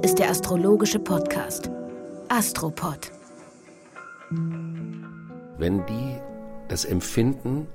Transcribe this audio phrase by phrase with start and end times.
[0.00, 1.70] Hier ist der astrologische Podcast
[2.30, 3.12] Astropod.
[5.58, 6.16] Wenn die
[6.68, 7.66] das Empfinden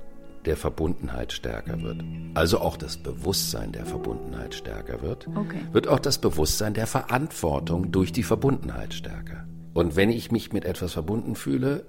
[0.44, 2.02] der Verbundenheit stärker wird,
[2.34, 5.60] also auch das Bewusstsein der Verbundenheit stärker wird, Okay.
[5.70, 9.46] wird auch das Bewusstsein der Verantwortung durch die Verbundenheit stärker.
[9.72, 11.86] Und wenn ich mich mit etwas verbunden fühle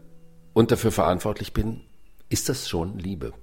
[0.53, 1.81] und dafür verantwortlich bin,
[2.29, 3.33] ist das schon Liebe.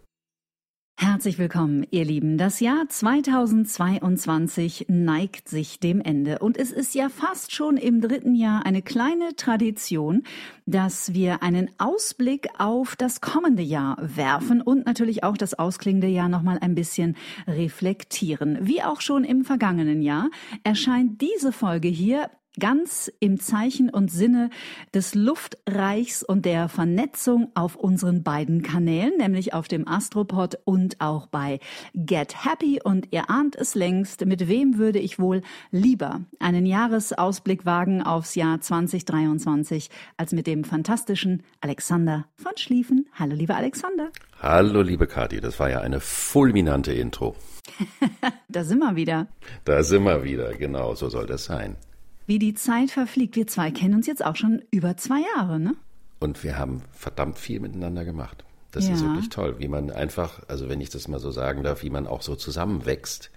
[0.96, 2.38] Herzlich willkommen, ihr Lieben.
[2.38, 8.36] Das Jahr 2022 neigt sich dem Ende und es ist ja fast schon im dritten
[8.36, 10.23] Jahr eine kleine Tradition,
[10.66, 16.28] dass wir einen Ausblick auf das kommende Jahr werfen und natürlich auch das ausklingende Jahr
[16.28, 17.16] nochmal ein bisschen
[17.48, 18.58] reflektieren.
[18.60, 20.30] Wie auch schon im vergangenen Jahr
[20.62, 24.51] erscheint diese Folge hier ganz im Zeichen und Sinne
[24.93, 31.27] des Luftreichs und der Vernetzung auf unseren beiden Kanälen, nämlich auf dem Astropod und auch
[31.27, 31.60] bei
[31.95, 32.80] Get Happy.
[32.82, 38.35] Und ihr ahnt es längst, mit wem würde ich wohl lieber einen Jahresausblick wagen aufs
[38.35, 43.09] Jahr 2023 als mit dem fantastischen Alexander von Schlieffen.
[43.15, 44.10] Hallo, lieber Alexander.
[44.41, 47.35] Hallo, liebe Kathi, das war ja eine fulminante Intro.
[48.49, 49.27] Da sind wir wieder.
[49.65, 51.77] Da sind wir wieder, genau, so soll das sein.
[52.26, 53.36] Wie die Zeit verfliegt.
[53.36, 55.74] Wir zwei kennen uns jetzt auch schon über zwei Jahre, ne?
[56.20, 58.44] Und wir haben verdammt viel miteinander gemacht.
[58.72, 59.08] Das ist Ja.
[59.08, 62.06] wirklich toll, wie man einfach, also wenn ich das mal so sagen darf, wie man
[62.06, 63.30] auch so zusammenwächst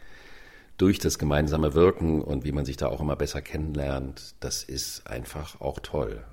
[0.77, 4.35] durch das gemeinsame Wirken und wie man sich da auch immer besser kennenlernt.
[4.39, 6.23] Das ist einfach auch toll.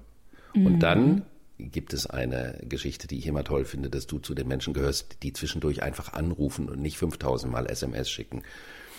[0.55, 1.23] Und dann
[1.59, 5.23] gibt es eine Geschichte, die ich immer toll finde, dass du zu den Menschen gehörst,
[5.23, 8.43] die zwischendurch einfach anrufen und nicht 5000 Mal SMS schicken,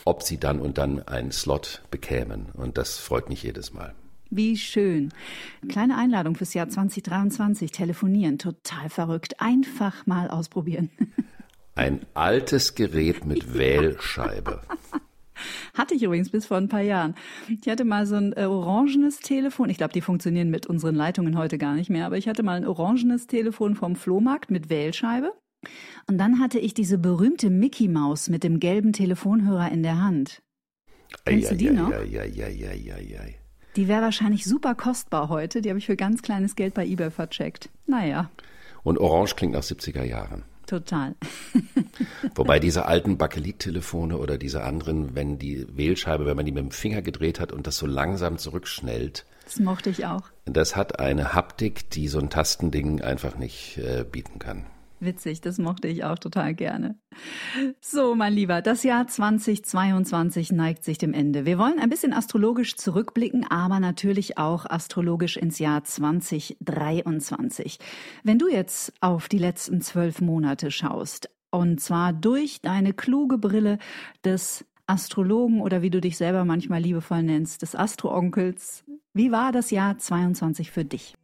[0.05, 2.47] ob sie dann und dann einen Slot bekämen.
[2.53, 3.93] Und das freut mich jedes Mal.
[4.29, 5.11] Wie schön.
[5.67, 7.71] Kleine Einladung fürs Jahr 2023.
[7.71, 8.37] Telefonieren.
[8.37, 9.39] Total verrückt.
[9.39, 10.89] Einfach mal ausprobieren.
[11.75, 14.61] Ein altes Gerät mit Wählscheibe.
[15.73, 17.15] Hatte ich übrigens bis vor ein paar Jahren.
[17.49, 19.69] Ich hatte mal so ein äh, orangenes Telefon.
[19.69, 22.05] Ich glaube, die funktionieren mit unseren Leitungen heute gar nicht mehr.
[22.05, 25.33] Aber ich hatte mal ein orangenes Telefon vom Flohmarkt mit Wählscheibe.
[26.07, 30.41] Und dann hatte ich diese berühmte Mickey Maus mit dem gelben Telefonhörer in der Hand.
[31.25, 31.91] Kennst du die noch?
[31.91, 33.35] Eieieiei.
[33.75, 35.61] Die wäre wahrscheinlich super kostbar heute.
[35.61, 37.69] Die habe ich für ganz kleines Geld bei eBay vercheckt.
[37.87, 38.29] Naja,
[38.83, 40.43] Und Orange klingt nach 70er Jahren.
[40.65, 41.15] total.
[42.35, 46.71] Wobei diese alten Bakelit-Telefone oder diese anderen, wenn die Wählscheibe, wenn man die mit dem
[46.71, 50.23] Finger gedreht hat und das so langsam zurückschnellt, Das mochte ich auch.
[50.45, 54.65] das hat eine Haptik, die so ein Tastending einfach nicht äh, bieten kann.
[54.99, 56.97] Witzig, das mochte ich auch total gerne.
[57.81, 61.45] So, mein Lieber, das Jahr 2022 neigt sich dem Ende.
[61.45, 67.79] Wir wollen ein bisschen astrologisch zurückblicken, aber natürlich auch astrologisch ins Jahr 2023.
[68.23, 73.79] Wenn du jetzt auf die letzten zwölf Monate schaust, und zwar durch deine kluge Brille
[74.23, 78.83] des Astrologen oder wie du dich selber manchmal liebevoll nennst, des Astro-Onkels,
[79.13, 81.15] wie war das Jahr 22 für dich?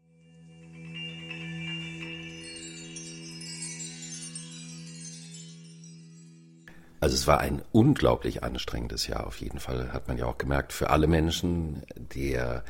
[7.02, 10.72] Also es war ein unglaublich anstrengendes Jahr auf jeden Fall, hat man ja auch gemerkt,
[10.72, 11.82] für alle Menschen.
[12.16, 12.64] Der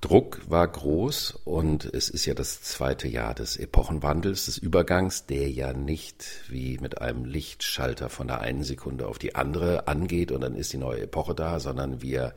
[0.00, 5.48] Druck war groß und es ist ja das zweite Jahr des Epochenwandels, des Übergangs, der
[5.48, 10.40] ja nicht wie mit einem Lichtschalter von der einen Sekunde auf die andere angeht und
[10.40, 12.34] dann ist die neue Epoche da, sondern wir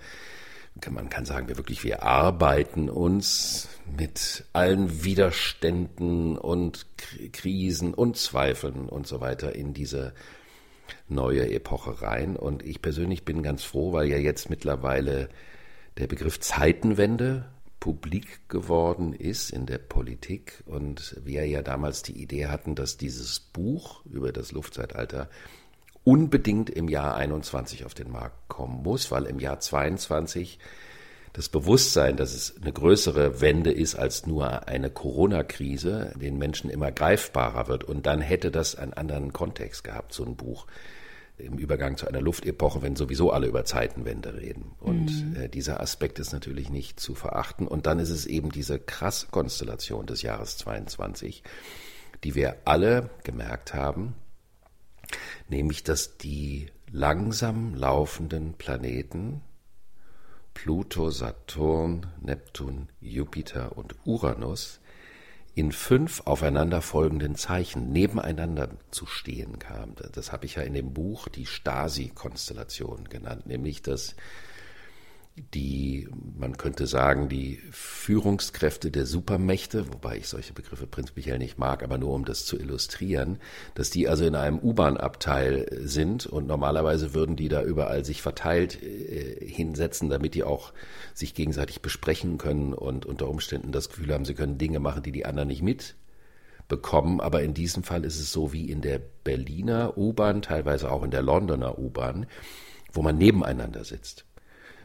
[0.89, 6.85] man kann sagen, wir wirklich, wir arbeiten uns mit allen Widerständen und
[7.31, 10.13] Krisen und Zweifeln und so weiter in diese
[11.07, 12.35] neue Epoche rein.
[12.35, 15.29] Und ich persönlich bin ganz froh, weil ja jetzt mittlerweile
[15.97, 17.45] der Begriff Zeitenwende
[17.79, 23.39] publik geworden ist in der Politik und wir ja damals die Idee hatten, dass dieses
[23.39, 25.29] Buch über das Luftzeitalter
[26.03, 30.59] unbedingt im Jahr 21 auf den Markt kommen muss, weil im Jahr 22
[31.35, 36.91] das Bewusstsein, dass es eine größere Wende ist als nur eine Corona-Krise, den Menschen immer
[36.91, 37.83] greifbarer wird.
[37.83, 40.65] Und dann hätte das einen anderen Kontext gehabt, so ein Buch
[41.37, 44.71] im Übergang zu einer Luftepoche, wenn sowieso alle über Zeitenwende reden.
[44.79, 47.67] Und äh, dieser Aspekt ist natürlich nicht zu verachten.
[47.67, 51.43] Und dann ist es eben diese krasse Konstellation des Jahres 22,
[52.23, 54.15] die wir alle gemerkt haben,
[55.47, 59.41] Nämlich, dass die langsam laufenden Planeten
[60.55, 64.79] Pluto, Saturn, Neptun, Jupiter und Uranus
[65.53, 69.93] in fünf aufeinanderfolgenden Zeichen nebeneinander zu stehen kam.
[70.13, 74.15] Das habe ich ja in dem Buch die Stasi-Konstellation genannt, nämlich dass
[75.37, 81.83] die, man könnte sagen, die Führungskräfte der Supermächte, wobei ich solche Begriffe prinzipiell nicht mag,
[81.83, 83.39] aber nur um das zu illustrieren,
[83.73, 88.81] dass die also in einem U-Bahn-Abteil sind und normalerweise würden die da überall sich verteilt
[88.81, 90.71] äh, hinsetzen, damit die auch
[91.13, 95.11] sich gegenseitig besprechen können und unter Umständen das Gefühl haben, sie können Dinge machen, die
[95.11, 97.19] die anderen nicht mitbekommen.
[97.19, 101.11] Aber in diesem Fall ist es so wie in der Berliner U-Bahn, teilweise auch in
[101.11, 102.25] der Londoner U-Bahn,
[102.93, 104.25] wo man nebeneinander sitzt.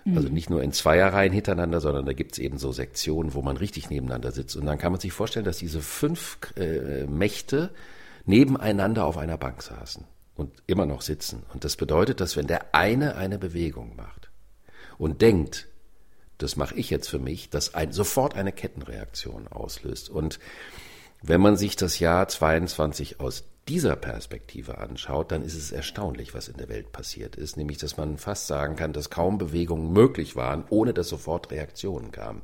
[0.06, 0.34] Also mhm.
[0.34, 4.32] nicht nur in Zweierreihen hintereinander, sondern da gibt's eben so Sektionen, wo man richtig nebeneinander
[4.32, 4.56] sitzt.
[4.56, 7.70] Und dann kann man sich vorstellen, dass diese fünf äh, Mächte
[8.24, 10.04] nebeneinander auf einer Bank saßen
[10.34, 11.42] und immer noch sitzen.
[11.52, 14.30] Und das bedeutet, dass wenn der eine eine Bewegung macht
[14.98, 15.68] und denkt,
[16.38, 20.08] das mache ich jetzt für mich, dass ein, sofort eine Kettenreaktion auslöst.
[20.08, 20.38] Und
[21.22, 26.48] wenn man sich das Jahr 22 aus dieser Perspektive anschaut, dann ist es erstaunlich, was
[26.48, 30.34] in der Welt passiert ist, nämlich dass man fast sagen kann, dass kaum Bewegungen möglich
[30.34, 32.42] waren, ohne dass sofort Reaktionen kamen.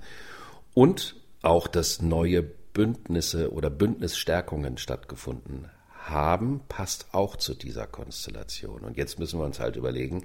[0.75, 8.83] Und auch, dass neue Bündnisse oder Bündnisstärkungen stattgefunden haben, passt auch zu dieser Konstellation.
[8.83, 10.25] Und jetzt müssen wir uns halt überlegen,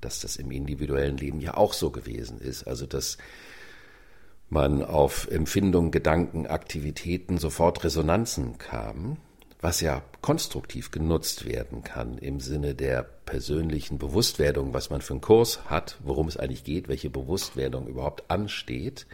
[0.00, 2.64] dass das im individuellen Leben ja auch so gewesen ist.
[2.64, 3.16] Also dass
[4.48, 9.16] man auf Empfindungen, Gedanken, Aktivitäten sofort Resonanzen kam
[9.60, 15.20] was ja konstruktiv genutzt werden kann im Sinne der persönlichen Bewusstwerdung, was man für einen
[15.20, 19.06] Kurs hat, worum es eigentlich geht, welche Bewusstwerdung überhaupt ansteht.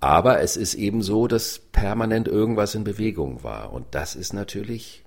[0.00, 3.74] Aber es ist eben so, dass permanent irgendwas in Bewegung war.
[3.74, 5.04] Und das ist natürlich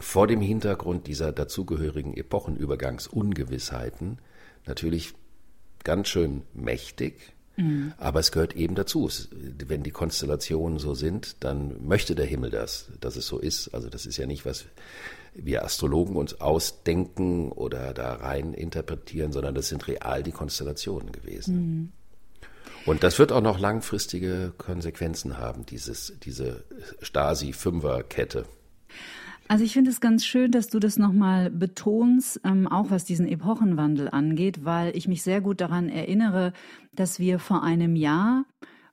[0.00, 4.18] vor dem Hintergrund dieser dazugehörigen Epochenübergangsungewissheiten
[4.66, 5.14] natürlich
[5.84, 7.92] ganz schön mächtig Mhm.
[7.98, 9.06] Aber es gehört eben dazu.
[9.06, 9.28] Es,
[9.66, 13.68] wenn die Konstellationen so sind, dann möchte der Himmel das, dass es so ist.
[13.74, 14.66] Also das ist ja nicht, was
[15.34, 21.56] wir Astrologen uns ausdenken oder da rein interpretieren, sondern das sind real die Konstellationen gewesen.
[21.56, 21.92] Mhm.
[22.86, 26.64] Und das wird auch noch langfristige Konsequenzen haben, dieses, diese
[27.00, 28.44] Stasi-Fünfer-Kette.
[29.46, 33.28] Also ich finde es ganz schön, dass du das nochmal betonst, ähm, auch was diesen
[33.28, 36.54] Epochenwandel angeht, weil ich mich sehr gut daran erinnere,
[36.94, 38.44] dass wir vor einem Jahr,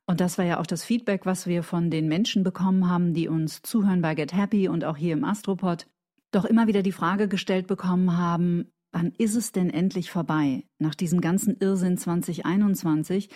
[0.06, 3.28] und das war ja auch das Feedback, was wir von den Menschen bekommen haben, die
[3.28, 5.88] uns zuhören bei Get Happy und auch hier im Astropod,
[6.32, 10.96] doch immer wieder die Frage gestellt bekommen haben, wann ist es denn endlich vorbei nach
[10.96, 13.30] diesem ganzen Irrsinn 2021?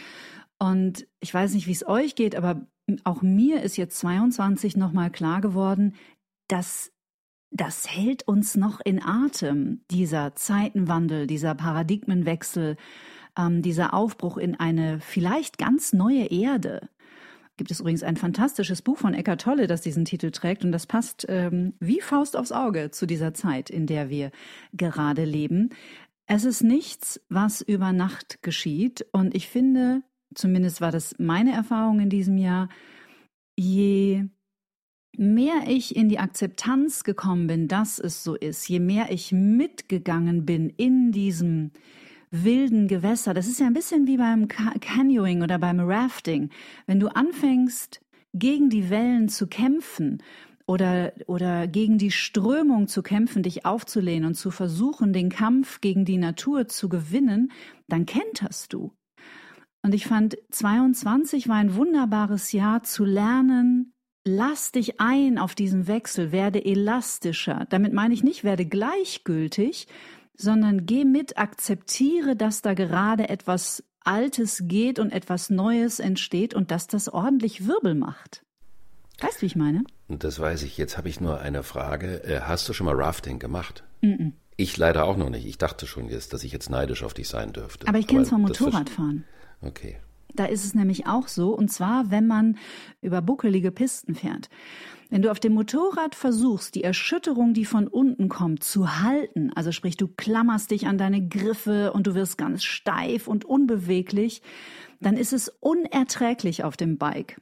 [0.60, 2.66] Und ich weiß nicht, wie es euch geht, aber
[3.04, 5.96] auch mir ist jetzt 22 nochmal klar geworden,
[6.48, 6.92] dass
[7.52, 12.76] das hält uns noch in Atem, dieser Zeitenwandel, dieser Paradigmenwechsel,
[13.38, 16.90] ähm, dieser Aufbruch in eine vielleicht ganz neue Erde.
[17.58, 20.88] Gibt es übrigens ein fantastisches Buch von Eckart Tolle, das diesen Titel trägt und das
[20.88, 24.32] passt ähm, wie Faust aufs Auge zu dieser Zeit, in der wir
[24.74, 25.70] gerade leben.
[26.28, 30.02] Es ist nichts, was über Nacht geschieht und ich finde,
[30.34, 32.68] zumindest war das meine Erfahrung in diesem Jahr,
[33.56, 34.26] je
[35.18, 40.46] mehr ich in die Akzeptanz gekommen bin, dass es so ist, je mehr ich mitgegangen
[40.46, 41.72] bin in diesem
[42.44, 46.50] wilden Gewässer, das ist ja ein bisschen wie beim Canoeing oder beim Rafting,
[46.88, 48.02] wenn du anfängst,
[48.34, 50.22] gegen die Wellen zu kämpfen
[50.68, 56.06] oder, oder gegen die Strömung zu kämpfen, dich aufzulehnen und zu versuchen, den Kampf gegen
[56.06, 57.52] die Natur zu gewinnen,
[57.88, 58.92] dann kenterst du.
[59.84, 63.94] Und ich fand, 22 war ein wunderbares Jahr zu lernen,
[64.26, 67.68] lass dich ein auf diesen Wechsel, werde elastischer.
[67.70, 69.88] Damit meine ich nicht, werde gleichgültig,
[70.38, 76.72] sondern geh mit, akzeptiere, dass da gerade etwas Altes geht und etwas Neues entsteht und
[76.72, 78.44] dass das ordentlich Wirbel macht.
[79.20, 79.84] Weißt du, wie ich meine?
[80.08, 80.78] Das weiß ich.
[80.78, 82.24] Jetzt habe ich nur eine Frage.
[82.24, 83.84] Äh, hast du schon mal Rafting gemacht?
[84.02, 84.32] Mm -mm.
[84.58, 85.46] Ich leider auch noch nicht.
[85.46, 87.88] Ich dachte schon jetzt, dass ich jetzt neidisch auf dich sein dürfte.
[87.88, 89.26] Aber ich kenne es vom Motorradfahren.
[89.62, 89.98] Okay.
[90.36, 92.58] Da ist es nämlich auch so, und zwar, wenn man
[93.02, 94.50] über buckelige Pisten fährt.
[95.10, 99.72] Wenn du auf dem Motorrad versuchst, die Erschütterung, die von unten kommt, zu halten, also
[99.72, 104.42] sprich, du klammerst dich an deine Griffe und du wirst ganz steif und unbeweglich,
[105.00, 107.40] dann ist es unerträglich auf dem Bike.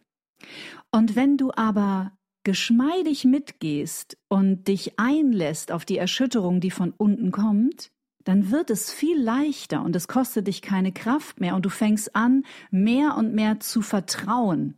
[0.91, 2.11] Und wenn du aber
[2.43, 7.92] geschmeidig mitgehst und dich einlässt auf die Erschütterung, die von unten kommt,
[8.23, 12.15] dann wird es viel leichter und es kostet dich keine Kraft mehr und du fängst
[12.15, 14.77] an, mehr und mehr zu vertrauen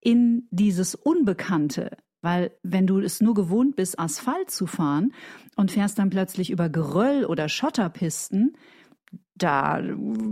[0.00, 5.12] in dieses Unbekannte, Weil wenn du es nur gewohnt bist, Asphalt zu fahren
[5.56, 8.56] und fährst dann plötzlich über Geröll oder Schotterpisten,
[9.34, 9.82] da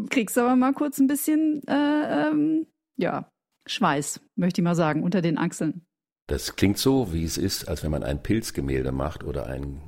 [0.09, 3.31] kriegst du aber mal kurz ein bisschen, äh, ähm, ja,
[3.67, 5.87] Schweiß, möchte ich mal sagen, unter den Achseln.
[6.29, 9.81] Das klingt so, wie es ist, als wenn man ein Pilzgemälde macht oder ein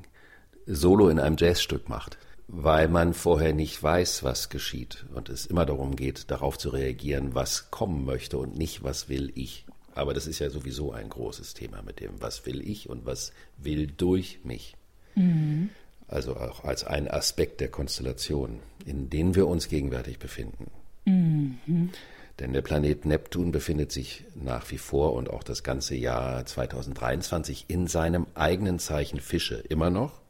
[0.67, 2.19] Solo in einem Jazzstück macht,
[2.55, 7.35] weil man vorher nicht weiß, was geschieht und es immer darum geht, darauf zu reagieren,
[7.35, 9.65] was kommen möchte und nicht, was will ich.
[9.95, 13.33] Aber das ist ja sowieso ein großes Thema mit dem, was will ich und was
[13.57, 14.77] will durch mich.
[15.15, 15.71] Mhm.
[16.09, 20.71] Also auch als ein Aspekt der Konstellation, in denen wir uns gegenwärtig befinden.
[21.07, 21.91] Mhm.
[22.39, 27.65] Denn der Planet Neptun befindet sich nach wie vor und auch das ganze Jahr 2023
[27.69, 30.22] in seinem eigenen Zeichen Fische immer noch.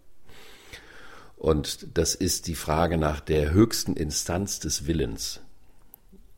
[1.43, 5.41] Und das ist die Frage nach der höchsten Instanz des Willens.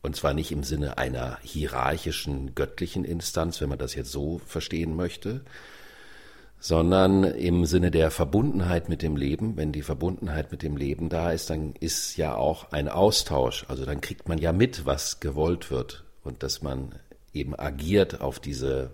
[0.01, 4.95] Und zwar nicht im Sinne einer hierarchischen göttlichen Instanz, wenn man das jetzt so verstehen
[4.95, 5.41] möchte,
[6.59, 9.57] sondern im Sinne der Verbundenheit mit dem Leben.
[9.57, 13.63] Wenn die Verbundenheit mit dem Leben da ist, dann ist ja auch ein Austausch.
[13.67, 16.95] Also dann kriegt man ja mit, was gewollt wird und dass man
[17.31, 18.89] eben agiert auf diese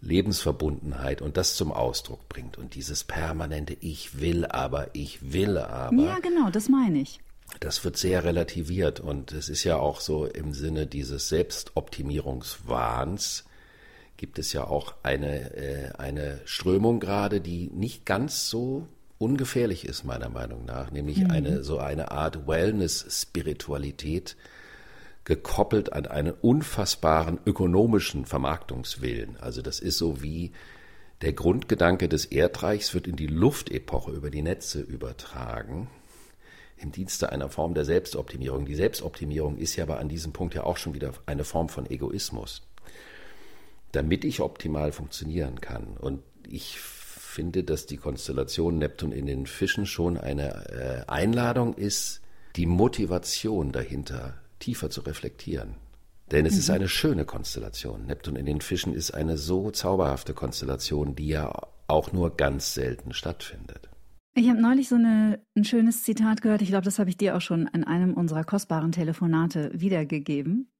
[0.00, 6.02] Lebensverbundenheit und das zum Ausdruck bringt und dieses permanente Ich will aber, ich will aber.
[6.02, 7.20] Ja, genau, das meine ich
[7.60, 13.44] das wird sehr relativiert und es ist ja auch so im Sinne dieses Selbstoptimierungswahns
[14.16, 18.86] gibt es ja auch eine, äh, eine Strömung gerade, die nicht ganz so
[19.18, 21.30] ungefährlich ist, meiner Meinung nach, nämlich mhm.
[21.30, 24.36] eine, so eine Art Wellness-Spiritualität,
[25.28, 29.36] gekoppelt an einen unfassbaren ökonomischen Vermarktungswillen.
[29.36, 30.52] Also das ist so wie
[31.20, 35.90] der Grundgedanke des Erdreichs wird in die Luftepoche über die Netze übertragen
[36.78, 38.64] im Dienste einer Form der Selbstoptimierung.
[38.64, 41.84] Die Selbstoptimierung ist ja aber an diesem Punkt ja auch schon wieder eine Form von
[41.84, 42.62] Egoismus.
[43.92, 45.98] Damit ich optimal funktionieren kann.
[45.98, 52.22] Und ich finde, dass die Konstellation Neptun in den Fischen schon eine äh, Einladung ist,
[52.56, 55.76] die Motivation dahinter tiefer zu reflektieren.
[56.30, 56.58] Denn es mhm.
[56.58, 58.06] ist eine schöne Konstellation.
[58.06, 61.52] Neptun in den Fischen ist eine so zauberhafte Konstellation, die ja
[61.86, 63.88] auch nur ganz selten stattfindet.
[64.34, 66.62] Ich habe neulich so eine, ein schönes Zitat gehört.
[66.62, 70.70] Ich glaube, das habe ich dir auch schon in einem unserer kostbaren Telefonate wiedergegeben.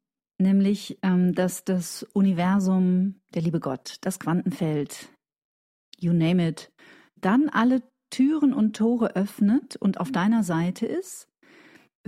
[0.40, 5.08] Nämlich, ähm, dass das Universum, der liebe Gott, das Quantenfeld,
[5.98, 6.70] you name it,
[7.16, 11.26] dann alle Türen und Tore öffnet und auf deiner Seite ist,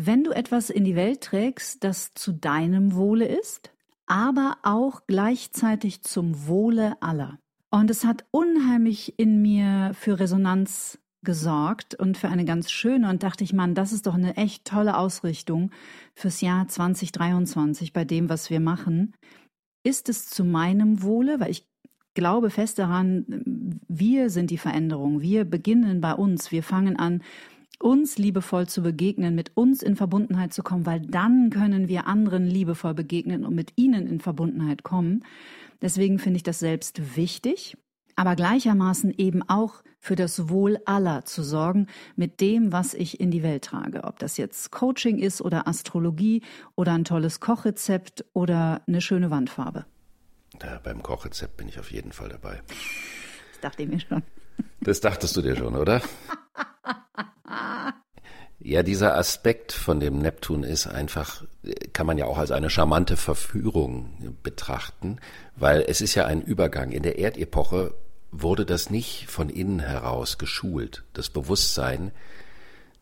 [0.06, 3.70] wenn du etwas in die Welt trägst, das zu deinem Wohle ist,
[4.06, 7.38] aber auch gleichzeitig zum Wohle aller.
[7.70, 13.22] Und es hat unheimlich in mir für Resonanz gesorgt und für eine ganz schöne und
[13.22, 15.70] dachte ich, Mann, das ist doch eine echt tolle Ausrichtung
[16.14, 19.14] fürs Jahr 2023 bei dem, was wir machen.
[19.84, 21.66] Ist es zu meinem Wohle, weil ich
[22.14, 27.22] glaube fest daran, wir sind die Veränderung, wir beginnen bei uns, wir fangen an,
[27.80, 32.46] uns liebevoll zu begegnen, mit uns in Verbundenheit zu kommen, weil dann können wir anderen
[32.46, 35.24] liebevoll begegnen und mit ihnen in Verbundenheit kommen.
[35.82, 37.76] Deswegen finde ich das selbst wichtig
[38.20, 43.30] aber gleichermaßen eben auch für das Wohl aller zu sorgen mit dem, was ich in
[43.30, 44.04] die Welt trage.
[44.04, 46.42] Ob das jetzt Coaching ist oder Astrologie
[46.74, 49.86] oder ein tolles Kochrezept oder eine schöne Wandfarbe.
[50.62, 52.60] Ja, beim Kochrezept bin ich auf jeden Fall dabei.
[53.52, 54.22] Das dachte ich mir schon.
[54.82, 56.02] Das dachtest du dir schon, oder?
[58.62, 61.44] Ja, dieser Aspekt von dem Neptun ist einfach,
[61.94, 65.16] kann man ja auch als eine charmante Verführung betrachten,
[65.56, 66.92] weil es ist ja ein Übergang.
[66.92, 67.94] In der Erdepoche
[68.30, 72.12] wurde das nicht von innen heraus geschult, das Bewusstsein,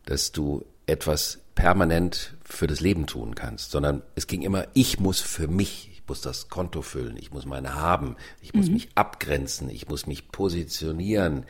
[0.05, 5.19] dass du etwas permanent für das Leben tun kannst, sondern es ging immer, ich muss
[5.19, 8.75] für mich, ich muss das Konto füllen, ich muss meine haben, ich muss mhm.
[8.75, 11.45] mich abgrenzen, ich muss mich positionieren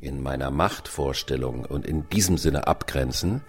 [0.00, 3.42] in meiner Machtvorstellung und in diesem Sinne abgrenzen.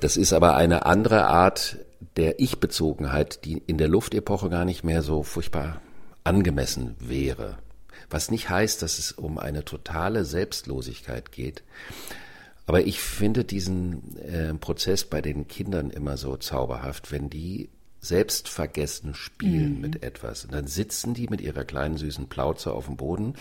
[0.00, 1.78] Das ist aber eine andere Art
[2.16, 5.80] der Ich-Bezogenheit, die in der Luftepoche gar nicht mehr so furchtbar
[6.24, 7.58] angemessen wäre.
[8.10, 11.62] Was nicht heißt, dass es um eine totale Selbstlosigkeit geht.
[12.66, 19.14] Aber ich finde diesen äh, Prozess bei den Kindern immer so zauberhaft, wenn die selbstvergessen
[19.14, 19.80] spielen mhm.
[19.80, 20.44] mit etwas.
[20.44, 23.34] Und dann sitzen die mit ihrer kleinen süßen Plauze auf dem Boden,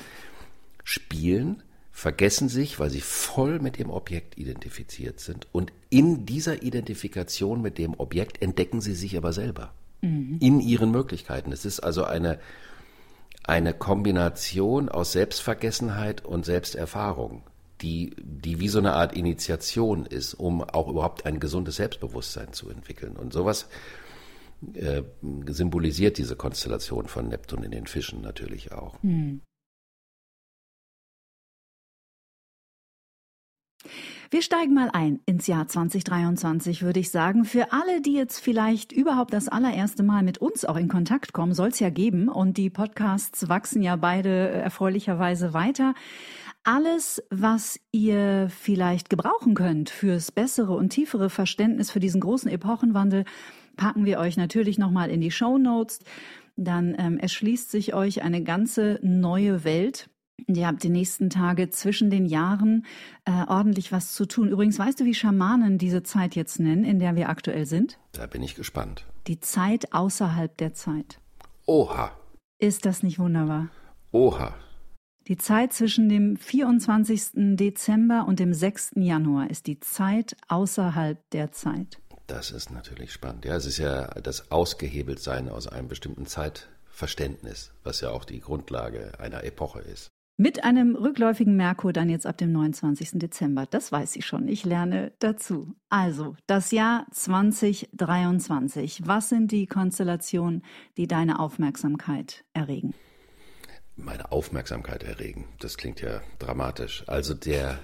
[0.84, 1.62] spielen,
[1.98, 5.48] vergessen sich, weil sie voll mit dem Objekt identifiziert sind.
[5.51, 9.74] Und in dieser Identifikation mit dem Objekt entdecken sie sich aber selber.
[10.01, 10.38] Mhm.
[10.39, 11.51] In ihren Möglichkeiten.
[11.51, 12.38] Es ist also eine
[13.44, 17.42] eine Kombination aus Selbstvergessenheit und Selbsterfahrung,
[17.82, 22.70] die, die wie so eine Art Initiation ist, um auch überhaupt ein gesundes Selbstbewusstsein zu
[22.70, 23.16] entwickeln.
[23.16, 23.70] Und sowas
[24.74, 25.01] äh,
[25.48, 29.01] symbolisiert diese Konstellation von Neptun in den Fischen natürlich auch.
[29.01, 29.42] Hm.
[34.29, 37.46] Wir steigen mal ein ins Jahr 2023, würde ich sagen.
[37.46, 41.53] Für alle, die jetzt vielleicht überhaupt das allererste Mal mit uns auch in Kontakt kommen,
[41.53, 42.27] soll es ja geben.
[42.27, 45.93] Und die Podcasts wachsen ja beide erfreulicherweise weiter.
[46.65, 53.24] Alles, was ihr vielleicht gebrauchen könnt fürs bessere und tiefere Verständnis für diesen großen Epochenwandel,
[53.77, 56.00] packen wir euch natürlich nochmal in die Show Notes.
[56.57, 60.10] Dann ähm, erschließt sich euch eine ganze neue Welt
[60.46, 62.86] Ihr habt die nächsten Tage zwischen den Jahren
[63.25, 64.50] äh, ordentlich was zu tun.
[64.50, 67.98] Übrigens, weißt du, wie Schamanen diese Zeit jetzt nennen, in der wir aktuell sind?
[68.13, 69.06] Da bin ich gespannt.
[69.27, 71.20] Die Zeit außerhalb der Zeit.
[71.65, 72.12] Oha.
[72.60, 73.70] Ist das nicht wunderbar?
[74.12, 74.56] Oha.
[75.27, 77.56] Die Zeit zwischen dem 24.
[77.58, 78.91] Dezember und dem 6.
[78.96, 82.00] Januar ist die Zeit außerhalb der Zeit.
[82.27, 83.44] Das ist natürlich spannend.
[83.44, 89.20] Ja, es ist ja das Ausgehebeltsein aus einem bestimmten Zeitverständnis, was ja auch die Grundlage
[89.20, 90.08] einer Epoche ist.
[90.39, 93.13] Mit einem rückläufigen Merkur dann jetzt ab dem 29.
[93.13, 93.65] Dezember.
[93.65, 94.48] Das weiß ich schon.
[94.48, 95.74] Ich lerne dazu.
[95.89, 99.08] Also, das Jahr 2023.
[99.08, 100.63] Was sind die Konstellationen,
[100.96, 102.94] die deine Aufmerksamkeit erregen?
[103.96, 105.48] Meine Aufmerksamkeit erregen.
[105.60, 107.03] Das klingt ja dramatisch.
[107.08, 107.79] Also der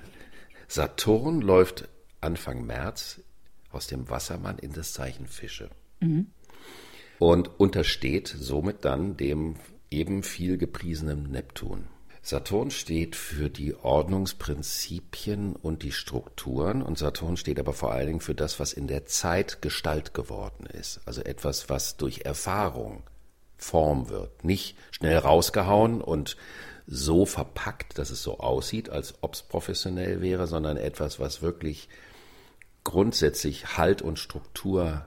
[0.68, 1.90] Saturn läuft
[2.22, 3.22] Anfang März
[3.72, 5.72] aus dem Wassermann in das Zeichen Fische.
[6.02, 6.28] Mhm.
[7.18, 9.56] Und untersteht somit dann dem
[9.90, 11.88] eben viel gepriesenen Neptun.
[12.26, 18.22] Saturn steht für die Ordnungsprinzipien und die Strukturen und Saturn steht aber vor allen Dingen
[18.22, 21.02] für das, was in der Zeit Gestalt geworden ist.
[21.06, 23.04] Also etwas, was durch Erfahrung
[23.58, 24.46] Form wird.
[24.46, 26.38] Nicht schnell rausgehauen und
[26.88, 31.90] so verpackt, dass es so aussieht, als ob es professionell wäre, sondern etwas, was wirklich
[32.86, 35.06] grundsätzlich Halt und Struktur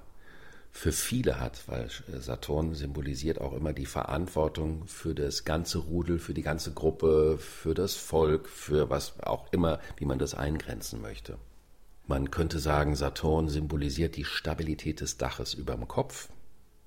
[0.76, 1.88] für viele hat, weil
[2.20, 7.72] Saturn symbolisiert auch immer die Verantwortung für das ganze Rudel, für die ganze Gruppe, für
[7.72, 11.38] das Volk, für was auch immer, wie man das eingrenzen möchte.
[12.06, 16.28] Man könnte sagen, Saturn symbolisiert die Stabilität des Daches über dem Kopf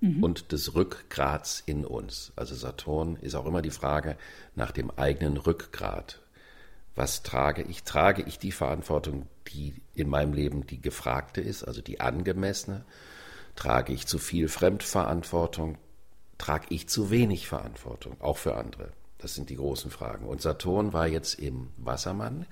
[0.02, 0.23] mhm.
[0.23, 2.32] und des Rückgrats in uns.
[2.36, 4.17] Also Saturn ist auch immer die Frage
[4.56, 6.21] nach dem eigenen Rückgrat.
[6.93, 7.84] Was trage ich?
[7.84, 12.86] Trage ich die Verantwortung, die in meinem Leben die gefragte ist, also die angemessene?
[13.60, 15.78] Trage ich zu viel Fremdverantwortung?
[16.38, 18.93] Trage ich zu wenig Verantwortung, auch für andere?
[19.17, 20.26] Das sind die großen Fragen.
[20.26, 22.45] Und Saturn war jetzt im Wassermann.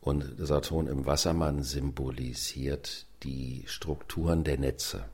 [0.00, 5.04] Und Saturn im Wassermann symbolisiert die Strukturen der Netze.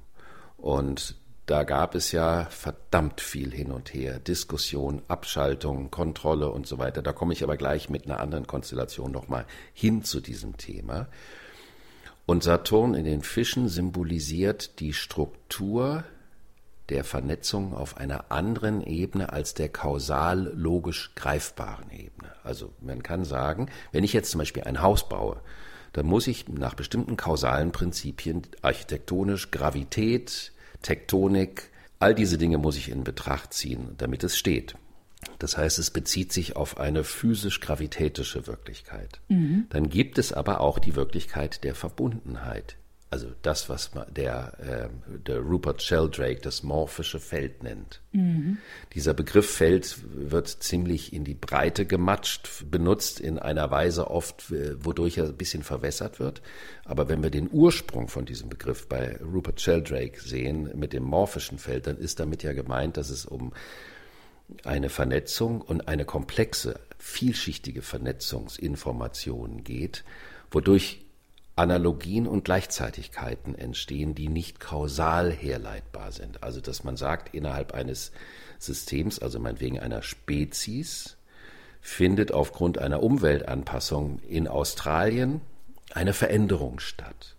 [0.57, 4.21] Und da gab es ja verdammt viel hin und her.
[4.21, 7.03] Diskussion, Abschaltung, Kontrolle und so weiter.
[7.03, 11.09] Da komme ich aber gleich mit einer anderen Konstellation nochmal hin zu diesem Thema.
[12.29, 16.05] Und Saturn in den Fischen symbolisiert die Struktur
[16.91, 22.29] der Vernetzung auf einer anderen Ebene als der kausal logisch greifbaren Ebene.
[22.45, 25.41] Also man kann sagen, wenn ich jetzt zum Beispiel ein Haus baue,
[25.95, 32.91] dann muss ich nach bestimmten kausalen Prinzipien architektonisch Gravität, Tektonik, all diese Dinge muss ich
[32.91, 34.75] in Betracht ziehen, damit es steht.
[35.39, 39.21] Das heißt, es bezieht sich auf eine physisch-gravitätische Wirklichkeit.
[39.29, 39.67] Mhm.
[39.71, 42.77] Dann gibt es aber auch die Wirklichkeit der Verbundenheit.
[43.11, 48.03] Also das, was der, äh, der Rupert Sheldrake das morphische Feld nennt.
[48.13, 48.59] Mhm.
[48.93, 54.85] Dieser Begriff Feld wird ziemlich in die Breite gematscht, benutzt in einer Weise oft, äh,
[54.85, 56.43] wodurch er ein bisschen verwässert wird.
[56.85, 61.59] Aber wenn wir den Ursprung von diesem Begriff bei Rupert Sheldrake sehen, mit dem morphischen
[61.59, 63.55] Feld, dann ist damit ja gemeint, dass es um
[64.65, 70.05] eine Vernetzung und eine komplexe, vielschichtige Vernetzungsinformation geht,
[70.51, 71.05] wodurch
[71.57, 76.43] Analogien und Gleichzeitigkeiten entstehen, die nicht kausal herleitbar sind.
[76.43, 78.13] Also dass man sagt, innerhalb eines
[78.59, 81.17] Systems, also meinetwegen einer Spezies,
[81.81, 85.41] findet aufgrund einer Umweltanpassung in Australien
[85.93, 87.37] eine Veränderung statt.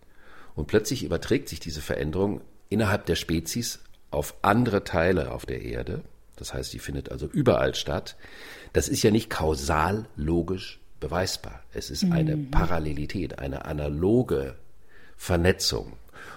[0.56, 3.80] Und plötzlich überträgt sich diese Veränderung innerhalb der Spezies
[4.12, 6.04] auf andere Teile auf der Erde
[6.40, 8.16] das heißt, die findet also überall statt.
[8.74, 11.64] Das ist ja nicht kausal logisch beweisbar.
[11.74, 12.52] Es ist eine mhm.
[12.52, 14.56] Parallelität, eine analoge
[15.18, 15.94] Vernetzung.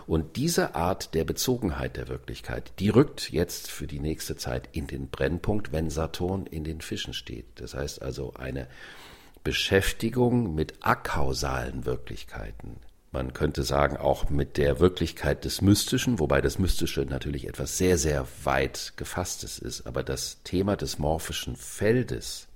[0.07, 4.87] Und diese Art der Bezogenheit der Wirklichkeit, die rückt jetzt für die nächste Zeit in
[4.87, 7.47] den Brennpunkt, wenn Saturn in den Fischen steht.
[7.57, 8.67] Das heißt also eine
[9.45, 12.77] Beschäftigung mit akausalen Wirklichkeiten,
[13.13, 17.99] man könnte sagen, auch mit der Wirklichkeit des Mystischen, wobei das Mystische natürlich etwas sehr,
[17.99, 19.87] sehr weit gefasstes ist.
[19.87, 22.49] Aber das Thema des morphischen Feldes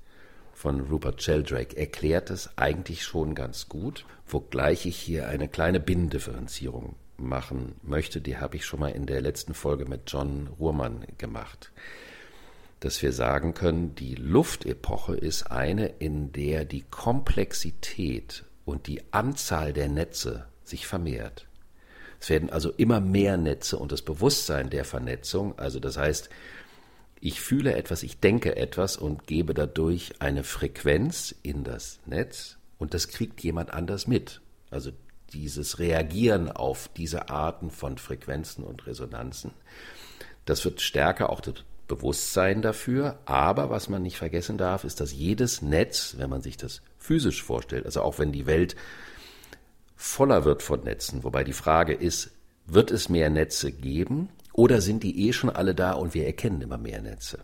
[0.54, 6.96] von Rupert Sheldrake erklärt es eigentlich schon ganz gut, wogleich ich hier eine kleine Binnendifferenzierung
[7.18, 8.22] machen möchte.
[8.22, 11.70] Die habe ich schon mal in der letzten Folge mit John Ruhrmann gemacht.
[12.80, 19.72] Dass wir sagen können, die Luftepoche ist eine, in der die Komplexität und die Anzahl
[19.72, 21.46] der Netze sich vermehrt.
[22.20, 26.28] Es werden also immer mehr Netze und das Bewusstsein der Vernetzung, also das heißt,
[27.20, 32.92] ich fühle etwas, ich denke etwas und gebe dadurch eine Frequenz in das Netz und
[32.92, 34.42] das kriegt jemand anders mit.
[34.70, 34.90] Also
[35.32, 39.52] dieses Reagieren auf diese Arten von Frequenzen und Resonanzen,
[40.44, 41.40] das wird stärker auch
[41.86, 43.18] Bewusstsein dafür.
[43.24, 47.42] Aber was man nicht vergessen darf, ist, dass jedes Netz, wenn man sich das physisch
[47.42, 48.76] vorstellt, also auch wenn die Welt
[49.96, 52.30] voller wird von Netzen, wobei die Frage ist,
[52.66, 56.60] wird es mehr Netze geben oder sind die eh schon alle da und wir erkennen
[56.60, 57.38] immer mehr Netze?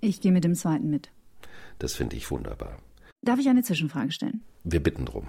[0.00, 1.10] Ich gehe mit dem zweiten mit.
[1.78, 2.78] Das finde ich wunderbar.
[3.22, 4.42] Darf ich eine Zwischenfrage stellen?
[4.64, 5.26] Wir bitten drum.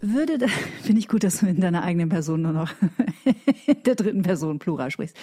[0.00, 0.48] Würde,
[0.82, 2.72] finde ich gut, dass du in deiner eigenen Person nur noch
[3.66, 5.16] in der dritten Person Plural sprichst.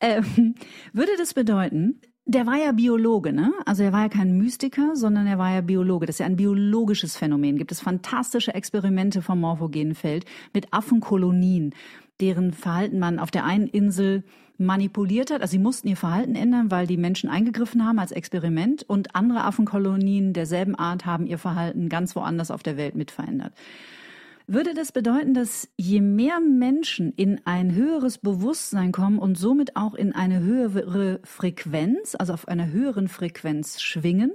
[0.00, 0.54] Ähm,
[0.92, 3.52] würde das bedeuten, der war ja Biologe, ne?
[3.66, 6.06] Also er war ja kein Mystiker, sondern er war ja Biologe.
[6.06, 7.56] Das ist ja ein biologisches Phänomen.
[7.56, 11.74] Gibt es fantastische Experimente vom morphogenen Feld mit Affenkolonien,
[12.20, 14.22] deren Verhalten man auf der einen Insel
[14.60, 15.42] manipuliert hat.
[15.42, 19.44] Also sie mussten ihr Verhalten ändern, weil die Menschen eingegriffen haben als Experiment und andere
[19.44, 23.54] Affenkolonien derselben Art haben ihr Verhalten ganz woanders auf der Welt mit verändert.
[24.46, 29.94] Würde das bedeuten, dass je mehr Menschen in ein höheres Bewusstsein kommen und somit auch
[29.94, 34.32] in eine höhere Frequenz, also auf einer höheren Frequenz schwingen,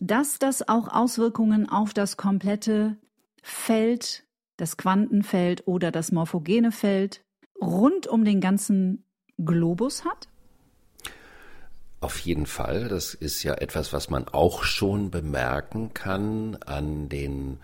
[0.00, 2.96] dass das auch Auswirkungen auf das komplette
[3.42, 4.24] Feld,
[4.56, 7.22] das Quantenfeld oder das morphogene Feld
[7.60, 9.04] rund um den ganzen
[9.44, 10.28] Globus hat?
[12.00, 12.88] Auf jeden Fall.
[12.88, 17.58] Das ist ja etwas, was man auch schon bemerken kann an den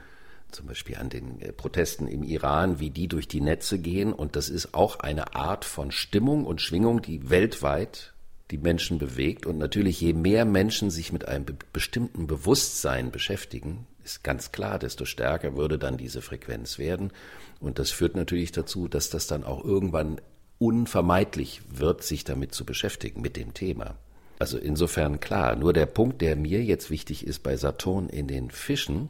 [0.53, 4.13] zum Beispiel an den äh, Protesten im Iran, wie die durch die Netze gehen.
[4.13, 8.15] Und das ist auch eine Art von Stimmung und Schwingung, die weltweit
[8.51, 9.45] die Menschen bewegt.
[9.45, 15.05] Und natürlich, je mehr Menschen sich mit einem bestimmten Bewusstsein beschäftigen, ist ganz klar, desto
[15.05, 17.13] stärker würde dann diese Frequenz werden.
[17.61, 20.21] Und das führt natürlich dazu, dass das dann auch irgendwann
[20.59, 23.97] unvermeidlich wird, sich damit zu beschäftigen, mit dem Thema.
[24.39, 28.51] Also insofern klar, nur der Punkt, der mir jetzt wichtig ist bei Saturn in den
[28.51, 29.09] Fischen,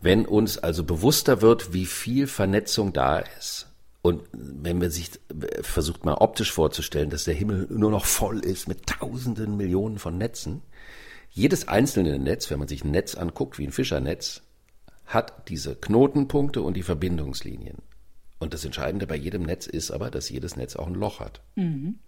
[0.00, 3.68] wenn uns also bewusster wird, wie viel Vernetzung da ist,
[4.00, 5.10] und wenn man sich
[5.60, 10.16] versucht mal optisch vorzustellen, dass der Himmel nur noch voll ist mit tausenden Millionen von
[10.16, 10.62] Netzen,
[11.30, 14.42] jedes einzelne Netz, wenn man sich ein Netz anguckt, wie ein Fischernetz,
[15.04, 17.78] hat diese Knotenpunkte und die Verbindungslinien.
[18.38, 21.40] Und das Entscheidende bei jedem Netz ist aber, dass jedes Netz auch ein Loch hat.
[21.56, 21.98] Mhm.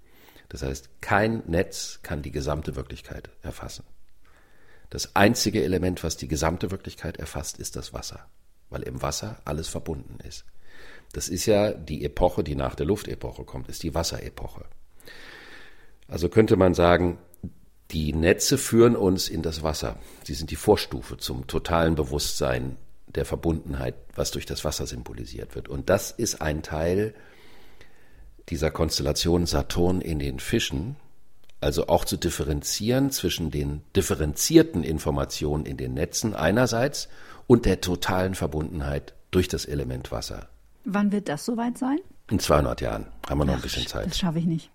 [0.48, 3.84] Das heißt, kein Netz kann die gesamte Wirklichkeit erfassen.
[4.90, 8.26] Das einzige Element, was die gesamte Wirklichkeit erfasst, ist das Wasser,
[8.68, 10.44] weil im Wasser alles verbunden ist.
[11.12, 14.64] Das ist ja die Epoche, die nach der Luftepoche kommt, ist die Wasserepoche.
[16.08, 17.18] Also könnte man sagen,
[17.92, 19.96] die Netze führen uns in das Wasser.
[20.24, 22.76] Sie sind die Vorstufe zum totalen Bewusstsein
[23.14, 25.68] der Verbundenheit, was durch das Wasser symbolisiert wird.
[25.68, 27.14] Und das ist ein Teil
[28.48, 30.96] dieser Konstellation Saturn in den Fischen,
[31.60, 37.08] also auch zu differenzieren zwischen den differenzierten Informationen in den Netzen einerseits
[37.46, 40.48] und der totalen Verbundenheit durch das Element Wasser.
[40.84, 41.98] Wann wird das soweit sein?
[42.30, 44.06] In 200 Jahren haben wir noch ein bisschen Zeit.
[44.06, 44.70] Das schaffe ich nicht.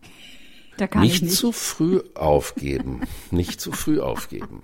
[0.79, 3.01] Nicht, ich nicht zu früh aufgeben.
[3.31, 4.63] nicht zu früh aufgeben.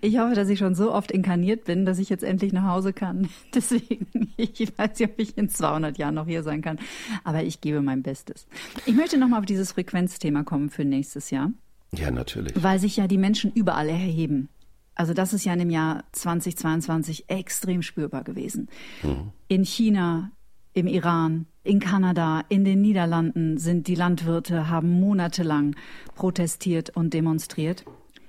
[0.00, 2.92] Ich hoffe, dass ich schon so oft inkarniert bin, dass ich jetzt endlich nach Hause
[2.92, 3.28] kann.
[3.54, 6.78] Deswegen, ich weiß nicht, ob ich in 200 Jahren noch hier sein kann.
[7.24, 8.46] Aber ich gebe mein Bestes.
[8.86, 11.50] Ich möchte nochmal auf dieses Frequenzthema kommen für nächstes Jahr.
[11.92, 12.52] Ja, natürlich.
[12.62, 14.48] Weil sich ja die Menschen überall erheben.
[14.94, 18.68] Also das ist ja in dem Jahr 2022 extrem spürbar gewesen.
[19.02, 19.32] Mhm.
[19.46, 20.32] In China,
[20.78, 25.74] im Iran, in Kanada, in den Niederlanden sind die Landwirte, haben monatelang
[26.14, 27.84] protestiert und demonstriert.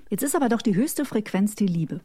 [0.08, 2.00] Jetzt ist aber doch die höchste Frequenz die Liebe.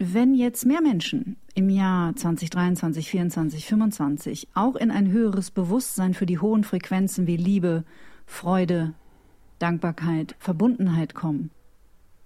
[0.00, 6.26] Wenn jetzt mehr Menschen im Jahr 2023, 2024, 2025 auch in ein höheres Bewusstsein für
[6.26, 7.84] die hohen Frequenzen wie Liebe,
[8.26, 8.94] Freude,
[9.60, 11.50] Dankbarkeit, Verbundenheit kommen,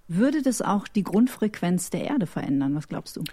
[0.07, 2.75] würde das auch die Grundfrequenz der Erde verändern?
[2.75, 3.23] Was glaubst du?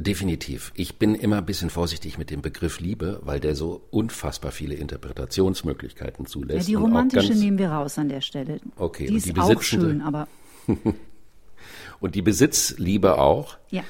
[0.00, 0.72] Definitiv.
[0.74, 4.74] Ich bin immer ein bisschen vorsichtig mit dem Begriff Liebe, weil der so unfassbar viele
[4.74, 6.68] Interpretationsmöglichkeiten zulässt.
[6.68, 8.60] Ja, die romantische nehmen wir raus an der Stelle.
[8.76, 10.28] Okay, die und ist die auch schön, aber
[12.00, 13.56] und die Besitzliebe auch.
[13.70, 13.84] Ja.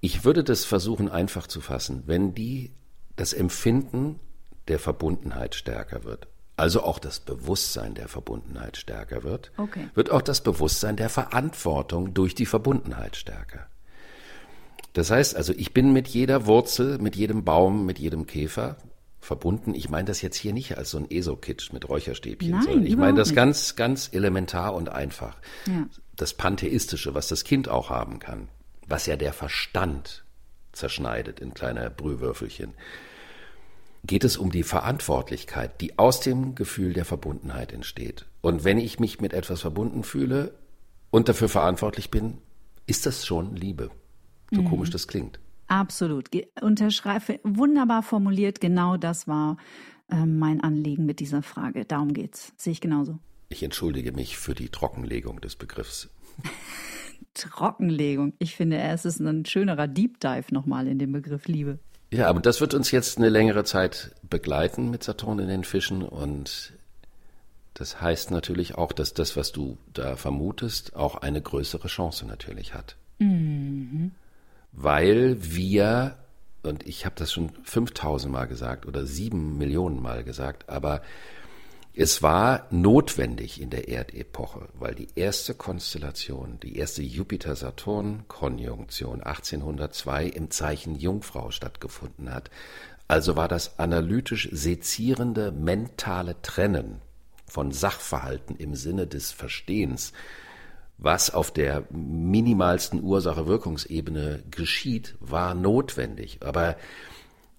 [0.00, 2.72] Ich würde das versuchen einfach zu fassen, wenn die
[3.16, 4.20] das Empfinden
[4.68, 9.88] der Verbundenheit stärker wird, also auch das Bewusstsein der Verbundenheit stärker wird, okay.
[9.94, 13.66] wird auch das Bewusstsein der Verantwortung durch die Verbundenheit stärker.
[14.98, 18.78] Das heißt also, ich bin mit jeder Wurzel, mit jedem Baum, mit jedem Käfer
[19.20, 19.72] verbunden.
[19.72, 22.96] Ich meine das jetzt hier nicht als so ein ESO-Kitsch mit Räucherstäbchen, Nein, sondern ich
[22.96, 23.36] meine das nicht.
[23.36, 25.36] ganz, ganz elementar und einfach.
[25.68, 25.86] Ja.
[26.16, 28.48] Das Pantheistische, was das Kind auch haben kann,
[28.88, 30.24] was ja der Verstand
[30.72, 32.74] zerschneidet in kleine Brühwürfelchen,
[34.02, 38.26] geht es um die Verantwortlichkeit, die aus dem Gefühl der Verbundenheit entsteht.
[38.40, 40.54] Und wenn ich mich mit etwas verbunden fühle
[41.12, 42.38] und dafür verantwortlich bin,
[42.86, 43.90] ist das schon Liebe.
[44.50, 44.68] So mhm.
[44.68, 45.38] komisch das klingt.
[45.66, 46.28] Absolut.
[46.60, 48.60] Unterschreibe, wunderbar formuliert.
[48.60, 49.58] Genau das war
[50.10, 51.84] äh, mein Anliegen mit dieser Frage.
[51.84, 52.52] Darum geht's.
[52.56, 53.18] Sehe ich genauso.
[53.50, 56.08] Ich entschuldige mich für die Trockenlegung des Begriffs.
[57.34, 58.32] Trockenlegung.
[58.38, 61.78] Ich finde, es ist ein schönerer Deep Dive nochmal in den Begriff Liebe.
[62.10, 66.02] Ja, aber das wird uns jetzt eine längere Zeit begleiten mit Saturn in den Fischen
[66.02, 66.72] und
[67.74, 72.74] das heißt natürlich auch, dass das, was du da vermutest, auch eine größere Chance natürlich
[72.74, 72.96] hat.
[73.18, 74.12] Mhm.
[74.72, 76.16] Weil wir,
[76.62, 81.02] und ich habe das schon 5000 Mal gesagt oder sieben Millionen Mal gesagt, aber
[82.00, 90.52] es war notwendig in der Erdepoche, weil die erste Konstellation, die erste Jupiter-Saturn-Konjunktion 1802 im
[90.52, 92.52] Zeichen Jungfrau stattgefunden hat.
[93.08, 97.00] Also war das analytisch sezierende mentale Trennen
[97.46, 100.12] von Sachverhalten im Sinne des Verstehens,
[100.98, 106.38] was auf der minimalsten Ursache-Wirkungsebene geschieht, war notwendig.
[106.42, 106.76] Aber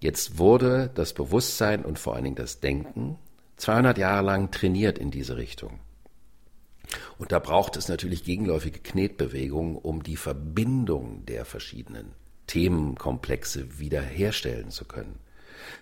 [0.02, 3.18] jetzt wurde das Bewusstsein und vor allen Dingen das Denken
[3.56, 5.80] 200 Jahre lang trainiert in diese Richtung.
[7.18, 12.14] Und da braucht es natürlich gegenläufige Knetbewegungen, um die Verbindung der verschiedenen
[12.48, 15.20] Themenkomplexe wiederherstellen zu können.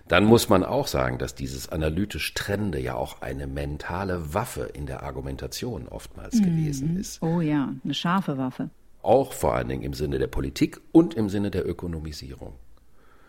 [0.06, 4.86] Dann muss man auch sagen, dass dieses analytisch Trennende ja auch eine mentale Waffe in
[4.86, 6.44] der Argumentation oftmals mhm.
[6.44, 7.22] gewesen ist.
[7.22, 8.70] Oh ja, eine scharfe Waffe.
[9.02, 12.54] Auch vor allen Dingen im Sinne der Politik und im Sinne der Ökonomisierung.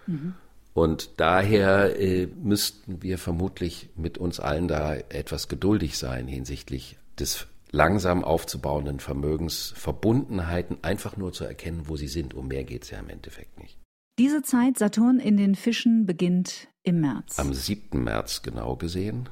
[0.07, 0.33] Mhm.
[0.73, 7.47] Und daher äh, müssten wir vermutlich mit uns allen da etwas geduldig sein hinsichtlich des
[7.71, 12.33] langsam aufzubauenden Vermögens, Verbundenheiten einfach nur zu erkennen, wo sie sind.
[12.33, 13.78] Um mehr geht es ja im Endeffekt nicht.
[14.19, 17.39] Diese Zeit Saturn in den Fischen beginnt im März.
[17.39, 18.03] Am 7.
[18.03, 19.29] März genau gesehen.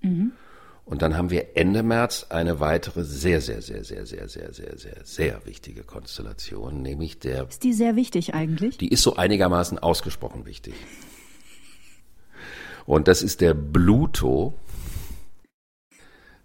[0.00, 0.32] Mhm.
[0.86, 4.78] Und dann haben wir Ende März eine weitere sehr, sehr, sehr, sehr, sehr, sehr, sehr,
[4.78, 7.46] sehr, sehr wichtige Konstellation, nämlich der.
[7.46, 8.78] Ist die sehr wichtig eigentlich?
[8.78, 10.72] Die ist so einigermaßen ausgesprochen wichtig.
[12.86, 14.54] Und das ist der Pluto,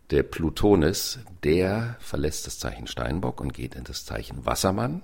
[0.09, 5.03] der Plutonis, der verlässt das Zeichen Steinbock und geht in das Zeichen Wassermann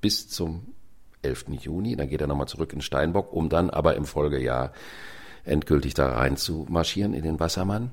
[0.00, 0.75] bis zum
[1.22, 1.46] 11.
[1.60, 1.96] Juni.
[1.96, 4.72] Dann geht er nochmal zurück in Steinbock, um dann aber im Folgejahr
[5.44, 7.90] endgültig da rein zu marschieren in den Wassermann.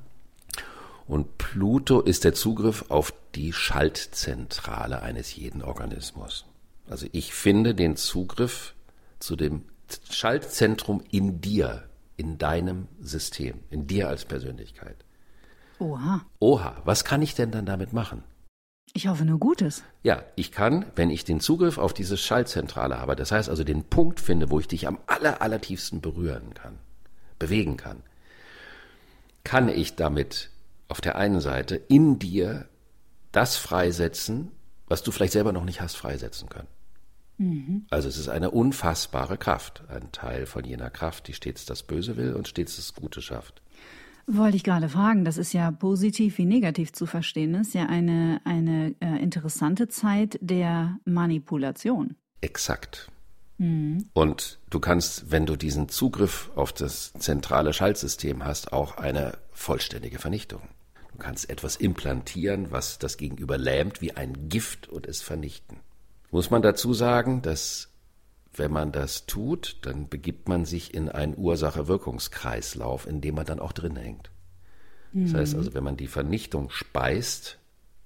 [1.08, 6.46] Und Pluto ist der Zugriff auf die Schaltzentrale eines jeden Organismus.
[6.90, 8.74] Also ich finde den Zugriff
[9.20, 9.64] zu dem
[10.10, 11.84] Schaltzentrum in dir,
[12.18, 14.96] in deinem System, in dir als Persönlichkeit.
[15.80, 16.26] Oha.
[16.40, 18.24] Oha, was kann ich denn dann damit machen?
[18.96, 19.84] Ich hoffe nur Gutes.
[20.04, 23.84] Ja, ich kann, wenn ich den Zugriff auf diese Schaltzentrale habe, das heißt also den
[23.84, 26.78] Punkt finde, wo ich dich am aller, allertiefsten berühren kann,
[27.40, 28.04] bewegen kann,
[29.44, 30.52] kann ich damit
[30.90, 32.68] auf der einen Seite in dir
[33.32, 34.52] das freisetzen,
[34.88, 36.68] was du vielleicht selber noch nicht hast freisetzen können.
[37.40, 37.86] Mhm.
[37.90, 42.16] Also es ist eine unfassbare Kraft, ein Teil von jener Kraft, die stets das Böse
[42.16, 43.63] will und stets das Gute schafft.
[44.26, 47.54] Wollte ich gerade fragen, das ist ja positiv wie negativ zu verstehen.
[47.54, 52.16] Das ist ja eine, eine äh, interessante Zeit der Manipulation.
[52.40, 53.12] Exakt.
[53.58, 54.10] Mhm.
[54.14, 60.20] Und du kannst, wenn du diesen Zugriff auf das zentrale Schaltsystem hast, auch eine vollständige
[60.20, 60.62] Vernichtung.
[61.12, 65.80] Du kannst etwas implantieren, was das Gegenüber lähmt wie ein Gift und es vernichten.
[66.32, 67.93] Muss man dazu sagen, dass
[68.56, 73.60] wenn man das tut, dann begibt man sich in einen Ursache-Wirkungskreislauf, in dem man dann
[73.60, 74.32] auch drin hängt.
[75.12, 75.26] Mhm.
[75.26, 77.60] Das heißt also, wenn man die Vernichtung speist,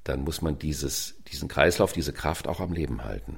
[0.04, 3.38] dann muss man dieses, diesen Kreislauf, diese Kraft auch am Leben halten.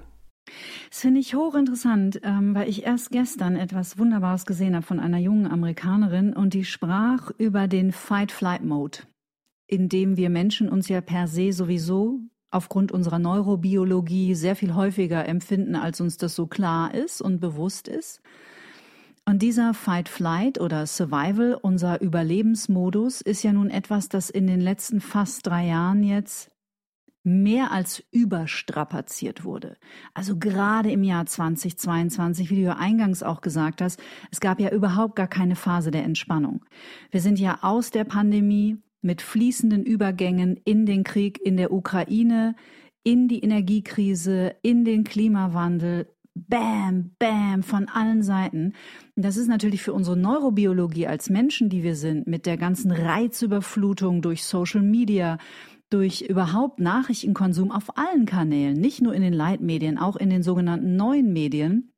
[0.90, 5.20] Das finde ich hochinteressant, ähm, weil ich erst gestern etwas Wunderbares gesehen habe von einer
[5.20, 9.00] jungen Amerikanerin und die sprach über den Fight-Flight-Mode,
[9.68, 12.20] in dem wir Menschen uns ja per se sowieso
[12.52, 17.88] aufgrund unserer Neurobiologie sehr viel häufiger empfinden, als uns das so klar ist und bewusst
[17.88, 18.22] ist.
[19.26, 25.02] Und dieser Fight-Flight oder Survival, unser Überlebensmodus, ist ja nun etwas, das in den letzten
[25.02, 26.50] fast drei Jahren jetzt
[27.24, 29.78] mehr als überstrapaziert wurde.
[30.14, 34.72] Also gerade im Jahr 2022, wie du ja eingangs auch gesagt hast, es gab ja
[34.72, 36.66] überhaupt gar keine Phase der Entspannung.
[37.12, 42.56] Wir sind ja aus der Pandemie mit fließenden Übergängen in den Krieg in der Ukraine,
[43.04, 48.74] in die Energiekrise, in den Klimawandel, Bam, Bam von allen Seiten.
[49.16, 54.22] Das ist natürlich für unsere Neurobiologie als Menschen, die wir sind, mit der ganzen Reizüberflutung
[54.22, 55.38] durch Social Media,
[55.90, 60.96] durch überhaupt Nachrichtenkonsum auf allen Kanälen, nicht nur in den Leitmedien, auch in den sogenannten
[60.96, 61.92] neuen Medien,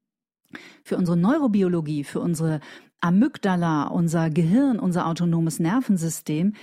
[0.83, 2.59] Für unsere Neurobiologie, für unsere
[2.99, 6.53] Amygdala, unser Gehirn, unser autonomes Nervensystem,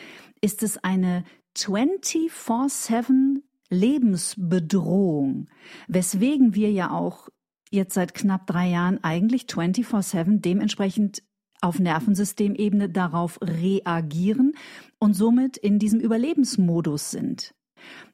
[0.40, 1.24] ist es eine
[1.57, 5.48] 24-7 Lebensbedrohung,
[5.88, 7.29] weswegen wir ja auch
[7.70, 11.22] jetzt seit knapp drei Jahren eigentlich 24-7 dementsprechend
[11.61, 14.55] auf Nervensystemebene darauf reagieren
[14.98, 17.55] und somit in diesem Überlebensmodus sind.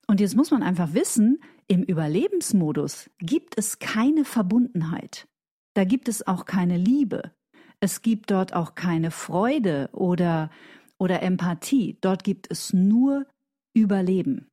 [0.07, 5.27] Und jetzt muss man einfach wissen, im Überlebensmodus gibt es keine Verbundenheit.
[5.75, 7.33] Da gibt es auch keine Liebe.
[7.81, 10.51] Es gibt dort auch keine Freude oder,
[10.99, 11.99] oder Empathie.
[12.01, 13.27] Dort gibt es nur
[13.75, 14.49] Überleben.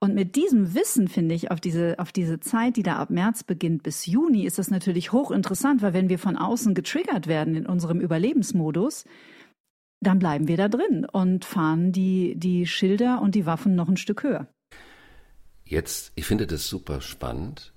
[0.00, 3.44] Und mit diesem Wissen, finde ich, auf diese, auf diese Zeit, die da ab März
[3.44, 7.66] beginnt bis Juni, ist das natürlich hochinteressant, weil wenn wir von außen getriggert werden in
[7.66, 9.04] unserem Überlebensmodus,
[10.00, 13.96] dann bleiben wir da drin und fahren die, die Schilder und die Waffen noch ein
[13.96, 14.48] Stück höher.
[15.64, 17.71] Jetzt, ich finde das super spannend.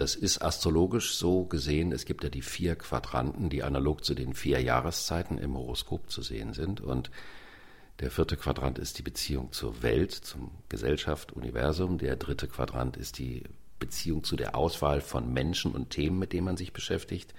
[0.00, 1.92] Das ist astrologisch so gesehen.
[1.92, 6.22] Es gibt ja die vier Quadranten, die analog zu den vier Jahreszeiten im Horoskop zu
[6.22, 6.80] sehen sind.
[6.80, 7.10] Und
[7.98, 11.98] der vierte Quadrant ist die Beziehung zur Welt, zum Gesellschaft, Universum.
[11.98, 13.42] Der dritte Quadrant ist die
[13.78, 17.34] Beziehung zu der Auswahl von Menschen und Themen, mit denen man sich beschäftigt.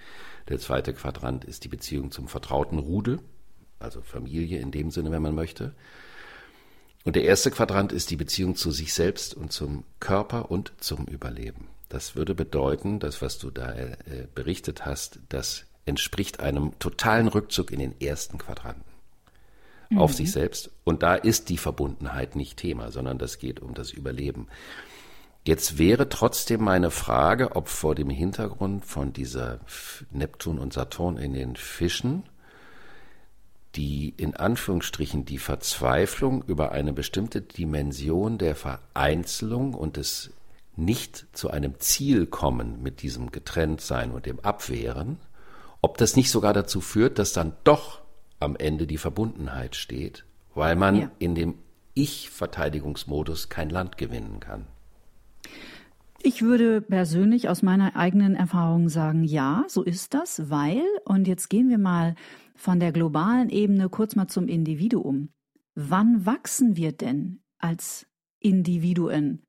[0.48, 3.18] Der zweite Quadrant ist die Beziehung zum vertrauten Rudel,
[3.80, 5.74] also Familie in dem Sinne, wenn man möchte.
[7.02, 11.06] Und der erste Quadrant ist die Beziehung zu sich selbst und zum Körper und zum
[11.06, 11.71] Überleben.
[11.92, 13.96] Das würde bedeuten, das, was du da äh,
[14.34, 18.90] berichtet hast, das entspricht einem totalen Rückzug in den ersten Quadranten
[19.90, 19.98] mhm.
[19.98, 20.70] auf sich selbst.
[20.84, 24.48] Und da ist die Verbundenheit nicht Thema, sondern das geht um das Überleben.
[25.44, 29.60] Jetzt wäre trotzdem meine Frage, ob vor dem Hintergrund von dieser
[30.10, 32.22] Neptun und Saturn in den Fischen
[33.74, 40.30] die in Anführungsstrichen die Verzweiflung über eine bestimmte Dimension der Vereinzelung und des
[40.76, 45.18] nicht zu einem Ziel kommen mit diesem Getrenntsein und dem Abwehren,
[45.80, 48.02] ob das nicht sogar dazu führt, dass dann doch
[48.40, 51.10] am Ende die Verbundenheit steht, weil man ja.
[51.18, 51.54] in dem
[51.94, 54.66] Ich-Verteidigungsmodus kein Land gewinnen kann.
[56.24, 61.50] Ich würde persönlich aus meiner eigenen Erfahrung sagen, ja, so ist das, weil, und jetzt
[61.50, 62.14] gehen wir mal
[62.54, 65.30] von der globalen Ebene kurz mal zum Individuum.
[65.74, 68.06] Wann wachsen wir denn als
[68.38, 69.42] Individuen?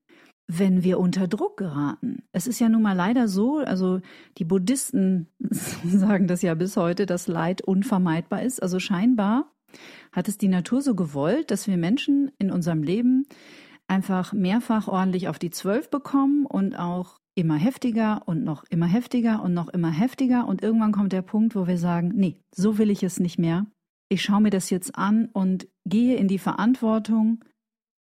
[0.48, 2.24] Wenn wir unter Druck geraten.
[2.32, 4.02] Es ist ja nun mal leider so, also
[4.38, 5.28] die Buddhisten
[5.86, 8.62] sagen das ja bis heute, dass Leid unvermeidbar ist.
[8.62, 9.52] Also scheinbar
[10.12, 13.26] hat es die Natur so gewollt, dass wir Menschen in unserem Leben
[13.88, 19.42] einfach mehrfach ordentlich auf die Zwölf bekommen und auch immer heftiger und noch immer heftiger
[19.42, 20.48] und noch immer heftiger.
[20.48, 23.66] Und irgendwann kommt der Punkt, wo wir sagen, nee, so will ich es nicht mehr.
[24.10, 27.44] Ich schaue mir das jetzt an und gehe in die Verantwortung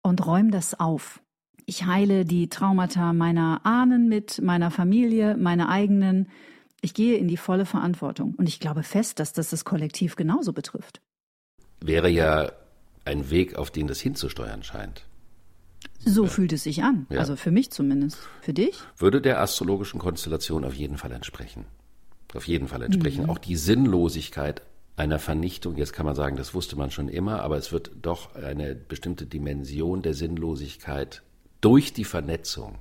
[0.02, 1.20] und räume das auf.
[1.68, 6.28] Ich heile die Traumata meiner Ahnen mit, meiner Familie, meiner eigenen.
[6.80, 8.34] Ich gehe in die volle Verantwortung.
[8.36, 11.00] Und ich glaube fest, dass das das Kollektiv genauso betrifft.
[11.80, 12.52] Wäre ja
[13.04, 15.06] ein Weg, auf den das hinzusteuern scheint.
[16.04, 16.30] So ja.
[16.30, 17.06] fühlt es sich an.
[17.10, 17.18] Ja.
[17.18, 18.18] Also für mich zumindest.
[18.40, 18.78] Für dich?
[18.96, 21.64] Würde der astrologischen Konstellation auf jeden Fall entsprechen.
[22.32, 23.24] Auf jeden Fall entsprechen.
[23.24, 23.30] Mhm.
[23.30, 24.62] Auch die Sinnlosigkeit
[24.94, 28.34] einer Vernichtung, jetzt kann man sagen, das wusste man schon immer, aber es wird doch
[28.36, 31.22] eine bestimmte Dimension der Sinnlosigkeit
[31.60, 32.78] durch die Vernetzung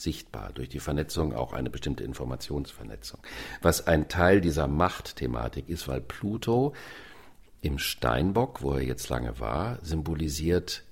[0.00, 3.20] sichtbar, durch die Vernetzung auch eine bestimmte Informationsvernetzung.
[3.62, 6.74] Was ein Teil dieser Machtthematik ist, weil Pluto
[7.60, 10.82] im Steinbock, wo er jetzt lange war, symbolisiert,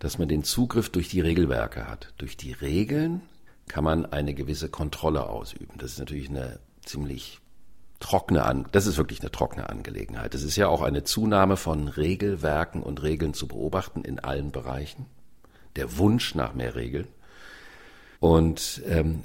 [0.00, 2.12] dass man den Zugriff durch die Regelwerke hat.
[2.18, 3.20] Durch die Regeln
[3.68, 5.74] kann man eine gewisse Kontrolle ausüben.
[5.78, 7.40] Das ist natürlich eine ziemlich
[8.00, 10.34] trockene an, das ist wirklich eine trockene Angelegenheit.
[10.34, 15.06] Es ist ja auch eine Zunahme von Regelwerken und Regeln zu beobachten in allen Bereichen
[15.76, 17.08] der Wunsch nach mehr Regeln.
[18.20, 19.22] Und ähm,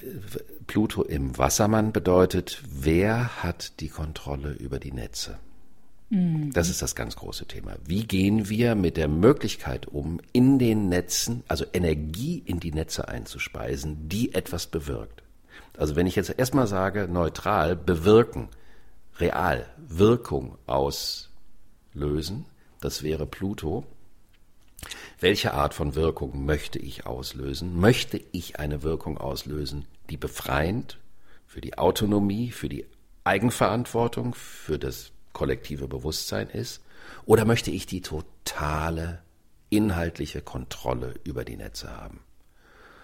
[0.68, 5.38] Pluto im Wassermann bedeutet, wer hat die Kontrolle über die Netze?
[6.10, 6.54] Mhm.
[6.54, 7.76] Das ist das ganz große Thema.
[7.86, 13.08] Wie gehen wir mit der Möglichkeit um, in den Netzen, also Energie in die Netze
[13.08, 15.24] einzuspeisen, die etwas bewirkt?
[15.78, 18.48] Also wenn ich jetzt erstmal sage, neutral, bewirken,
[19.20, 22.46] real, Wirkung auslösen,
[22.80, 23.86] das wäre Pluto,
[25.20, 27.80] welche Art von Wirkung möchte ich auslösen?
[27.80, 31.00] Möchte ich eine Wirkung auslösen, die befreiend
[31.46, 32.86] für die Autonomie, für die
[33.24, 36.84] Eigenverantwortung, für das kollektive Bewusstsein ist?
[37.26, 39.22] Oder möchte ich die totale
[39.70, 42.20] inhaltliche Kontrolle über die Netze haben?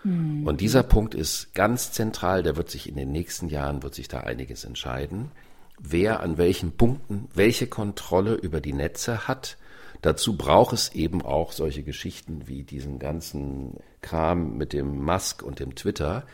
[0.03, 0.47] Mhm.
[0.47, 4.07] Und dieser Punkt ist ganz zentral, der wird sich in den nächsten Jahren, wird sich
[4.07, 5.31] da einiges entscheiden.
[5.79, 9.57] Wer an welchen Punkten welche Kontrolle über die Netze hat,
[10.01, 15.59] Dazu braucht es eben auch solche Geschichten wie diesen ganzen Kram mit dem Musk und
[15.59, 16.25] dem Twitter,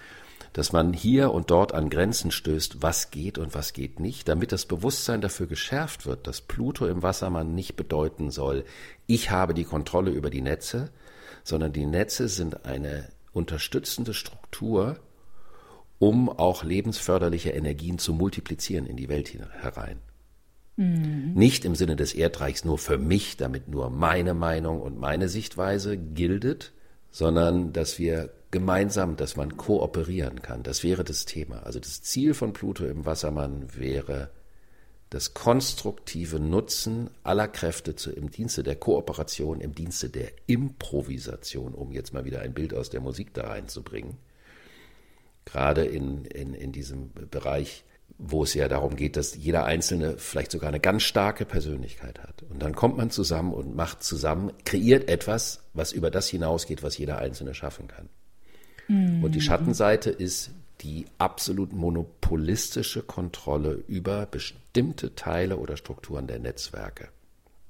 [0.53, 4.51] dass man hier und dort an Grenzen stößt, was geht und was geht nicht, damit
[4.51, 8.63] das Bewusstsein dafür geschärft wird, dass Pluto im Wassermann nicht bedeuten soll,
[9.05, 10.89] ich habe die Kontrolle über die Netze,
[11.43, 14.97] sondern die Netze sind eine unterstützende Struktur,
[15.99, 19.99] um auch lebensförderliche Energien zu multiplizieren in die Welt herein.
[20.77, 21.33] Mhm.
[21.33, 25.97] Nicht im Sinne des Erdreichs nur für mich, damit nur meine Meinung und meine Sichtweise
[25.97, 26.71] gildet,
[27.11, 30.63] sondern dass wir gemeinsam, dass man kooperieren kann.
[30.63, 31.63] Das wäre das Thema.
[31.63, 34.29] Also das Ziel von Pluto im Wassermann wäre
[35.09, 41.91] das konstruktive Nutzen aller Kräfte zu, im Dienste der Kooperation, im Dienste der Improvisation, um
[41.91, 44.17] jetzt mal wieder ein Bild aus der Musik da reinzubringen.
[45.45, 47.85] Gerade in, in, in diesem Bereich
[48.17, 52.43] wo es ja darum geht, dass jeder Einzelne vielleicht sogar eine ganz starke Persönlichkeit hat.
[52.49, 56.97] Und dann kommt man zusammen und macht zusammen, kreiert etwas, was über das hinausgeht, was
[56.97, 58.09] jeder Einzelne schaffen kann.
[58.87, 59.23] Mhm.
[59.23, 60.51] Und die Schattenseite ist
[60.81, 67.09] die absolut monopolistische Kontrolle über bestimmte Teile oder Strukturen der Netzwerke.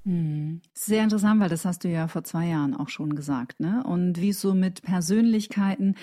[0.04, 0.62] Mhm.
[0.72, 3.82] Sehr interessant, weil das hast du ja vor zwei Jahren auch schon gesagt, ne?
[3.84, 5.96] Und wie es so mit Persönlichkeiten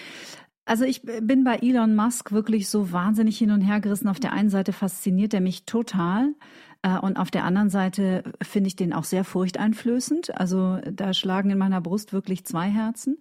[0.66, 4.07] also ich bin bei Elon Musk wirklich so wahnsinnig hin und her gerissen.
[4.07, 6.34] Auf der einen Seite fasziniert er mich total
[6.82, 10.36] äh, und auf der anderen Seite finde ich den auch sehr furchteinflößend.
[10.39, 13.18] Also da schlagen in meiner Brust wirklich zwei Herzen.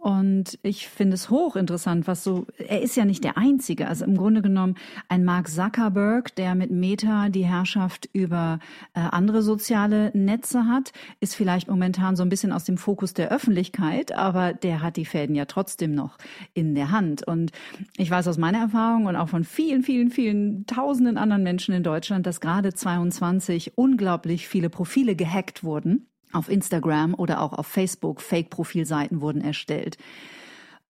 [0.00, 3.88] Und ich finde es hochinteressant, was so, er ist ja nicht der Einzige.
[3.88, 4.76] Also im Grunde genommen
[5.08, 8.58] ein Mark Zuckerberg, der mit Meta die Herrschaft über
[8.94, 13.30] äh, andere soziale Netze hat, ist vielleicht momentan so ein bisschen aus dem Fokus der
[13.30, 16.18] Öffentlichkeit, aber der hat die Fäden ja trotzdem noch
[16.54, 17.26] in der Hand.
[17.26, 17.52] Und
[17.96, 21.82] ich weiß aus meiner Erfahrung und auch von vielen, vielen, vielen tausenden anderen Menschen in
[21.82, 28.20] Deutschland, dass gerade 22 unglaublich viele Profile gehackt wurden auf Instagram oder auch auf Facebook
[28.20, 29.96] Fake-Profilseiten wurden erstellt.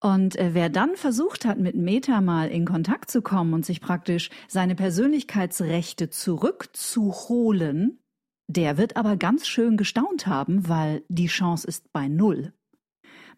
[0.00, 3.80] Und äh, wer dann versucht hat, mit Meta mal in Kontakt zu kommen und sich
[3.80, 7.98] praktisch seine Persönlichkeitsrechte zurückzuholen,
[8.46, 12.52] der wird aber ganz schön gestaunt haben, weil die Chance ist bei Null.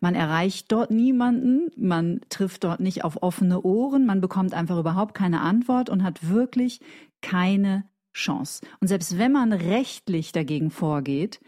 [0.01, 5.15] Man erreicht dort niemanden, man trifft dort nicht auf offene Ohren, man bekommt einfach überhaupt
[5.15, 6.81] keine Antwort und hat wirklich
[7.21, 8.65] keine Chance.
[8.81, 11.41] Und selbst wenn man rechtlich dagegen vorgeht,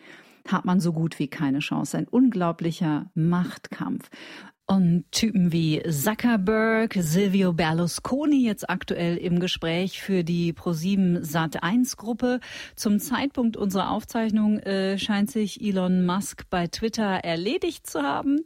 [0.53, 1.99] hat man so gut wie keine Chance.
[1.99, 4.09] Ein unglaublicher Machtkampf.
[4.67, 12.39] Und Typen wie Zuckerberg, Silvio Berlusconi jetzt aktuell im Gespräch für die Pro7 Sat1 Gruppe.
[12.77, 18.43] Zum Zeitpunkt unserer Aufzeichnung äh, scheint sich Elon Musk bei Twitter erledigt zu haben.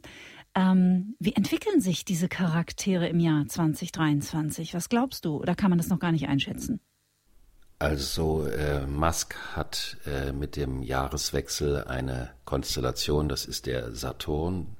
[0.55, 4.73] Ähm, wie entwickeln sich diese Charaktere im Jahr 2023?
[4.73, 5.37] Was glaubst du?
[5.37, 6.79] Oder kann man das noch gar nicht einschätzen?
[7.77, 14.77] Also äh, Musk hat äh, mit dem Jahreswechsel eine Konstellation, das ist der Saturn,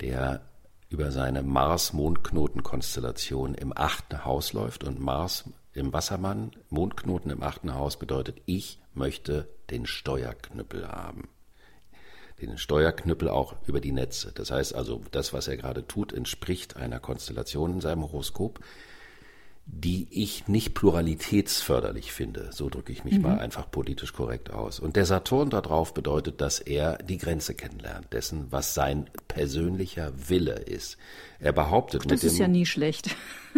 [0.00, 0.40] der
[0.88, 5.44] über seine Mars-Mondknoten-Konstellation im achten Haus läuft und Mars
[5.74, 11.28] im Wassermann, Mondknoten im achten Haus bedeutet, ich möchte den Steuerknüppel haben.
[12.40, 14.32] Den Steuerknüppel auch über die Netze.
[14.32, 18.60] Das heißt also, das, was er gerade tut, entspricht einer Konstellation in seinem Horoskop,
[19.66, 22.50] die ich nicht pluralitätsförderlich finde.
[22.52, 23.22] So drücke ich mich mhm.
[23.22, 24.78] mal einfach politisch korrekt aus.
[24.78, 30.54] Und der Saturn darauf bedeutet, dass er die Grenze kennenlernt, dessen, was sein persönlicher Wille
[30.54, 30.98] ist.
[31.40, 33.16] Er behauptet Ach, das mit ist ja nie schlecht.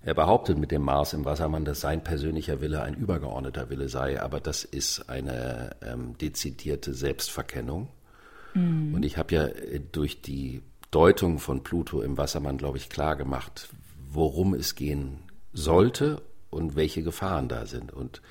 [0.00, 4.22] Er behauptet mit dem Mars im Wassermann, dass sein persönlicher Wille ein übergeordneter Wille sei,
[4.22, 7.88] aber das ist eine ähm, dezidierte Selbstverkennung.
[8.54, 8.94] Mhm.
[8.94, 13.16] Und ich habe ja äh, durch die Deutung von Pluto im Wassermann, glaube ich, klar
[13.16, 13.68] gemacht,
[14.10, 15.18] worum es gehen
[15.58, 17.92] sollte und welche Gefahren da sind.
[17.92, 18.22] Und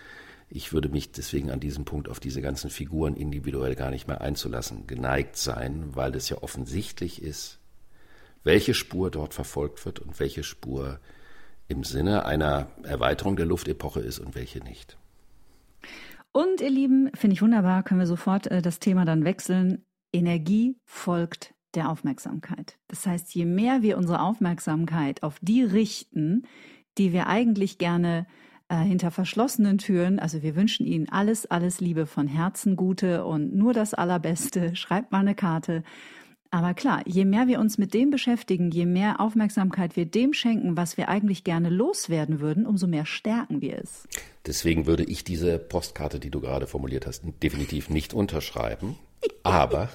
[0.50, 4.22] ich würde mich deswegen an diesem Punkt auf diese ganzen Figuren individuell gar nicht mehr
[4.22, 7.60] einzulassen, geneigt sein, weil es ja offensichtlich ist,
[8.44, 11.00] welche Spur dort verfolgt wird und welche Spur
[11.68, 14.98] im Sinne einer Erweiterung der Luftepoche ist und welche nicht.
[16.32, 19.84] Und ihr Lieben, finde ich wunderbar, können wir sofort äh, das Thema dann wechseln.
[20.14, 22.78] Energie folgt der Aufmerksamkeit.
[22.88, 26.44] Das heißt, je mehr wir unsere Aufmerksamkeit auf die richten,
[26.98, 28.26] die wir eigentlich gerne
[28.70, 33.56] äh, hinter verschlossenen Türen, also wir wünschen Ihnen alles, alles Liebe von Herzen, Gute und
[33.56, 34.76] nur das Allerbeste.
[34.76, 35.84] Schreibt mal eine Karte.
[36.50, 40.78] Aber klar, je mehr wir uns mit dem beschäftigen, je mehr Aufmerksamkeit wir dem schenken,
[40.78, 44.08] was wir eigentlich gerne loswerden würden, umso mehr stärken wir es.
[44.45, 48.98] Deswegen würde ich diese Postkarte, die du gerade formuliert hast, definitiv nicht unterschreiben.
[49.43, 49.89] Aber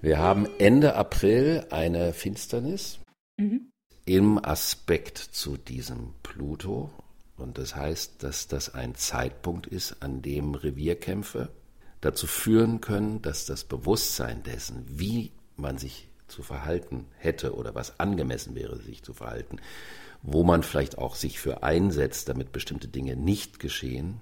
[0.00, 3.00] wir haben Ende April eine Finsternis.
[3.36, 3.72] Mhm
[4.04, 6.90] im Aspekt zu diesem Pluto.
[7.36, 11.50] Und das heißt, dass das ein Zeitpunkt ist, an dem Revierkämpfe
[12.00, 17.98] dazu führen können, dass das Bewusstsein dessen, wie man sich zu verhalten hätte oder was
[17.98, 19.60] angemessen wäre, sich zu verhalten,
[20.22, 24.20] wo man vielleicht auch sich für einsetzt, damit bestimmte Dinge nicht geschehen,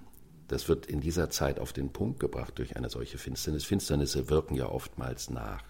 [0.48, 3.64] das wird in dieser Zeit auf den Punkt gebracht durch eine solche Finsternis.
[3.64, 5.64] Finsternisse wirken ja oftmals nach.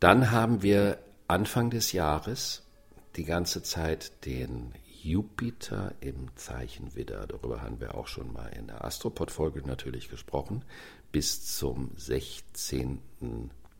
[0.00, 2.67] Dann haben wir Anfang des Jahres
[3.16, 7.26] die ganze Zeit den Jupiter im Zeichen Widder.
[7.26, 10.64] Darüber haben wir auch schon mal in der Astropod-Folge natürlich gesprochen.
[11.12, 13.00] Bis zum 16.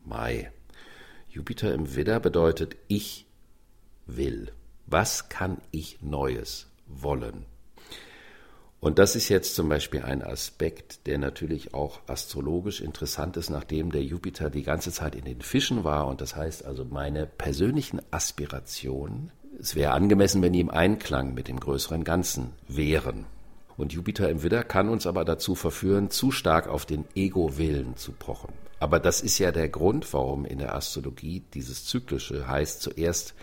[0.04, 0.50] Mai.
[1.28, 3.26] Jupiter im Widder bedeutet, ich
[4.06, 4.52] will.
[4.86, 7.44] Was kann ich Neues wollen?
[8.80, 13.90] Und das ist jetzt zum Beispiel ein Aspekt, der natürlich auch astrologisch interessant ist, nachdem
[13.90, 16.06] der Jupiter die ganze Zeit in den Fischen war.
[16.06, 21.48] Und das heißt also, meine persönlichen Aspirationen, es wäre angemessen, wenn die im Einklang mit
[21.48, 23.26] dem größeren Ganzen wären.
[23.76, 28.12] Und Jupiter im Widder kann uns aber dazu verführen, zu stark auf den Ego-Willen zu
[28.12, 28.52] pochen.
[28.80, 33.34] Aber das ist ja der Grund, warum in der Astrologie dieses Zyklische heißt, zuerst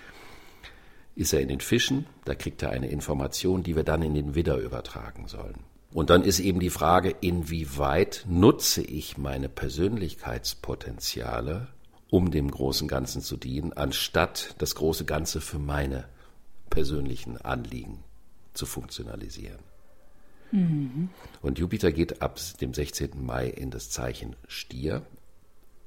[1.16, 4.36] ist er in den Fischen, da kriegt er eine Information, die wir dann in den
[4.36, 5.64] Widder übertragen sollen.
[5.94, 11.70] Und dann ist eben die Frage, inwieweit nutze ich meine Persönlichkeitspotenziale,
[12.10, 16.04] um dem großen Ganzen zu dienen, anstatt das große Ganze für meine
[16.70, 18.04] persönlichen Anliegen
[18.54, 19.60] zu funktionalisieren.
[20.52, 21.08] Mhm.
[21.42, 23.26] Und Jupiter geht ab dem 16.
[23.26, 25.06] Mai in das Zeichen Stier,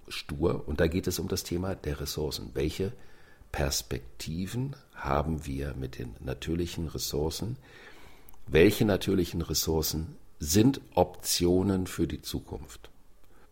[0.08, 2.52] Stur, und da geht es um das Thema der Ressourcen.
[2.54, 2.94] Welche
[3.52, 7.56] Perspektiven haben wir mit den natürlichen Ressourcen?
[8.46, 12.90] Welche natürlichen Ressourcen sind Optionen für die Zukunft?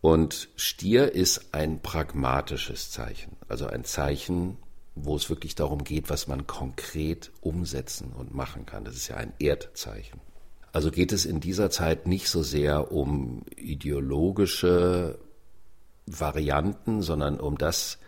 [0.01, 4.57] Und Stier ist ein pragmatisches Zeichen, also ein Zeichen,
[4.95, 8.83] wo es wirklich darum geht, was man konkret umsetzen und machen kann.
[8.83, 10.19] Das ist ja ein Erdzeichen.
[10.71, 15.17] Also geht es in dieser Zeit nicht so sehr um ideologische
[16.05, 17.99] Varianten, sondern um das,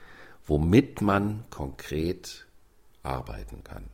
[0.49, 2.47] womit man konkret
[3.03, 3.85] arbeiten kann.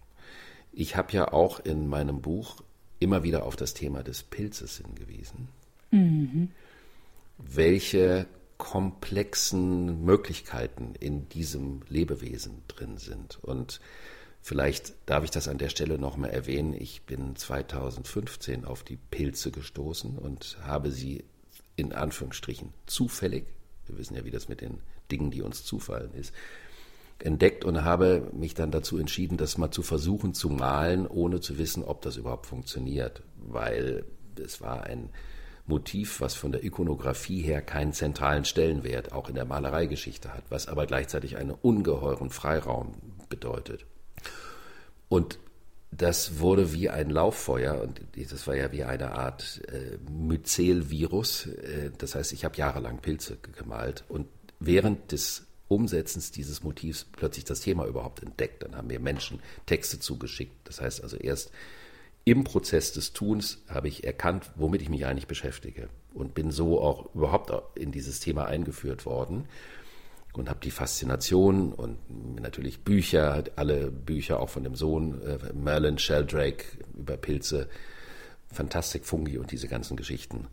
[0.71, 2.61] Ich habe ja auch in meinem Buch
[2.99, 5.49] immer wieder auf das Thema des Pilzes hingewiesen.
[5.91, 6.49] Mhm.
[7.37, 8.25] Welche
[8.57, 13.37] komplexen Möglichkeiten in diesem Lebewesen drin sind.
[13.43, 13.81] Und
[14.41, 16.73] vielleicht darf ich das an der Stelle nochmal erwähnen.
[16.73, 21.25] Ich bin 2015 auf die Pilze gestoßen und habe sie
[21.75, 23.45] in Anführungsstrichen zufällig,
[23.87, 24.79] wir wissen ja, wie das mit den
[25.11, 26.33] Dingen, die uns zufallen ist,
[27.19, 31.57] entdeckt und habe mich dann dazu entschieden, das mal zu versuchen zu malen, ohne zu
[31.57, 34.05] wissen, ob das überhaupt funktioniert, weil
[34.43, 35.09] es war ein
[35.67, 40.67] Motiv, was von der Ikonografie her keinen zentralen Stellenwert auch in der Malereigeschichte hat, was
[40.67, 42.93] aber gleichzeitig einen ungeheuren Freiraum
[43.29, 43.85] bedeutet.
[45.09, 45.39] Und
[45.91, 51.47] das wurde wie ein Lauffeuer und das war ja wie eine Art äh, Myzel-Virus.
[51.47, 54.27] Äh, das heißt, ich habe jahrelang Pilze gemalt und
[54.59, 58.63] während des Umsetzens dieses Motivs plötzlich das Thema überhaupt entdeckt.
[58.63, 60.55] Dann haben mir Menschen Texte zugeschickt.
[60.65, 61.51] Das heißt also erst
[62.23, 66.81] im Prozess des Tuns habe ich erkannt, womit ich mich eigentlich beschäftige und bin so
[66.81, 69.47] auch überhaupt in dieses Thema eingeführt worden
[70.33, 71.97] und habe die Faszination und
[72.41, 76.65] natürlich Bücher, alle Bücher auch von dem Sohn äh, Merlin Sheldrake
[76.97, 77.69] über Pilze,
[78.51, 80.47] Fantastik, Fungi und diese ganzen Geschichten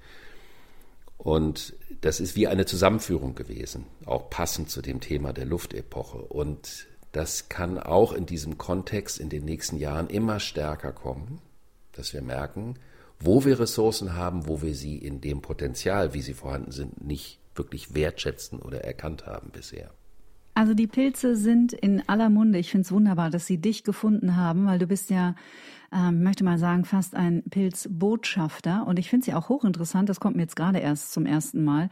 [1.22, 6.18] und das ist wie eine Zusammenführung gewesen, auch passend zu dem Thema der Luftepoche.
[6.18, 11.40] Und das kann auch in diesem Kontext in den nächsten Jahren immer stärker kommen,
[11.92, 12.74] dass wir merken,
[13.20, 17.38] wo wir Ressourcen haben, wo wir sie in dem Potenzial, wie sie vorhanden sind, nicht
[17.54, 19.92] wirklich wertschätzen oder erkannt haben bisher.
[20.54, 22.58] Also die Pilze sind in aller Munde.
[22.58, 25.36] Ich finde es wunderbar, dass sie dich gefunden haben, weil du bist ja
[25.92, 28.86] ähm, möchte mal sagen, fast ein Pilzbotschafter.
[28.86, 31.64] Und ich finde es ja auch hochinteressant, das kommt mir jetzt gerade erst zum ersten
[31.64, 31.88] Mal,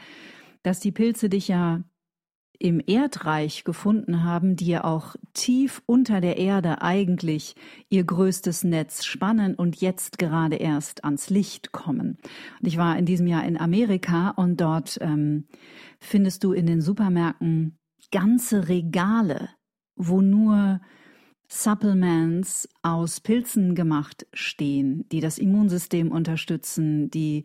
[0.63, 1.83] dass die Pilze dich ja
[2.61, 7.55] im Erdreich gefunden haben, die ja auch tief unter der Erde eigentlich
[7.89, 12.19] ihr größtes Netz spannen und jetzt gerade erst ans Licht kommen.
[12.61, 15.47] Und ich war in diesem Jahr in Amerika und dort ähm,
[16.01, 17.79] findest du in den Supermärkten
[18.13, 19.49] ganze Regale,
[19.97, 20.81] wo nur
[21.53, 27.43] Supplements aus Pilzen gemacht stehen, die das Immunsystem unterstützen, die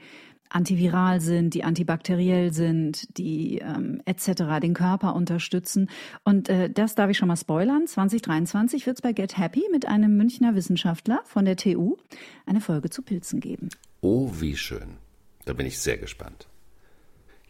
[0.48, 4.62] antiviral sind, die antibakteriell sind, die ähm, etc.
[4.62, 5.90] den Körper unterstützen.
[6.24, 7.88] Und äh, das darf ich schon mal spoilern.
[7.88, 11.98] 2023 wird es bei Get Happy mit einem Münchner Wissenschaftler von der TU
[12.46, 13.70] eine Folge zu Pilzen geben.
[14.02, 14.98] Oh, wie schön.
[15.46, 16.48] Da bin ich sehr gespannt.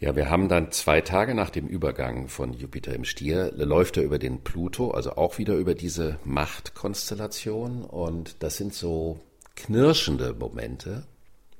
[0.06, 4.04] Ja, wir haben dann zwei Tage nach dem Übergang von Jupiter im Stier, läuft er
[4.04, 7.84] über den Pluto, also auch wieder über diese Machtkonstellation.
[7.84, 9.20] Und das sind so
[9.56, 11.08] knirschende Momente,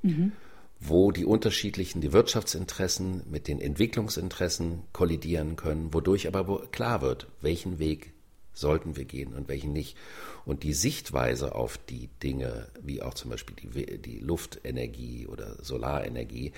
[0.02, 0.30] mhm.
[0.78, 7.80] wo die unterschiedlichen, die Wirtschaftsinteressen mit den Entwicklungsinteressen kollidieren können, wodurch aber klar wird, welchen
[7.80, 8.12] Weg
[8.52, 9.96] sollten wir gehen und welchen nicht.
[10.44, 16.52] Und die Sichtweise auf die Dinge, wie auch zum Beispiel die, die Luftenergie oder Solarenergie,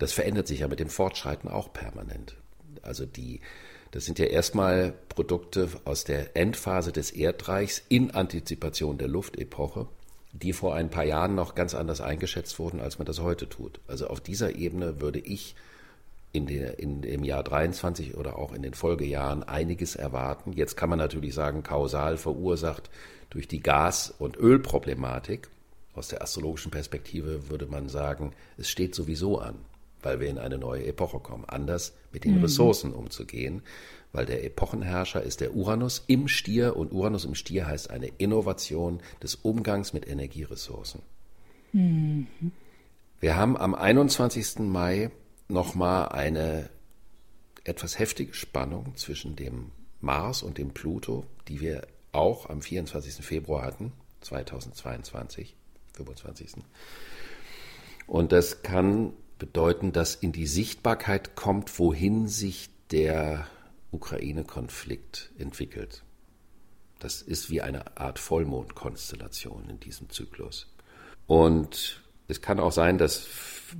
[0.00, 2.36] das verändert sich ja mit dem Fortschreiten auch permanent.
[2.82, 3.40] Also die,
[3.92, 9.86] das sind ja erstmal Produkte aus der Endphase des Erdreichs in Antizipation der Luftepoche
[10.32, 13.80] die vor ein paar Jahren noch ganz anders eingeschätzt wurden, als man das heute tut.
[13.86, 15.54] Also auf dieser Ebene würde ich
[16.32, 20.52] in, der, in dem Jahr 23 oder auch in den Folgejahren einiges erwarten.
[20.52, 22.90] Jetzt kann man natürlich sagen, kausal verursacht
[23.30, 25.48] durch die Gas- und Ölproblematik.
[25.94, 29.56] Aus der astrologischen Perspektive würde man sagen, es steht sowieso an,
[30.02, 32.42] weil wir in eine neue Epoche kommen, anders mit den mhm.
[32.42, 33.62] Ressourcen umzugehen
[34.12, 39.00] weil der Epochenherrscher ist der Uranus im Stier und Uranus im Stier heißt eine Innovation
[39.22, 41.02] des Umgangs mit Energieressourcen.
[41.72, 42.26] Mhm.
[43.20, 44.60] Wir haben am 21.
[44.60, 45.10] Mai
[45.48, 46.70] nochmal eine
[47.64, 49.70] etwas heftige Spannung zwischen dem
[50.00, 53.24] Mars und dem Pluto, die wir auch am 24.
[53.24, 53.92] Februar hatten,
[54.22, 55.54] 2022,
[55.92, 56.54] 25.
[58.06, 63.48] Und das kann bedeuten, dass in die Sichtbarkeit kommt, wohin sich der
[63.90, 66.04] Ukraine-Konflikt entwickelt.
[67.00, 70.68] Das ist wie eine Art Vollmondkonstellation in diesem Zyklus.
[71.26, 73.26] Und es kann auch sein, dass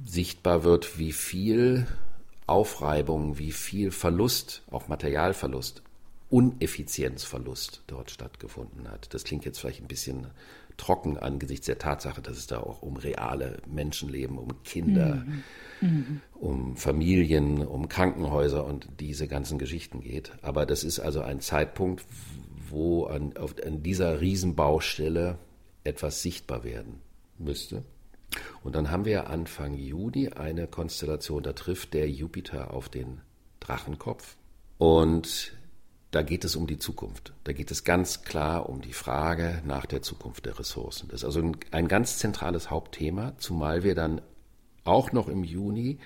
[0.05, 1.87] sichtbar wird, wie viel
[2.47, 5.83] Aufreibung, wie viel Verlust, auch Materialverlust,
[6.31, 9.13] Uneffizienzverlust dort stattgefunden hat.
[9.15, 10.29] Das klingt jetzt vielleicht ein bisschen
[10.81, 15.43] trocken angesichts der Tatsache, dass es da auch um reale Menschenleben, um Kinder, mhm.
[15.83, 16.21] Mhm.
[16.35, 20.33] um Familien, um Krankenhäuser und diese ganzen Geschichten geht.
[20.41, 22.05] Aber das ist also ein Zeitpunkt,
[22.71, 25.39] wo an, auf, an dieser Riesenbaustelle
[25.85, 27.01] etwas sichtbar werden
[27.39, 27.85] müsste.
[28.63, 33.21] Und dann haben wir Anfang Juni eine Konstellation, da trifft der Jupiter auf den
[33.61, 34.37] Drachenkopf.
[34.79, 35.53] Und
[36.11, 37.33] da geht es um die Zukunft.
[37.45, 41.09] Da geht es ganz klar um die Frage nach der Zukunft der Ressourcen.
[41.09, 44.21] Das ist also ein, ein ganz zentrales Hauptthema, zumal wir dann
[44.85, 45.99] auch noch im Juni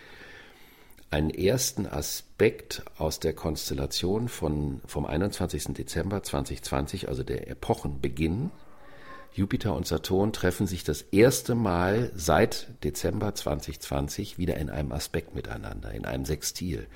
[1.10, 5.66] einen ersten Aspekt aus der Konstellation von, vom 21.
[5.68, 8.50] Dezember 2020, also der Epochenbeginn.
[9.32, 15.34] Jupiter und Saturn treffen sich das erste Mal seit Dezember 2020 wieder in einem Aspekt
[15.34, 16.88] miteinander, in einem Sextil.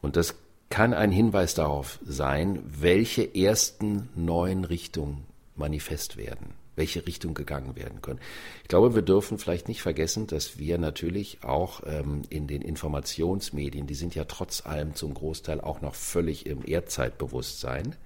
[0.00, 0.34] Und das
[0.68, 8.02] kann ein Hinweis darauf sein, welche ersten neuen Richtungen manifest werden, welche Richtung gegangen werden
[8.02, 8.20] können.
[8.62, 13.86] Ich glaube, wir dürfen vielleicht nicht vergessen, dass wir natürlich auch ähm, in den Informationsmedien,
[13.86, 17.96] die sind ja trotz allem zum Großteil auch noch völlig im Erdzeitbewusstsein,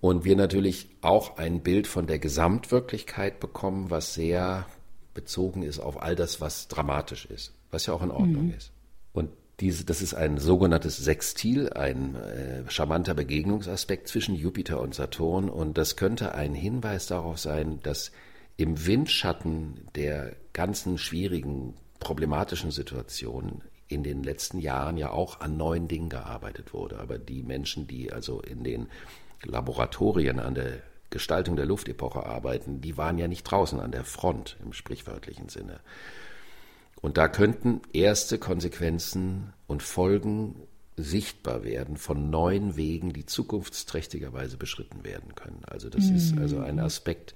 [0.00, 4.66] und wir natürlich auch ein Bild von der Gesamtwirklichkeit bekommen, was sehr
[5.14, 8.54] bezogen ist auf all das, was dramatisch ist, was ja auch in Ordnung mhm.
[8.54, 8.72] ist.
[9.12, 15.48] Und diese, das ist ein sogenanntes Sextil, ein äh, charmanter Begegnungsaspekt zwischen Jupiter und Saturn.
[15.48, 18.12] Und das könnte ein Hinweis darauf sein, dass
[18.58, 25.88] im Windschatten der ganzen schwierigen, problematischen Situationen in den letzten Jahren ja auch an neuen
[25.88, 26.98] Dingen gearbeitet wurde.
[26.98, 28.88] Aber die Menschen, die also in den
[29.42, 34.56] Laboratorien an der Gestaltung der Luftepoche arbeiten, die waren ja nicht draußen an der Front
[34.62, 35.80] im sprichwörtlichen Sinne.
[37.00, 40.56] Und da könnten erste Konsequenzen und Folgen
[40.96, 45.62] sichtbar werden von neuen Wegen, die zukunftsträchtigerweise beschritten werden können.
[45.66, 46.16] Also das mhm.
[46.16, 47.34] ist also ein Aspekt,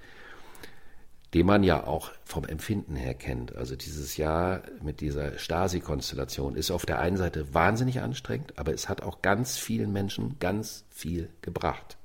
[1.34, 3.54] den man ja auch vom Empfinden her kennt.
[3.54, 8.88] Also dieses Jahr mit dieser Stasi-Konstellation ist auf der einen Seite wahnsinnig anstrengend, aber es
[8.88, 11.98] hat auch ganz vielen Menschen ganz viel gebracht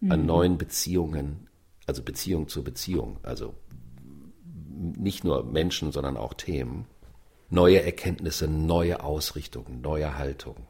[0.00, 0.12] mhm.
[0.12, 1.48] an neuen Beziehungen,
[1.86, 3.54] also Beziehung zu Beziehung, also
[4.78, 6.86] nicht nur Menschen, sondern auch Themen,
[7.50, 10.66] neue Erkenntnisse, neue Ausrichtungen, neue Haltungen.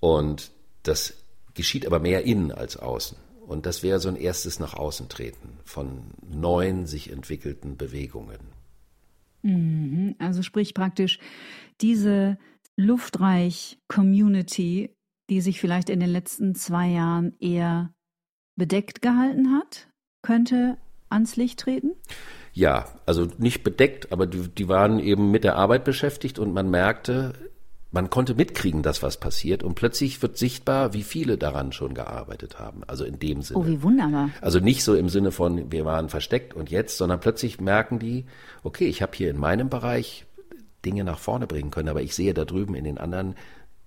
[0.00, 1.14] Und das
[1.54, 3.16] geschieht aber mehr innen als außen.
[3.46, 8.38] Und das wäre so ein erstes nach außen treten von neuen sich entwickelten Bewegungen.
[9.42, 10.16] Mhm.
[10.18, 11.18] Also sprich praktisch
[11.80, 12.38] diese
[12.76, 14.94] Luftreich-Community,
[15.30, 17.92] die sich vielleicht in den letzten zwei Jahren eher
[18.56, 19.88] bedeckt gehalten hat,
[20.22, 20.78] könnte
[21.08, 21.92] ans Licht treten?
[22.54, 26.70] Ja, also nicht bedeckt, aber die, die waren eben mit der Arbeit beschäftigt und man
[26.70, 27.32] merkte,
[27.90, 32.58] man konnte mitkriegen, dass was passiert und plötzlich wird sichtbar, wie viele daran schon gearbeitet
[32.60, 32.82] haben.
[32.86, 33.60] Also in dem Sinne.
[33.60, 34.30] Oh, wie wunderbar.
[34.40, 38.24] Also nicht so im Sinne von, wir waren versteckt und jetzt, sondern plötzlich merken die,
[38.62, 40.24] okay, ich habe hier in meinem Bereich
[40.84, 43.34] Dinge nach vorne bringen können, aber ich sehe da drüben in den anderen,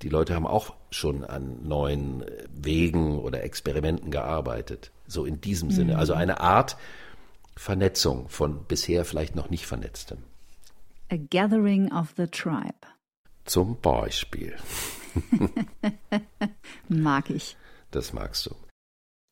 [0.01, 4.91] die Leute haben auch schon an neuen Wegen oder Experimenten gearbeitet.
[5.07, 5.74] So in diesem mhm.
[5.74, 5.97] Sinne.
[5.97, 6.78] Also eine Art
[7.58, 10.20] Vernetzung von bisher vielleicht noch nicht Vernetztem.
[11.10, 12.76] A Gathering of the Tribe.
[13.45, 14.55] Zum Beispiel.
[16.89, 17.58] Mag ich.
[17.91, 18.55] Das magst du.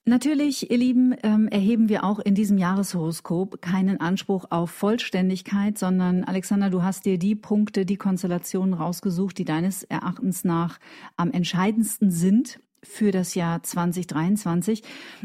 [0.07, 6.23] Natürlich, ihr Lieben, ähm, erheben wir auch in diesem Jahreshoroskop keinen Anspruch auf Vollständigkeit, sondern
[6.23, 10.80] Alexander, du hast dir die Punkte, die Konstellationen rausgesucht, die deines Erachtens nach
[11.17, 14.83] am entscheidendsten sind für das Jahr 2023.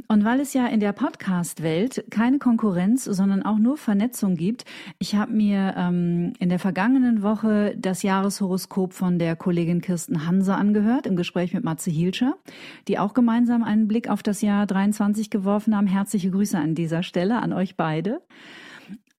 [0.09, 4.65] Und weil es ja in der Podcast-Welt keine Konkurrenz, sondern auch nur Vernetzung gibt,
[4.99, 10.55] ich habe mir ähm, in der vergangenen Woche das Jahreshoroskop von der Kollegin Kirsten Hanse
[10.55, 12.35] angehört, im Gespräch mit Matze Hielscher,
[12.89, 15.87] die auch gemeinsam einen Blick auf das Jahr 23 geworfen haben.
[15.87, 18.21] Herzliche Grüße an dieser Stelle an euch beide.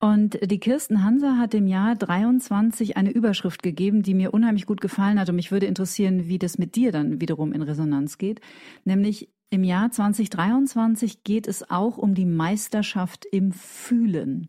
[0.02, 4.80] Und die Kirsten Hanser hat im Jahr 23 eine Überschrift gegeben, die mir unheimlich gut
[4.80, 5.28] gefallen hat.
[5.28, 8.40] Und mich würde interessieren, wie das mit dir dann wiederum in Resonanz geht.
[8.84, 14.48] Nämlich im Jahr 2023 geht es auch um die Meisterschaft im Fühlen.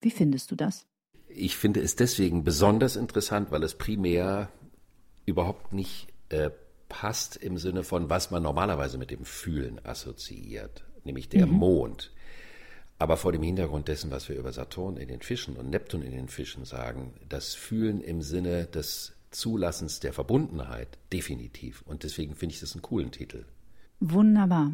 [0.00, 0.84] Wie findest du das?
[1.28, 4.48] Ich finde es deswegen besonders interessant, weil es primär
[5.26, 6.50] überhaupt nicht äh,
[6.88, 11.52] passt im Sinne von, was man normalerweise mit dem Fühlen assoziiert, nämlich der mhm.
[11.52, 12.12] Mond.
[12.98, 16.12] Aber vor dem Hintergrund dessen, was wir über Saturn in den Fischen und Neptun in
[16.12, 21.82] den Fischen sagen, das Fühlen im Sinne des Zulassens der Verbundenheit definitiv.
[21.82, 23.44] Und deswegen finde ich das einen coolen Titel.
[24.00, 24.72] Wunderbar.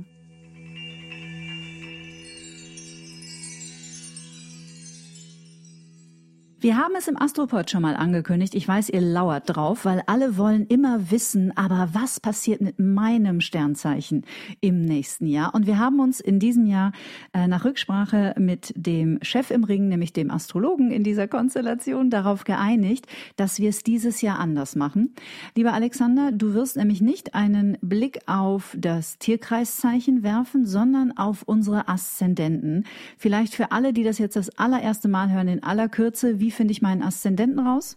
[6.62, 8.54] Wir haben es im Astropod schon mal angekündigt.
[8.54, 13.40] Ich weiß, ihr lauert drauf, weil alle wollen immer wissen, aber was passiert mit meinem
[13.40, 14.24] Sternzeichen
[14.60, 15.56] im nächsten Jahr?
[15.56, 16.92] Und wir haben uns in diesem Jahr
[17.32, 22.44] äh, nach Rücksprache mit dem Chef im Ring, nämlich dem Astrologen in dieser Konstellation, darauf
[22.44, 25.16] geeinigt, dass wir es dieses Jahr anders machen.
[25.56, 31.88] Lieber Alexander, du wirst nämlich nicht einen Blick auf das Tierkreiszeichen werfen, sondern auf unsere
[31.88, 32.84] Aszendenten.
[33.18, 36.72] Vielleicht für alle, die das jetzt das allererste Mal hören, in aller Kürze, wie finde
[36.72, 37.96] ich meinen Aszendenten raus?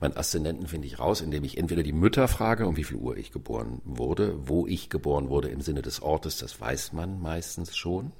[0.00, 3.18] Meinen Aszendenten finde ich raus, indem ich entweder die Mütter frage, um wie viel Uhr
[3.18, 7.76] ich geboren wurde, wo ich geboren wurde im Sinne des Ortes, das weiß man meistens
[7.76, 8.12] schon.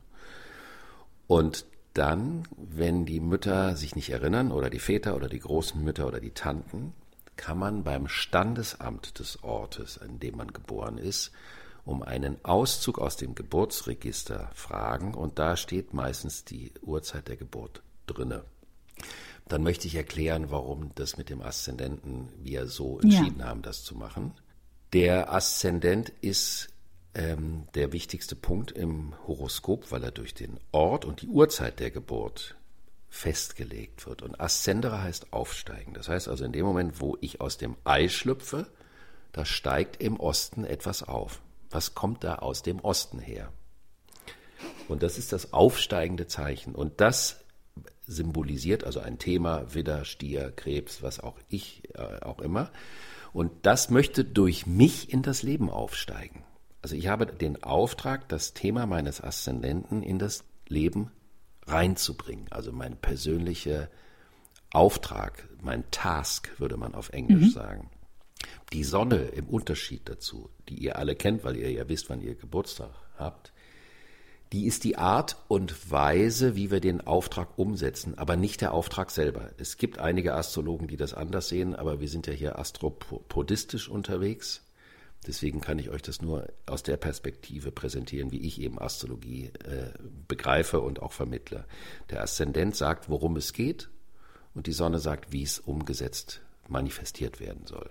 [1.27, 1.65] Und
[1.95, 6.21] dann, wenn die Mütter sich nicht erinnern oder die Väter oder die großen Mütter oder
[6.21, 6.93] die Tanten,
[7.37, 11.33] kann man beim Standesamt des Ortes, an dem man geboren ist,
[11.87, 17.83] um einen Auszug aus dem Geburtsregister fragen und da steht meistens die Uhrzeit der Geburt
[18.07, 18.45] drinne
[19.53, 23.47] dann möchte ich erklären, warum das mit dem Aszendenten wir so entschieden ja.
[23.47, 24.33] haben, das zu machen.
[24.93, 26.69] Der Aszendent ist
[27.15, 31.91] ähm, der wichtigste Punkt im Horoskop, weil er durch den Ort und die Uhrzeit der
[31.91, 32.57] Geburt
[33.09, 34.23] festgelegt wird.
[34.23, 35.95] Und Aszendere heißt aufsteigen.
[35.95, 38.69] Das heißt also in dem Moment, wo ich aus dem Ei schlüpfe,
[39.33, 41.43] da steigt im Osten etwas auf.
[41.71, 43.53] Was kommt da aus dem Osten her?
[44.89, 46.75] Und das ist das aufsteigende Zeichen.
[46.75, 47.41] Und das
[48.11, 52.71] symbolisiert, also ein Thema, Widder, Stier, Krebs, was auch ich, äh, auch immer.
[53.33, 56.45] Und das möchte durch mich in das Leben aufsteigen.
[56.83, 61.11] Also ich habe den Auftrag, das Thema meines Aszendenten in das Leben
[61.67, 62.47] reinzubringen.
[62.51, 63.89] Also mein persönlicher
[64.73, 67.51] Auftrag, mein Task, würde man auf Englisch mhm.
[67.51, 67.91] sagen.
[68.73, 72.35] Die Sonne im Unterschied dazu, die ihr alle kennt, weil ihr ja wisst, wann ihr
[72.35, 73.53] Geburtstag habt,
[74.53, 79.11] die ist die Art und Weise, wie wir den Auftrag umsetzen, aber nicht der Auftrag
[79.13, 79.51] selber.
[79.59, 84.63] Es gibt einige Astrologen, die das anders sehen, aber wir sind ja hier astropodistisch unterwegs.
[85.27, 89.91] Deswegen kann ich euch das nur aus der Perspektive präsentieren, wie ich eben Astrologie äh,
[90.27, 91.67] begreife und auch vermittle.
[92.09, 93.89] Der Aszendent sagt, worum es geht,
[94.55, 97.91] und die Sonne sagt, wie es umgesetzt manifestiert werden soll.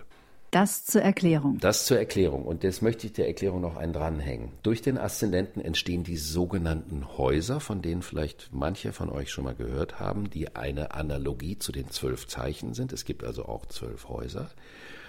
[0.50, 1.58] Das zur Erklärung.
[1.58, 2.44] Das zur Erklärung.
[2.44, 4.50] Und jetzt möchte ich der Erklärung noch einen dranhängen.
[4.64, 9.54] Durch den Aszendenten entstehen die sogenannten Häuser, von denen vielleicht manche von euch schon mal
[9.54, 12.92] gehört haben, die eine Analogie zu den zwölf Zeichen sind.
[12.92, 14.50] Es gibt also auch zwölf Häuser.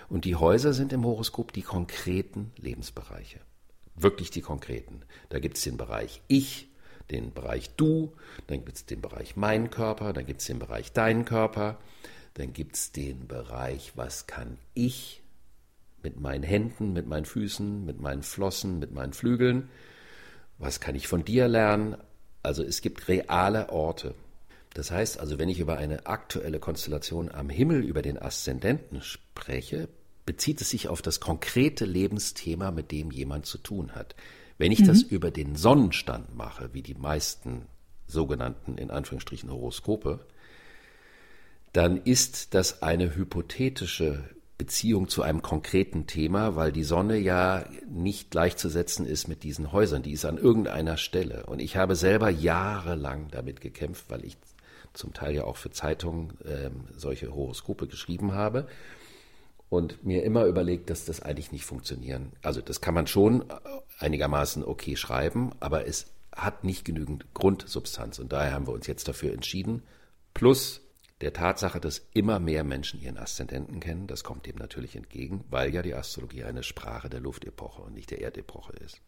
[0.10, 3.39] Und die Häuser sind im Horoskop die konkreten Lebensbereiche.
[3.96, 5.02] Wirklich die konkreten.
[5.30, 6.68] Da gibt es den Bereich Ich,
[7.10, 8.14] den Bereich Du,
[8.46, 11.80] dann gibt es den Bereich Mein Körper, dann gibt es den Bereich Dein Körper,
[12.36, 15.20] dann gibt es den Bereich Was kann ich
[16.04, 19.70] mit meinen Händen, mit meinen Füßen, mit meinen Flossen, mit meinen Flügeln.
[20.58, 21.97] Was kann ich von dir lernen?
[22.43, 24.16] Also es gibt reale Orte.
[24.74, 29.89] Das heißt also, wenn ich über eine aktuelle Konstellation am Himmel, über den Aszendenten spreche,
[30.26, 34.16] bezieht es sich auf das konkrete Lebensthema, mit dem jemand zu tun hat.
[34.58, 34.88] Wenn ich mhm.
[34.88, 37.66] das über den Sonnenstand mache, wie die meisten
[38.08, 40.20] sogenannten, in Anführungsstrichen, Horoskope,
[41.74, 44.24] dann ist das eine hypothetische
[44.62, 50.03] Beziehung zu einem konkreten Thema, weil die Sonne ja nicht gleichzusetzen ist mit diesen Häusern.
[50.03, 51.47] Die ist an irgendeiner Stelle.
[51.47, 54.38] Und ich habe selber jahrelang damit gekämpft, weil ich
[54.93, 58.68] zum Teil ja auch für Zeitungen ähm, solche Horoskope geschrieben habe
[59.70, 62.34] und mir immer überlegt, dass das eigentlich nicht funktionieren.
[62.43, 63.45] Also das kann man schon
[63.97, 69.07] einigermaßen okay schreiben, aber es hat nicht genügend Grundsubstanz und daher haben wir uns jetzt
[69.07, 69.82] dafür entschieden.
[70.36, 70.82] Plus
[71.22, 75.74] der Tatsache, dass immer mehr Menschen ihren Aszendenten kennen, das kommt dem natürlich entgegen, weil
[75.74, 79.01] ja die Astrologie eine Sprache der Luftepoche und nicht der Erdepoche ist.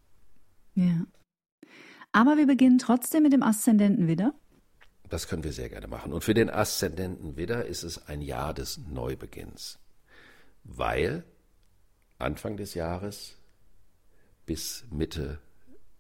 [0.76, 1.06] Ja.
[2.12, 4.34] Aber wir beginnen trotzdem mit dem Aszendenten Widder.
[5.10, 6.14] Das können wir sehr gerne machen.
[6.14, 9.80] Und für den Aszendenten Widder ist es ein Jahr des Neubeginns,
[10.64, 11.24] weil
[12.20, 13.38] Anfang des Jahres
[14.46, 15.40] bis Mitte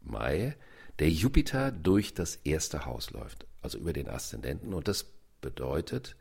[0.01, 0.55] Mai
[0.99, 4.73] der Jupiter durch das erste Haus läuft, also über den Aszendenten.
[4.73, 5.12] Und das
[5.43, 6.15] bedeutet,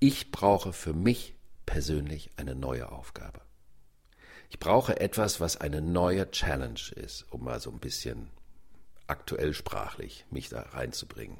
[0.00, 1.36] ich brauche für mich
[1.66, 3.40] persönlich eine neue Aufgabe.
[4.50, 8.30] Ich brauche etwas, was eine neue Challenge ist, um mal so ein bisschen
[9.06, 11.38] aktuell sprachlich mich da reinzubringen.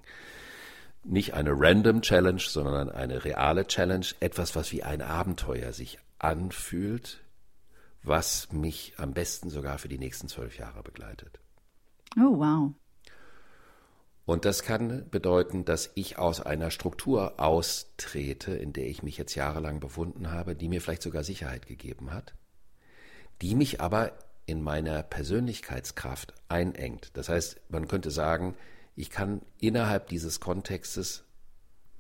[1.03, 7.21] Nicht eine random Challenge, sondern eine reale Challenge, etwas, was wie ein Abenteuer sich anfühlt,
[8.03, 11.39] was mich am besten sogar für die nächsten zwölf Jahre begleitet.
[12.17, 12.73] Oh, wow.
[14.27, 19.37] Und das kann bedeuten, dass ich aus einer Struktur austrete, in der ich mich jetzt
[19.37, 22.35] jahrelang befunden habe, die mir vielleicht sogar Sicherheit gegeben hat,
[23.41, 24.13] die mich aber
[24.45, 27.11] in meiner Persönlichkeitskraft einengt.
[27.15, 28.57] Das heißt, man könnte sagen,
[28.97, 31.25] ich kann innerhalb dieses Kontextes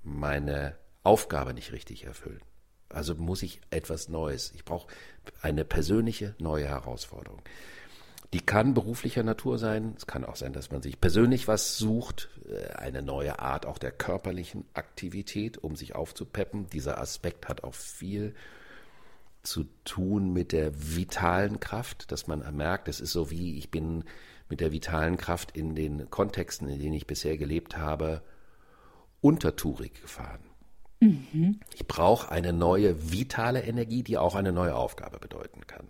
[0.03, 2.41] meine Aufgabe nicht richtig erfüllen.
[2.89, 4.53] Also muss ich etwas Neues.
[4.55, 4.89] Ich brauche
[5.43, 7.41] eine persönliche neue Herausforderung.
[8.33, 9.95] Die kann beruflicher Natur sein.
[9.97, 13.79] Es kann auch sein, dass man sich persönlich was sucht, äh, eine neue Art auch
[13.79, 16.67] der körperlichen Aktivität, um sich aufzupeppen.
[16.69, 18.35] Dieser Aspekt hat auch viel
[19.43, 24.05] zu tun mit der vitalen Kraft, dass man merkt, es ist so wie ich bin
[24.49, 28.23] mit der vitalen Kraft in den Kontexten, in denen ich bisher gelebt habe,
[29.21, 30.41] untertourig gefahren.
[31.01, 31.61] Mhm.
[31.75, 35.87] Ich brauche eine neue vitale Energie, die auch eine neue Aufgabe bedeuten kann.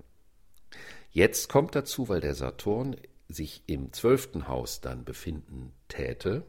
[1.17, 2.95] Jetzt kommt dazu, weil der Saturn
[3.27, 6.45] sich im zwölften Haus dann befinden täte,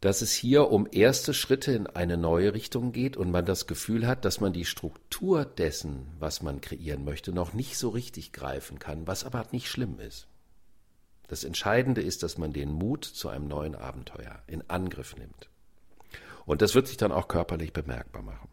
[0.00, 4.06] dass es hier um erste Schritte in eine neue Richtung geht und man das Gefühl
[4.06, 8.78] hat, dass man die Struktur dessen, was man kreieren möchte, noch nicht so richtig greifen
[8.78, 10.28] kann, was aber nicht schlimm ist.
[11.26, 15.50] Das Entscheidende ist, dass man den Mut zu einem neuen Abenteuer in Angriff nimmt.
[16.46, 18.48] Und das wird sich dann auch körperlich bemerkbar machen.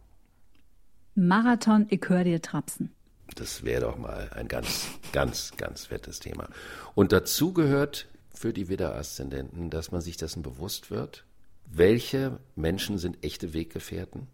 [1.14, 2.96] Marathon, ich höre dir trapsen.
[3.36, 6.50] Das wäre doch mal ein ganz, ganz, ganz fettes Thema.
[6.96, 11.26] Und dazu gehört für die Widder-Aszendenten, dass man sich dessen bewusst wird,
[11.66, 14.28] welche Menschen sind echte Weggefährten,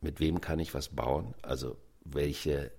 [0.00, 2.70] mit wem kann ich was bauen, also welche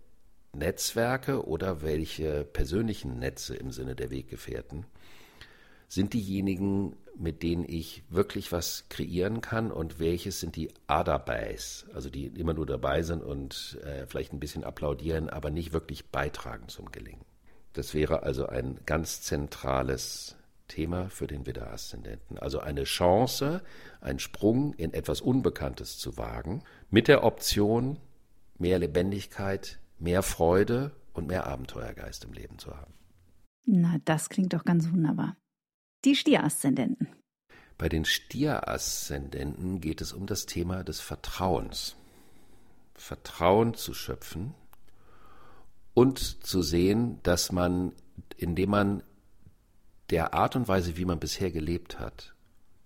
[0.54, 4.86] Netzwerke oder welche persönlichen Netze im Sinne der Weggefährten?
[5.88, 12.10] Sind diejenigen, mit denen ich wirklich was kreieren kann und welches sind die Adabais, also
[12.10, 16.68] die immer nur dabei sind und äh, vielleicht ein bisschen applaudieren, aber nicht wirklich beitragen
[16.68, 17.26] zum Gelingen.
[17.74, 20.38] Das wäre also ein ganz zentrales
[20.68, 22.40] Thema für den Widder-Aszendenten.
[22.40, 23.62] Also eine Chance,
[24.02, 28.00] einen Sprung in etwas Unbekanntes zu wagen, mit der Option,
[28.58, 32.94] mehr Lebendigkeit, mehr Freude und mehr Abenteuergeist im Leben zu haben.
[33.66, 35.38] Na, das klingt doch ganz wunderbar.
[36.06, 37.08] Die Stieraszendenten.
[37.80, 41.96] Bei den Stieraszendenten geht es um das Thema des Vertrauens.
[42.94, 44.54] Vertrauen zu schöpfen
[45.96, 47.92] und zu sehen, dass man,
[48.38, 49.04] indem man
[50.12, 52.36] der Art und Weise, wie man bisher gelebt hat,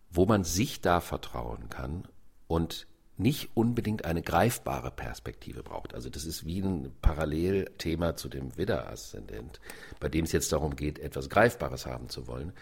[0.09, 2.07] wo man sich da vertrauen kann
[2.47, 5.93] und nicht unbedingt eine greifbare Perspektive braucht.
[5.93, 9.59] Also das ist wie ein Parallelthema zu dem Widder-Aszendent,
[9.99, 12.53] bei dem es jetzt darum geht, etwas Greifbares haben zu wollen.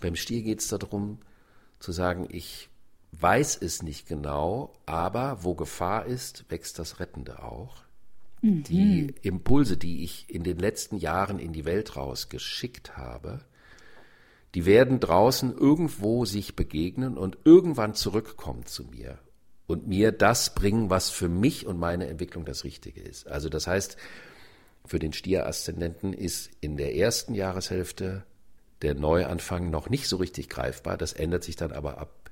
[0.00, 1.18] Beim Stier geht es darum
[1.78, 2.68] zu sagen, ich
[3.12, 7.82] weiß es nicht genau, aber wo Gefahr ist, wächst das Rettende auch.
[8.42, 8.62] Mhm.
[8.64, 13.44] Die Impulse, die ich in den letzten Jahren in die Welt rausgeschickt habe,
[14.54, 19.18] die werden draußen irgendwo sich begegnen und irgendwann zurückkommen zu mir
[19.66, 23.28] und mir das bringen, was für mich und meine Entwicklung das Richtige ist.
[23.28, 23.96] Also das heißt,
[24.84, 28.24] für den Stier-Aszendenten ist in der ersten Jahreshälfte
[28.82, 30.96] der Neuanfang noch nicht so richtig greifbar.
[30.96, 32.30] Das ändert sich dann aber ab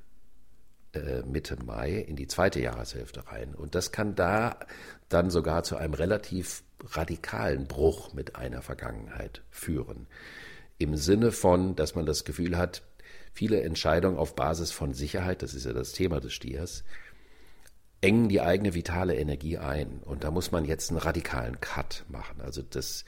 [0.95, 3.55] äh, Mitte Mai in die zweite Jahreshälfte rein.
[3.55, 4.59] Und das kann da
[5.09, 10.07] dann sogar zu einem relativ radikalen Bruch mit einer Vergangenheit führen.
[10.79, 12.83] Im Sinne von, dass man das Gefühl hat,
[13.33, 16.85] viele Entscheidungen auf Basis von Sicherheit, das ist ja das Thema des Stiers,
[18.01, 20.01] engen die eigene vitale Energie ein.
[20.05, 22.41] Und da muss man jetzt einen radikalen Cut machen.
[22.41, 23.05] Also das,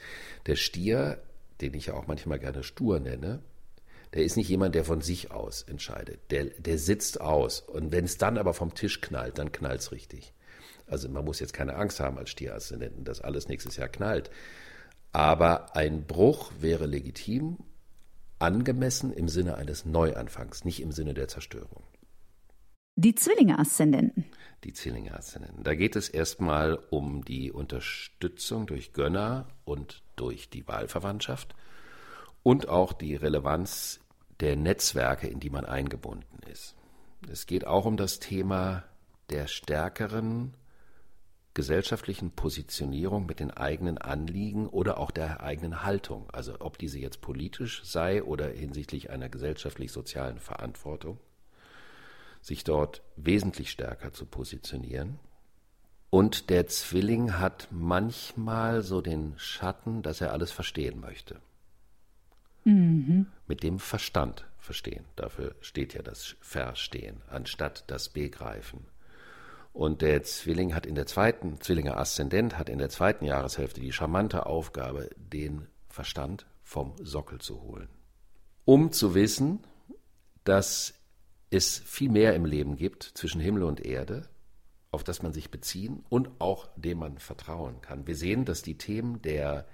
[0.47, 1.21] der Stier
[1.61, 3.41] den ich ja auch manchmal gerne stur nenne,
[4.13, 6.19] der ist nicht jemand, der von sich aus entscheidet.
[6.31, 7.61] Der, der sitzt aus.
[7.61, 10.33] Und wenn es dann aber vom Tisch knallt, dann knallt es richtig.
[10.87, 14.29] Also man muss jetzt keine Angst haben als Stierassistenten, dass alles nächstes Jahr knallt.
[15.13, 17.59] Aber ein Bruch wäre legitim,
[18.39, 21.83] angemessen im Sinne eines Neuanfangs, nicht im Sinne der Zerstörung.
[23.03, 24.25] Die Zwillinge-Aszendenten.
[24.63, 25.63] Die Zwillinge-Aszendenten.
[25.63, 31.55] Da geht es erstmal um die Unterstützung durch Gönner und durch die Wahlverwandtschaft
[32.43, 34.01] und auch die Relevanz
[34.39, 36.75] der Netzwerke, in die man eingebunden ist.
[37.27, 38.83] Es geht auch um das Thema
[39.31, 40.53] der stärkeren
[41.55, 47.21] gesellschaftlichen Positionierung mit den eigenen Anliegen oder auch der eigenen Haltung, also ob diese jetzt
[47.21, 51.17] politisch sei oder hinsichtlich einer gesellschaftlich-sozialen Verantwortung,
[52.41, 55.19] sich dort wesentlich stärker zu positionieren.
[56.09, 61.39] Und der Zwilling hat manchmal so den Schatten, dass er alles verstehen möchte.
[62.65, 63.27] Mhm.
[63.47, 65.05] Mit dem Verstand verstehen.
[65.15, 68.85] Dafür steht ja das Verstehen, anstatt das Begreifen.
[69.73, 73.93] Und der Zwilling hat in der zweiten, Zwillinger Aszendent hat in der zweiten Jahreshälfte die
[73.93, 77.87] charmante Aufgabe, den Verstand vom Sockel zu holen.
[78.65, 79.59] Um zu wissen,
[80.43, 80.93] dass
[81.51, 84.23] es viel mehr im Leben gibt zwischen Himmel und Erde,
[84.89, 88.07] auf das man sich beziehen und auch dem man vertrauen kann.
[88.07, 89.67] Wir sehen, dass die Themen der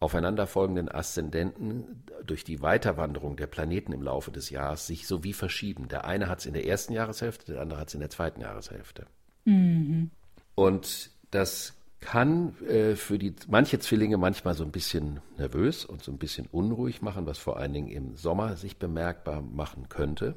[0.00, 5.88] aufeinanderfolgenden Aszendenten durch die Weiterwanderung der Planeten im Laufe des Jahres sich so wie verschieben.
[5.88, 8.40] Der eine hat es in der ersten Jahreshälfte, der andere hat es in der zweiten
[8.40, 9.06] Jahreshälfte.
[9.44, 10.10] Mhm.
[10.54, 16.12] Und das kann äh, für die manche Zwillinge manchmal so ein bisschen nervös und so
[16.12, 20.36] ein bisschen unruhig machen, was vor allen Dingen im Sommer sich bemerkbar machen könnte.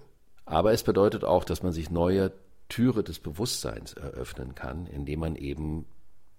[0.49, 2.31] Aber es bedeutet auch, dass man sich neue
[2.69, 5.85] Türe des Bewusstseins eröffnen kann, indem man eben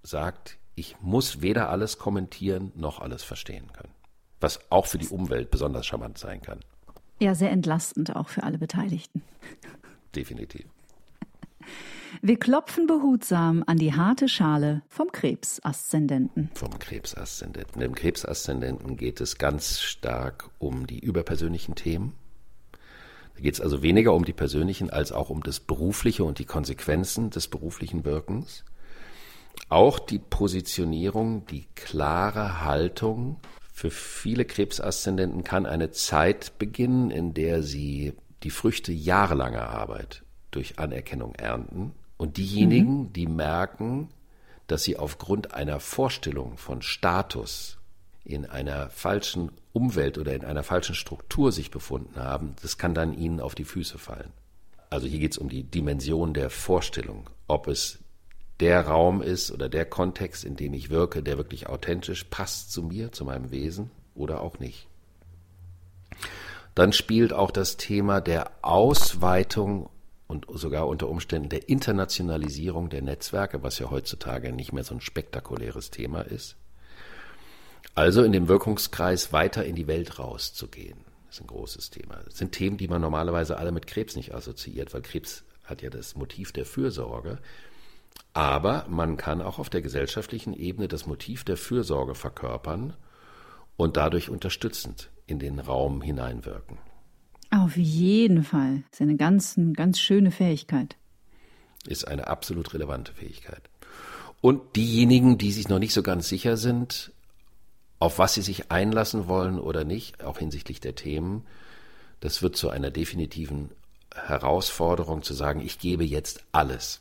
[0.03, 3.95] sagt, ich muss weder alles kommentieren noch alles verstehen können.
[4.41, 6.59] Was auch für die Umwelt besonders charmant sein kann.
[7.21, 9.23] Ja, sehr entlastend auch für alle Beteiligten.
[10.17, 10.67] Definitiv.
[12.21, 16.51] Wir klopfen behutsam an die harte Schale vom Krebsaszendenten.
[16.55, 17.81] Vom Krebsaszendenten.
[17.81, 22.15] Im Krebsaszendenten geht es ganz stark um die überpersönlichen Themen.
[23.41, 26.45] Da geht es also weniger um die persönlichen als auch um das berufliche und die
[26.45, 28.67] Konsequenzen des beruflichen Wirkens.
[29.71, 33.39] Auch die Positionierung, die klare Haltung.
[33.73, 38.13] Für viele Krebsaszendenten kann eine Zeit beginnen, in der sie
[38.43, 41.93] die Früchte jahrelanger Arbeit durch Anerkennung ernten.
[42.19, 43.13] Und diejenigen, mhm.
[43.15, 44.11] die merken,
[44.67, 47.79] dass sie aufgrund einer Vorstellung von Status
[48.23, 53.17] in einer falschen Umwelt oder in einer falschen Struktur sich befunden haben, das kann dann
[53.17, 54.33] ihnen auf die Füße fallen.
[54.91, 58.01] Also hier geht es um die Dimension der Vorstellung, ob es
[58.59, 62.83] der Raum ist oder der Kontext, in dem ich wirke, der wirklich authentisch passt zu
[62.83, 64.87] mir, zu meinem Wesen oder auch nicht.
[66.75, 69.89] Dann spielt auch das Thema der Ausweitung
[70.27, 75.01] und sogar unter Umständen der Internationalisierung der Netzwerke, was ja heutzutage nicht mehr so ein
[75.01, 76.57] spektakuläres Thema ist.
[77.95, 82.17] Also in dem Wirkungskreis weiter in die Welt rauszugehen, ist ein großes Thema.
[82.25, 85.91] Das sind Themen, die man normalerweise alle mit Krebs nicht assoziiert, weil Krebs hat ja
[85.91, 87.39] das Motiv der Fürsorge.
[88.33, 92.95] Aber man kann auch auf der gesellschaftlichen Ebene das Motiv der Fürsorge verkörpern
[93.77, 96.79] und dadurch unterstützend in den Raum hineinwirken.
[97.51, 98.83] Auf jeden Fall.
[98.91, 100.97] Das ist eine ganz, eine ganz schöne Fähigkeit.
[101.87, 103.63] Ist eine absolut relevante Fähigkeit.
[104.41, 107.13] Und diejenigen, die sich noch nicht so ganz sicher sind,
[108.01, 111.47] auf was sie sich einlassen wollen oder nicht, auch hinsichtlich der Themen,
[112.21, 113.71] das wird zu einer definitiven
[114.15, 117.01] Herausforderung zu sagen, ich gebe jetzt alles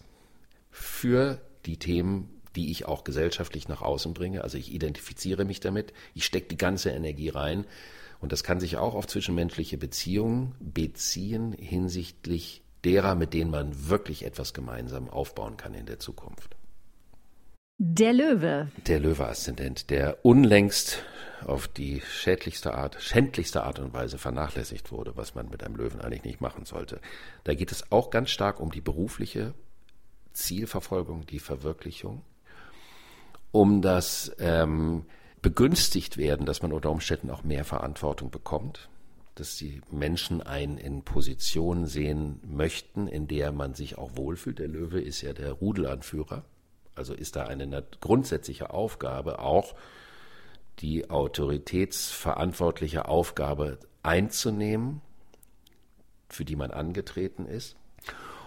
[0.70, 4.44] für die Themen, die ich auch gesellschaftlich nach außen bringe.
[4.44, 7.66] Also ich identifiziere mich damit, ich stecke die ganze Energie rein.
[8.20, 14.26] Und das kann sich auch auf zwischenmenschliche Beziehungen beziehen hinsichtlich derer, mit denen man wirklich
[14.26, 16.59] etwas gemeinsam aufbauen kann in der Zukunft.
[17.82, 18.70] Der Löwe.
[18.88, 21.02] Der Löwe-Aszendent, der unlängst
[21.46, 26.02] auf die schädlichste Art, schändlichste Art und Weise vernachlässigt wurde, was man mit einem Löwen
[26.02, 27.00] eigentlich nicht machen sollte.
[27.46, 29.54] Da geht es auch ganz stark um die berufliche
[30.34, 32.24] Zielverfolgung, die Verwirklichung,
[33.54, 35.06] um das ähm,
[35.42, 38.90] begünstigt werden, dass man unter Umständen auch mehr Verantwortung bekommt,
[39.36, 44.60] dass die Menschen einen in Positionen sehen möchten, in der man sich auch wohlfühlt.
[44.60, 46.44] Der Löwe ist ja der Rudelanführer,
[47.00, 49.74] also ist da eine grundsätzliche Aufgabe auch
[50.80, 55.02] die autoritätsverantwortliche Aufgabe einzunehmen,
[56.28, 57.78] für die man angetreten ist.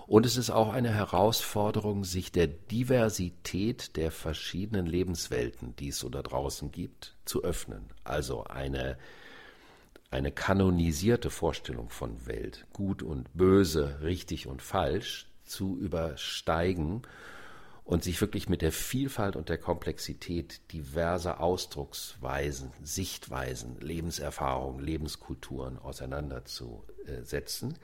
[0.06, 6.10] Und es ist auch eine Herausforderung, sich der Diversität der verschiedenen Lebenswelten, die es so
[6.10, 7.86] da draußen gibt, zu öffnen.
[8.04, 8.98] Also eine,
[10.10, 17.02] eine kanonisierte Vorstellung von Welt, gut und böse, richtig und falsch, zu übersteigen
[17.92, 27.74] und sich wirklich mit der Vielfalt und der Komplexität diverser Ausdrucksweisen, Sichtweisen, Lebenserfahrungen, Lebenskulturen auseinanderzusetzen,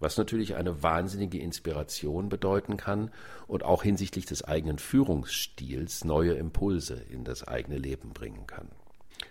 [0.00, 3.12] was natürlich eine wahnsinnige Inspiration bedeuten kann
[3.46, 8.66] und auch hinsichtlich des eigenen Führungsstils neue Impulse in das eigene Leben bringen kann.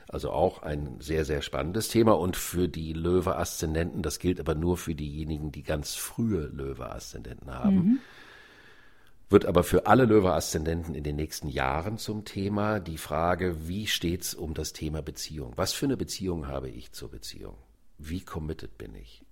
[0.08, 4.78] Also auch ein sehr, sehr spannendes Thema und für die Löwe-Aszendenten, das gilt aber nur
[4.78, 8.00] für diejenigen, die ganz frühe Löwe-Aszendenten haben, mhm.
[9.34, 14.34] Wird aber für alle Löwe-Aszendenten in den nächsten Jahren zum Thema die Frage, wie steht's
[14.34, 15.52] um das Thema Beziehung?
[15.58, 17.58] Was für eine Beziehung habe ich zur Beziehung?
[17.98, 19.26] Wie committed bin ich?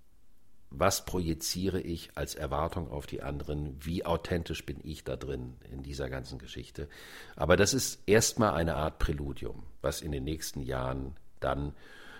[0.74, 5.82] was projiziere ich als Erwartung auf die anderen, wie authentisch bin ich da drin in
[5.82, 6.88] dieser ganzen Geschichte.
[7.36, 11.74] Aber das ist erstmal eine Art Präludium, was in den nächsten Jahren dann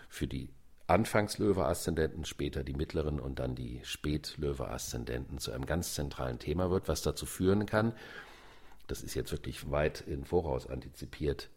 [0.09, 0.51] für die
[0.87, 7.03] Anfangslöwe-Aszendenten, später die mittleren und dann die Spätlöwe-Aszendenten zu einem ganz zentralen Thema wird, was
[7.03, 7.93] dazu führen kann,
[8.87, 11.51] das ist jetzt wirklich weit in Voraus antizipiert,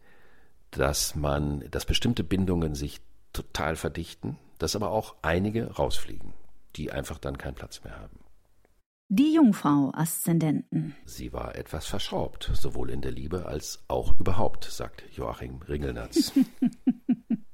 [0.70, 3.00] dass man, dass bestimmte Bindungen sich
[3.32, 6.32] total verdichten, dass aber auch einige rausfliegen
[6.76, 8.18] die einfach dann keinen Platz mehr haben.
[9.08, 10.96] Die Jungfrau Aszendenten.
[11.04, 16.32] Sie war etwas verschraubt, sowohl in der Liebe als auch überhaupt, sagt Joachim Ringelnatz.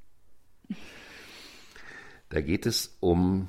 [2.33, 3.47] da geht es um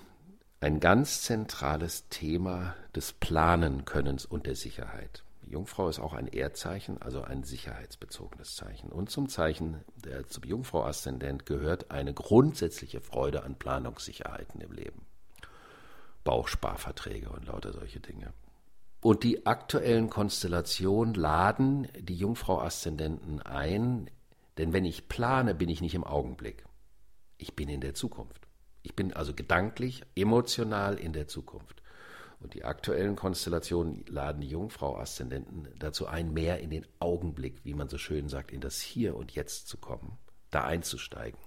[0.61, 5.25] ein ganz zentrales Thema des Planenkönnens und der Sicherheit.
[5.43, 8.93] Die Jungfrau ist auch ein Erdzeichen, also ein sicherheitsbezogenes Zeichen.
[8.93, 15.07] Und zum Zeichen der zum Jungfrau-Aszendent gehört eine grundsätzliche Freude an Planungssicherheiten im Leben.
[16.23, 18.35] Bausparverträge und lauter solche Dinge.
[19.01, 24.11] Und die aktuellen Konstellationen laden die Jungfrau-Aszendenten ein,
[24.59, 26.67] denn wenn ich plane, bin ich nicht im Augenblick.
[27.39, 28.44] Ich bin in der Zukunft.
[28.85, 31.83] Ich bin also gedanklich, emotional in der Zukunft.
[32.39, 37.89] Und die aktuellen Konstellationen laden die Jungfrau-Aszendenten dazu ein, mehr in den Augenblick, wie man
[37.89, 40.19] so schön sagt, in das Hier und Jetzt zu kommen,
[40.51, 41.39] da einzusteigen,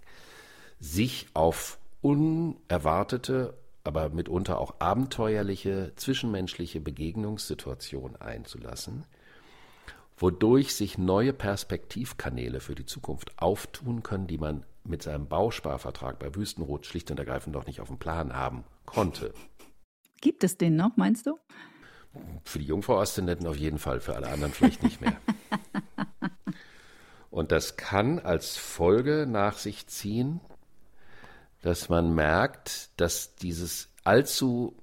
[0.80, 3.54] sich auf unerwartete
[3.88, 9.06] aber mitunter auch abenteuerliche zwischenmenschliche Begegnungssituationen einzulassen,
[10.18, 16.34] wodurch sich neue Perspektivkanäle für die Zukunft auftun können, die man mit seinem Bausparvertrag bei
[16.34, 19.34] Wüstenrot schlicht und ergreifend doch nicht auf dem Plan haben konnte.
[20.22, 21.38] Gibt es den noch, meinst du?
[22.44, 25.18] Für die Jungfrau-Aszendenten auf jeden Fall, für alle anderen vielleicht nicht mehr.
[27.30, 30.40] Und das kann als Folge nach sich ziehen,
[31.62, 34.82] dass man merkt, dass dieses allzu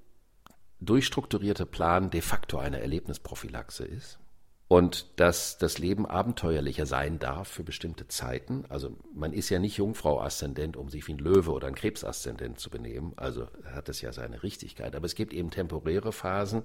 [0.79, 4.19] durchstrukturierte Plan de facto eine Erlebnisprophylaxe ist
[4.67, 8.65] und dass das Leben abenteuerlicher sein darf für bestimmte Zeiten.
[8.69, 12.69] Also man ist ja nicht Jungfrau-Aszendent, um sich wie ein Löwe oder ein Krebs-Aszendent zu
[12.69, 13.13] benehmen.
[13.15, 14.95] Also hat es ja seine Richtigkeit.
[14.95, 16.63] Aber es gibt eben temporäre Phasen,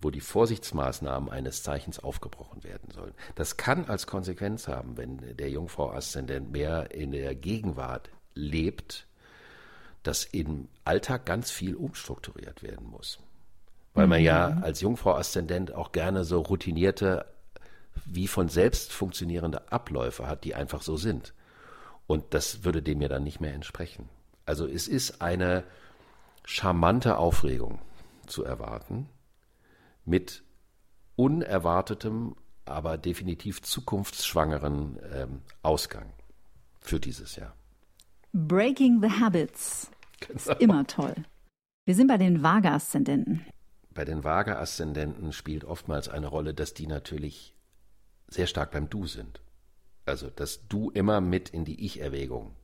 [0.00, 3.14] wo die Vorsichtsmaßnahmen eines Zeichens aufgebrochen werden sollen.
[3.34, 9.08] Das kann als Konsequenz haben, wenn der Jungfrau-Aszendent mehr in der Gegenwart lebt
[10.02, 13.18] dass im Alltag ganz viel umstrukturiert werden muss.
[13.98, 14.62] Weil man ja mhm.
[14.62, 17.26] als Jungfrau-Aszendent auch gerne so routinierte,
[18.04, 21.34] wie von selbst funktionierende Abläufe hat, die einfach so sind.
[22.06, 24.08] Und das würde dem ja dann nicht mehr entsprechen.
[24.46, 25.64] Also es ist eine
[26.44, 27.80] charmante Aufregung
[28.26, 29.08] zu erwarten
[30.04, 30.42] mit
[31.16, 36.12] unerwartetem, aber definitiv zukunftsschwangeren ähm, Ausgang
[36.80, 37.54] für dieses Jahr.
[38.32, 39.90] Breaking the Habits.
[40.20, 40.34] Genau.
[40.34, 41.14] Ist immer toll.
[41.84, 43.44] Wir sind bei den Vaga-Aszendenten.
[43.90, 47.54] Bei den Vaga-Aszendenten spielt oftmals eine Rolle, dass die natürlich
[48.28, 49.40] sehr stark beim Du sind.
[50.06, 52.54] Also, dass Du immer mit in die Ich-Erwägung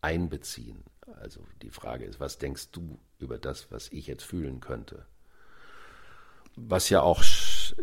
[0.00, 0.84] einbeziehen.
[1.20, 5.06] Also die Frage ist, was denkst du über das, was ich jetzt fühlen könnte?
[6.56, 7.22] Was ja auch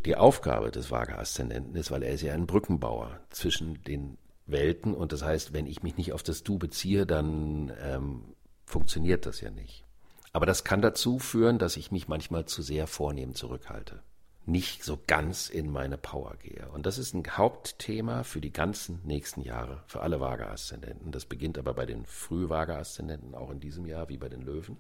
[0.06, 5.12] die Aufgabe des Vaga-Aszendenten ist, weil er ist ja ein Brückenbauer zwischen den Welten und
[5.12, 8.36] das heißt, wenn ich mich nicht auf das Du beziehe, dann ähm,
[8.66, 9.86] funktioniert das ja nicht.
[10.32, 14.02] Aber das kann dazu führen, dass ich mich manchmal zu sehr vornehm zurückhalte,
[14.46, 16.70] nicht so ganz in meine Power gehe.
[16.70, 21.12] Und das ist ein Hauptthema für die ganzen nächsten Jahre, für alle Vaga-Aszendenten.
[21.12, 24.78] Das beginnt aber bei den Früh-Vaga-Aszendenten auch in diesem Jahr, wie bei den Löwen.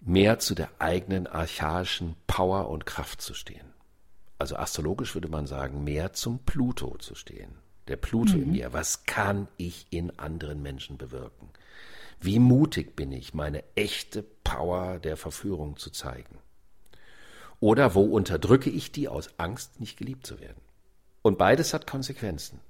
[0.00, 3.74] Mehr zu der eigenen archaischen Power und Kraft zu stehen.
[4.38, 7.58] Also astrologisch würde man sagen, mehr zum Pluto zu stehen
[7.88, 8.42] der Pluto mhm.
[8.42, 8.72] in mir.
[8.72, 11.48] Was kann ich in anderen Menschen bewirken?
[12.20, 16.38] Wie mutig bin ich, meine echte Power der Verführung zu zeigen?
[17.60, 20.60] Oder wo unterdrücke ich die aus Angst, nicht geliebt zu werden?
[21.22, 22.60] Und beides hat Konsequenzen,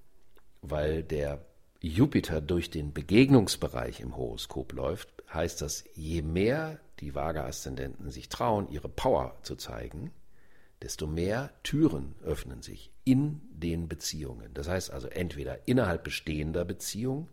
[0.63, 1.45] weil der
[1.81, 8.69] Jupiter durch den Begegnungsbereich im Horoskop läuft, heißt das, je mehr die Waage-Aszendenten sich trauen,
[8.69, 10.11] ihre Power zu zeigen,
[10.83, 14.53] desto mehr Türen öffnen sich in den Beziehungen.
[14.55, 17.29] Das heißt also entweder innerhalb bestehender Beziehungen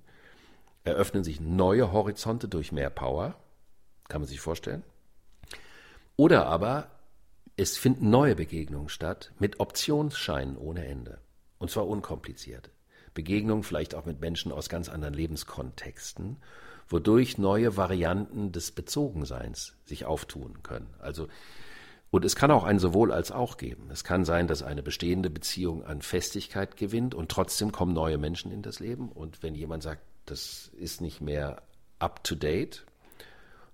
[0.85, 3.35] eröffnen sich neue Horizonte durch mehr Power,
[4.07, 4.83] kann man sich vorstellen,
[6.15, 6.89] oder aber
[7.57, 11.19] es finden neue Begegnungen statt mit Optionsscheinen ohne Ende.
[11.57, 12.69] Und zwar unkompliziert.
[13.13, 16.37] Begegnungen vielleicht auch mit Menschen aus ganz anderen Lebenskontexten,
[16.87, 20.93] wodurch neue Varianten des Bezogenseins sich auftun können.
[20.99, 21.27] Also
[22.11, 23.89] und es kann auch ein sowohl als auch geben.
[23.91, 28.51] Es kann sein, dass eine bestehende Beziehung an Festigkeit gewinnt und trotzdem kommen neue Menschen
[28.51, 29.09] in das Leben.
[29.09, 31.61] Und wenn jemand sagt, das ist nicht mehr
[31.99, 32.85] up to date,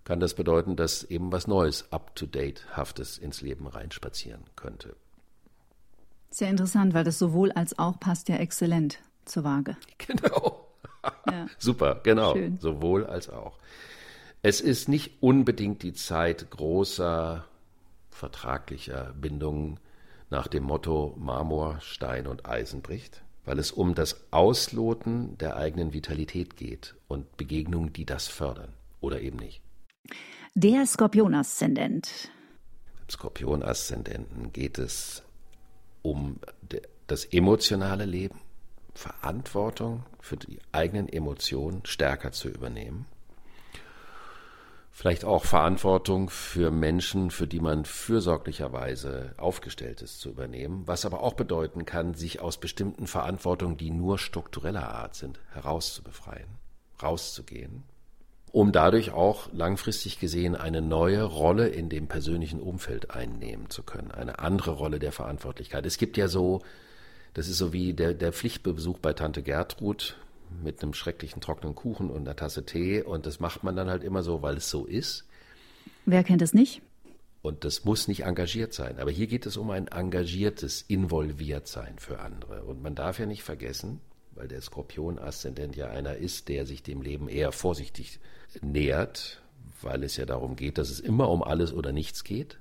[0.04, 4.96] kann das bedeuten, dass eben was Neues, up to date haftes ins Leben reinspazieren könnte.
[6.30, 9.78] Sehr interessant, weil das sowohl als auch passt ja exzellent zur Waage.
[9.98, 10.68] Genau.
[11.28, 11.48] Ja.
[11.58, 12.34] Super, genau.
[12.34, 12.60] Schön.
[12.60, 13.58] Sowohl als auch.
[14.44, 17.46] Es ist nicht unbedingt die Zeit großer
[18.10, 19.80] vertraglicher Bindungen
[20.30, 25.94] nach dem Motto Marmor, Stein und Eisen bricht, weil es um das Ausloten der eigenen
[25.94, 29.62] Vitalität geht und Begegnungen, die das fördern oder eben nicht.
[30.54, 32.30] Der Skorpion-Aszendent.
[33.02, 35.24] Im Skorpion-Aszendenten geht es
[36.02, 36.40] um
[37.08, 38.40] das emotionale Leben,
[38.94, 43.06] Verantwortung für die eigenen Emotionen stärker zu übernehmen
[44.92, 51.24] vielleicht auch Verantwortung für Menschen, für die man fürsorglicherweise aufgestellt ist, zu übernehmen, was aber
[51.24, 56.60] auch bedeuten kann, sich aus bestimmten Verantwortungen, die nur struktureller Art sind, herauszubefreien,
[57.02, 57.84] rauszugehen,
[58.52, 64.12] um dadurch auch langfristig gesehen eine neue Rolle in dem persönlichen Umfeld einnehmen zu können,
[64.12, 65.86] eine andere Rolle der Verantwortlichkeit.
[65.86, 66.62] Es gibt ja so,
[67.34, 70.18] das ist so wie der, der Pflichtbesuch bei Tante Gertrud,
[70.64, 73.02] mit einem schrecklichen trockenen Kuchen und einer Tasse Tee.
[73.02, 75.26] Und das macht man dann halt immer so, weil es so ist.
[76.06, 76.82] Wer kennt es nicht?
[77.42, 79.00] Und das muss nicht engagiert sein.
[79.00, 82.64] Aber hier geht es um ein engagiertes Involviertsein für andere.
[82.64, 84.00] Und man darf ja nicht vergessen,
[84.36, 88.20] weil der Skorpion-Aszendent ja einer ist, der sich dem Leben eher vorsichtig
[88.62, 89.42] nähert,
[89.82, 92.60] weil es ja darum geht, dass es immer um alles oder nichts geht.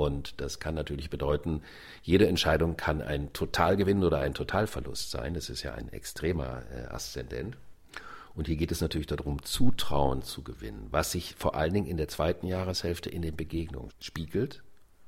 [0.00, 1.60] Und das kann natürlich bedeuten,
[2.00, 5.34] jede Entscheidung kann ein Totalgewinn oder ein Totalverlust sein.
[5.34, 7.58] Das ist ja ein extremer äh, Aszendent.
[8.34, 11.98] Und hier geht es natürlich darum, Zutrauen zu gewinnen, was sich vor allen Dingen in
[11.98, 14.62] der zweiten Jahreshälfte in den Begegnungen spiegelt,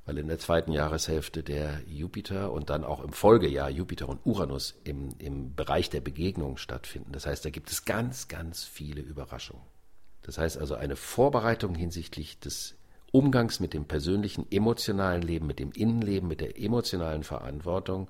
[0.05, 4.75] weil in der zweiten Jahreshälfte der Jupiter und dann auch im Folgejahr Jupiter und Uranus
[4.83, 7.13] im, im Bereich der Begegnungen stattfinden.
[7.13, 9.63] Das heißt, da gibt es ganz, ganz viele Überraschungen.
[10.21, 12.75] Das heißt also eine Vorbereitung hinsichtlich des
[13.13, 18.09] Umgangs mit dem persönlichen emotionalen Leben, mit dem Innenleben, mit der emotionalen Verantwortung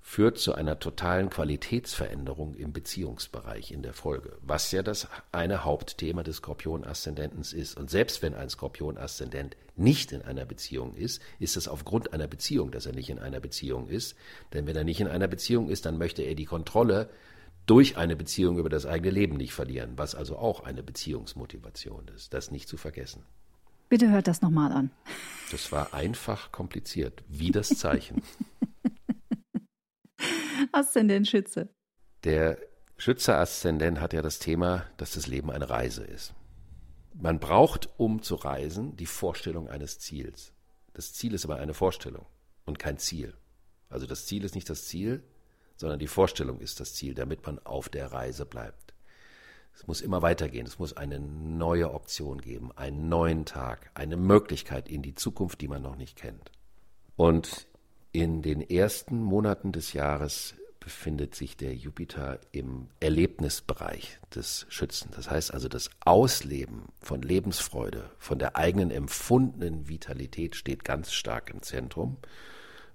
[0.00, 6.22] führt zu einer totalen Qualitätsveränderung im Beziehungsbereich in der Folge, was ja das eine Hauptthema
[6.22, 7.76] des Skorpion-Aszendentens ist.
[7.76, 12.70] Und selbst wenn ein Skorpion-Aszendent nicht in einer Beziehung ist, ist es aufgrund einer Beziehung,
[12.70, 14.14] dass er nicht in einer Beziehung ist.
[14.52, 17.10] Denn wenn er nicht in einer Beziehung ist, dann möchte er die Kontrolle
[17.66, 22.32] durch eine Beziehung über das eigene Leben nicht verlieren, was also auch eine Beziehungsmotivation ist.
[22.32, 23.24] Das nicht zu vergessen.
[23.92, 24.90] Bitte hört das nochmal an.
[25.50, 28.22] Das war einfach kompliziert, wie das Zeichen.
[30.72, 31.68] Aszendent Schütze.
[32.24, 32.56] Der
[32.96, 36.32] Schütze-Aszendent hat ja das Thema, dass das Leben eine Reise ist.
[37.12, 40.54] Man braucht, um zu reisen, die Vorstellung eines Ziels.
[40.94, 42.24] Das Ziel ist aber eine Vorstellung
[42.64, 43.34] und kein Ziel.
[43.90, 45.22] Also das Ziel ist nicht das Ziel,
[45.76, 48.91] sondern die Vorstellung ist das Ziel, damit man auf der Reise bleibt.
[49.74, 50.66] Es muss immer weitergehen.
[50.66, 55.68] Es muss eine neue Option geben, einen neuen Tag, eine Möglichkeit in die Zukunft, die
[55.68, 56.52] man noch nicht kennt.
[57.16, 57.66] Und
[58.12, 65.10] in den ersten Monaten des Jahres befindet sich der Jupiter im Erlebnisbereich des Schützen.
[65.14, 71.50] Das heißt also, das Ausleben von Lebensfreude, von der eigenen empfundenen Vitalität steht ganz stark
[71.50, 72.16] im Zentrum.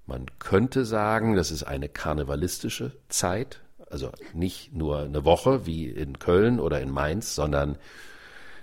[0.05, 6.19] Man könnte sagen, das ist eine karnevalistische Zeit, also nicht nur eine Woche wie in
[6.19, 7.77] Köln oder in Mainz, sondern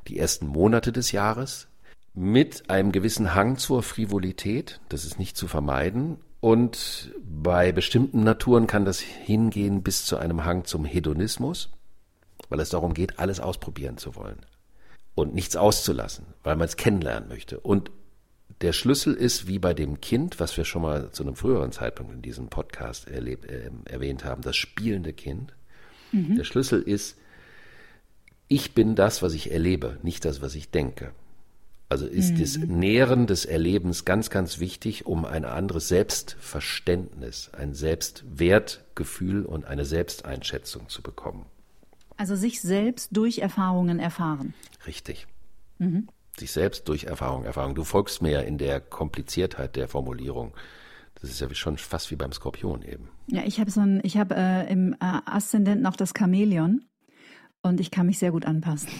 [0.09, 1.69] die ersten Monate des Jahres
[2.15, 6.19] mit einem gewissen Hang zur Frivolität, das ist nicht zu vermeiden.
[6.41, 11.71] Und bei bestimmten Naturen kann das hingehen bis zu einem Hang zum Hedonismus,
[12.51, 14.39] weil es darum geht, alles ausprobieren zu wollen
[15.15, 17.61] und nichts auszulassen, weil man es kennenlernen möchte.
[17.61, 17.91] Und
[18.61, 22.12] der Schlüssel ist, wie bei dem Kind, was wir schon mal zu einem früheren Zeitpunkt
[22.12, 25.53] in diesem Podcast erlebt, äh, erwähnt haben, das spielende Kind.
[26.12, 26.37] Mhm.
[26.37, 27.19] Der Schlüssel ist,
[28.49, 31.12] ich bin das, was ich erlebe, nicht das, was ich denke.
[31.89, 32.39] Also ist mhm.
[32.41, 39.85] das Nähren des Erlebens ganz, ganz wichtig, um ein anderes Selbstverständnis, ein Selbstwertgefühl und eine
[39.85, 41.47] Selbsteinschätzung zu bekommen.
[42.16, 44.55] Also sich selbst durch Erfahrungen erfahren.
[44.87, 45.27] Richtig.
[45.79, 46.09] Mhm.
[46.39, 47.74] Sich selbst durch Erfahrung erfahren.
[47.74, 50.52] Du folgst mir ja in der Kompliziertheit der Formulierung.
[51.20, 53.09] Das ist ja schon fast wie beim Skorpion eben.
[53.28, 56.85] Ja, ich habe so ein, ich habe äh, im äh, Aszendenten auch das Chamäleon
[57.62, 58.90] und ich kann mich sehr gut anpassen.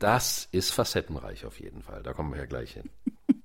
[0.00, 2.02] Das ist facettenreich auf jeden Fall.
[2.02, 2.90] Da kommen wir ja gleich hin.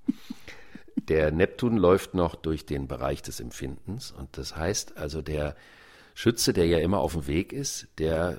[1.08, 5.54] der Neptun läuft noch durch den Bereich des Empfindens und das heißt also der
[6.14, 8.38] Schütze, der ja immer auf dem Weg ist, der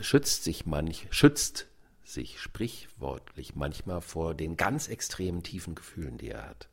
[0.00, 1.67] schützt sich manch, schützt
[2.08, 6.68] sich sprichwortlich manchmal vor den ganz extremen tiefen Gefühlen, die er hat.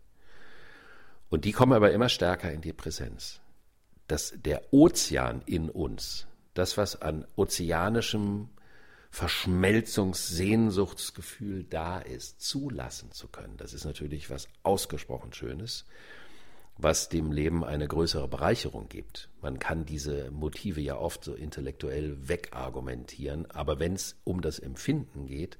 [1.29, 3.39] Und die kommen aber immer stärker in die Präsenz.
[4.07, 8.49] Dass der Ozean in uns, das, was an ozeanischem
[9.09, 15.85] Verschmelzungssehnsuchtsgefühl da ist, zulassen zu können, das ist natürlich was ausgesprochen Schönes
[16.77, 19.29] was dem Leben eine größere Bereicherung gibt.
[19.41, 25.25] Man kann diese Motive ja oft so intellektuell wegargumentieren, aber wenn es um das Empfinden
[25.25, 25.57] geht,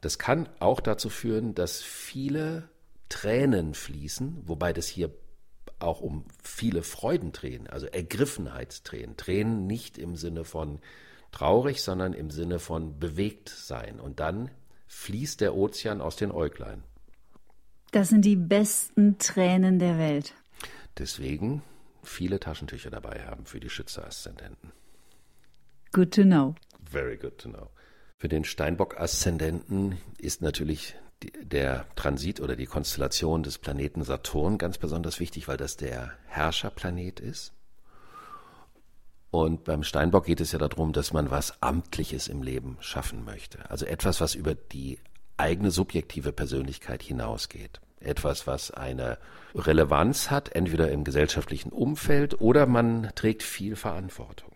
[0.00, 2.68] das kann auch dazu führen, dass viele
[3.08, 5.10] Tränen fließen, wobei das hier
[5.78, 10.80] auch um viele Freudentränen, also Ergriffenheitstränen, Tränen nicht im Sinne von
[11.32, 13.98] traurig, sondern im Sinne von bewegt sein.
[14.00, 14.50] Und dann
[14.88, 16.82] fließt der Ozean aus den Äuglein.
[17.90, 20.34] Das sind die besten Tränen der Welt.
[20.98, 21.62] Deswegen
[22.02, 24.72] viele Taschentücher dabei haben für die Schütze-Aszendenten.
[25.92, 26.54] Good to know.
[26.84, 27.70] Very good to know.
[28.18, 30.94] Für den Steinbock-Aszendenten ist natürlich
[31.42, 37.20] der Transit oder die Konstellation des Planeten Saturn ganz besonders wichtig, weil das der Herrscherplanet
[37.20, 37.52] ist.
[39.30, 43.70] Und beim Steinbock geht es ja darum, dass man was Amtliches im Leben schaffen möchte.
[43.70, 44.98] Also etwas, was über die
[45.40, 47.80] eigene subjektive Persönlichkeit hinausgeht.
[47.98, 49.18] Etwas, was eine
[49.54, 54.52] Relevanz hat, entweder im gesellschaftlichen Umfeld oder man trägt viel Verantwortung.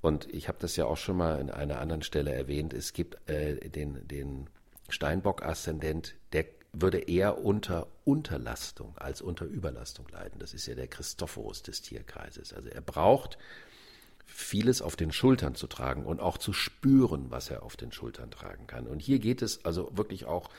[0.00, 2.74] Und ich habe das ja auch schon mal in einer anderen Stelle erwähnt.
[2.74, 4.50] Es gibt äh, den, den
[4.90, 6.44] Steinbock-Aszendent, der
[6.74, 10.38] würde eher unter Unterlastung als unter Überlastung leiden.
[10.40, 12.52] Das ist ja der Christophorus des Tierkreises.
[12.52, 13.38] Also er braucht
[14.26, 18.30] vieles auf den Schultern zu tragen und auch zu spüren, was er auf den Schultern
[18.30, 18.86] tragen kann.
[18.86, 20.50] Und hier geht es also wirklich auch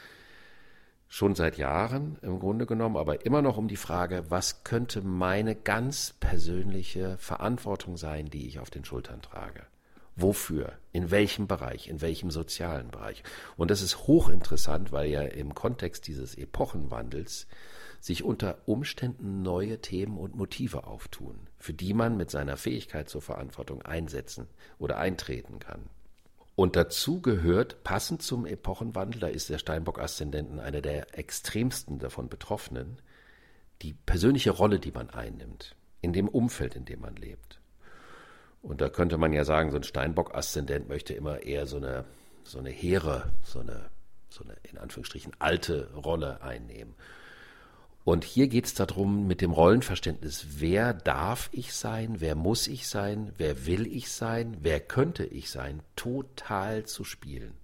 [1.07, 5.55] schon seit Jahren im Grunde genommen, aber immer noch um die Frage, was könnte meine
[5.55, 9.63] ganz persönliche Verantwortung sein, die ich auf den Schultern trage?
[10.15, 10.73] Wofür?
[10.93, 11.89] In welchem Bereich?
[11.89, 13.23] In welchem sozialen Bereich?
[13.57, 17.47] Und das ist hochinteressant, weil ja im Kontext dieses Epochenwandels
[17.99, 23.23] sich unter Umständen neue Themen und Motive auftun, für die man mit seiner Fähigkeit zur
[23.23, 24.47] Verantwortung einsetzen
[24.77, 25.89] oder eintreten kann.
[26.55, 33.01] Und dazu gehört, passend zum Epochenwandel, da ist der Steinbock-Aszendenten einer der extremsten davon Betroffenen,
[33.81, 37.59] die persönliche Rolle, die man einnimmt, in dem Umfeld, in dem man lebt.
[38.61, 42.05] Und da könnte man ja sagen, so ein Steinbock-Aszendent möchte immer eher so eine,
[42.43, 43.89] so eine hehre, so eine,
[44.29, 46.93] so eine in Anführungsstrichen alte Rolle einnehmen.
[48.05, 52.87] Und hier geht es darum, mit dem Rollenverständnis, wer darf ich sein, wer muss ich
[52.87, 57.55] sein, wer will ich sein, wer könnte ich sein, total zu spielen.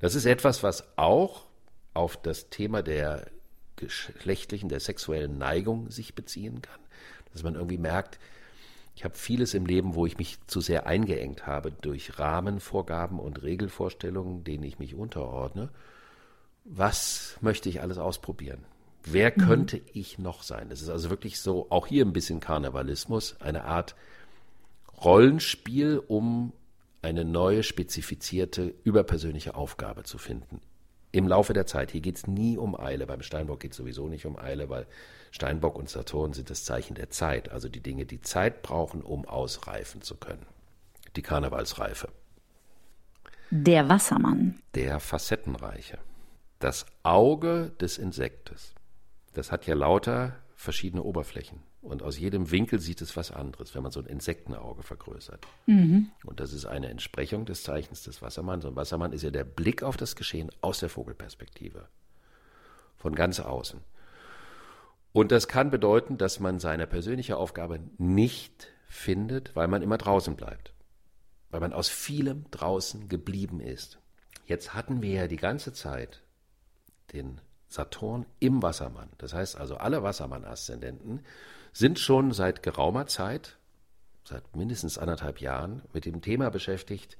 [0.00, 1.46] Das ist etwas, was auch
[1.94, 3.30] auf das Thema der
[3.76, 6.80] geschlechtlichen, der sexuellen Neigung sich beziehen kann.
[7.32, 8.18] Dass man irgendwie merkt,
[8.96, 13.44] ich habe vieles im Leben, wo ich mich zu sehr eingeengt habe durch Rahmenvorgaben und
[13.44, 15.70] Regelvorstellungen, denen ich mich unterordne.
[16.64, 18.64] Was möchte ich alles ausprobieren?
[19.04, 19.40] Wer mhm.
[19.40, 19.82] könnte mhm.
[19.92, 20.68] ich noch sein?
[20.68, 23.94] Das ist also wirklich so, auch hier ein bisschen Karnevalismus, eine Art
[25.02, 26.52] Rollenspiel, um
[27.02, 30.60] eine neue, spezifizierte, überpersönliche Aufgabe zu finden.
[31.12, 31.90] Im Laufe der Zeit.
[31.90, 33.06] Hier geht es nie um Eile.
[33.06, 34.86] Beim Steinbock geht es sowieso nicht um Eile, weil
[35.32, 37.50] Steinbock und Saturn sind das Zeichen der Zeit.
[37.50, 40.46] Also die Dinge, die Zeit brauchen, um ausreifen zu können.
[41.16, 42.08] Die Karnevalsreife.
[43.50, 44.60] Der Wassermann.
[44.74, 45.98] Der Facettenreiche.
[46.60, 48.74] Das Auge des Insektes
[49.34, 51.62] das hat ja lauter verschiedene Oberflächen.
[51.82, 55.46] Und aus jedem Winkel sieht es was anderes, wenn man so ein Insektenauge vergrößert.
[55.66, 56.10] Mhm.
[56.24, 58.66] Und das ist eine Entsprechung des Zeichens des Wassermanns.
[58.66, 61.88] Und Wassermann ist ja der Blick auf das Geschehen aus der Vogelperspektive.
[62.98, 63.80] Von ganz außen.
[65.12, 70.36] Und das kann bedeuten, dass man seine persönliche Aufgabe nicht findet, weil man immer draußen
[70.36, 70.74] bleibt.
[71.48, 73.98] Weil man aus vielem draußen geblieben ist.
[74.44, 76.22] Jetzt hatten wir ja die ganze Zeit
[77.12, 77.40] den
[77.70, 79.08] Saturn im Wassermann.
[79.16, 81.20] Das heißt also, alle Wassermann-Aszendenten
[81.72, 83.56] sind schon seit geraumer Zeit,
[84.24, 87.16] seit mindestens anderthalb Jahren, mit dem Thema beschäftigt,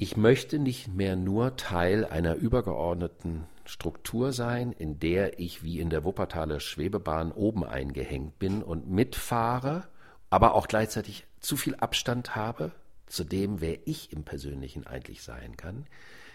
[0.00, 5.90] ich möchte nicht mehr nur Teil einer übergeordneten Struktur sein, in der ich wie in
[5.90, 9.88] der Wuppertaler Schwebebahn oben eingehängt bin und mitfahre,
[10.30, 12.70] aber auch gleichzeitig zu viel Abstand habe
[13.06, 15.86] zu dem, wer ich im Persönlichen eigentlich sein kann.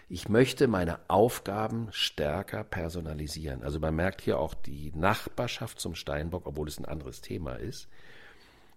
[0.10, 3.64] Ich möchte meine Aufgaben stärker personalisieren.
[3.64, 7.88] Also man merkt hier auch die Nachbarschaft zum Steinbock, obwohl es ein anderes Thema ist.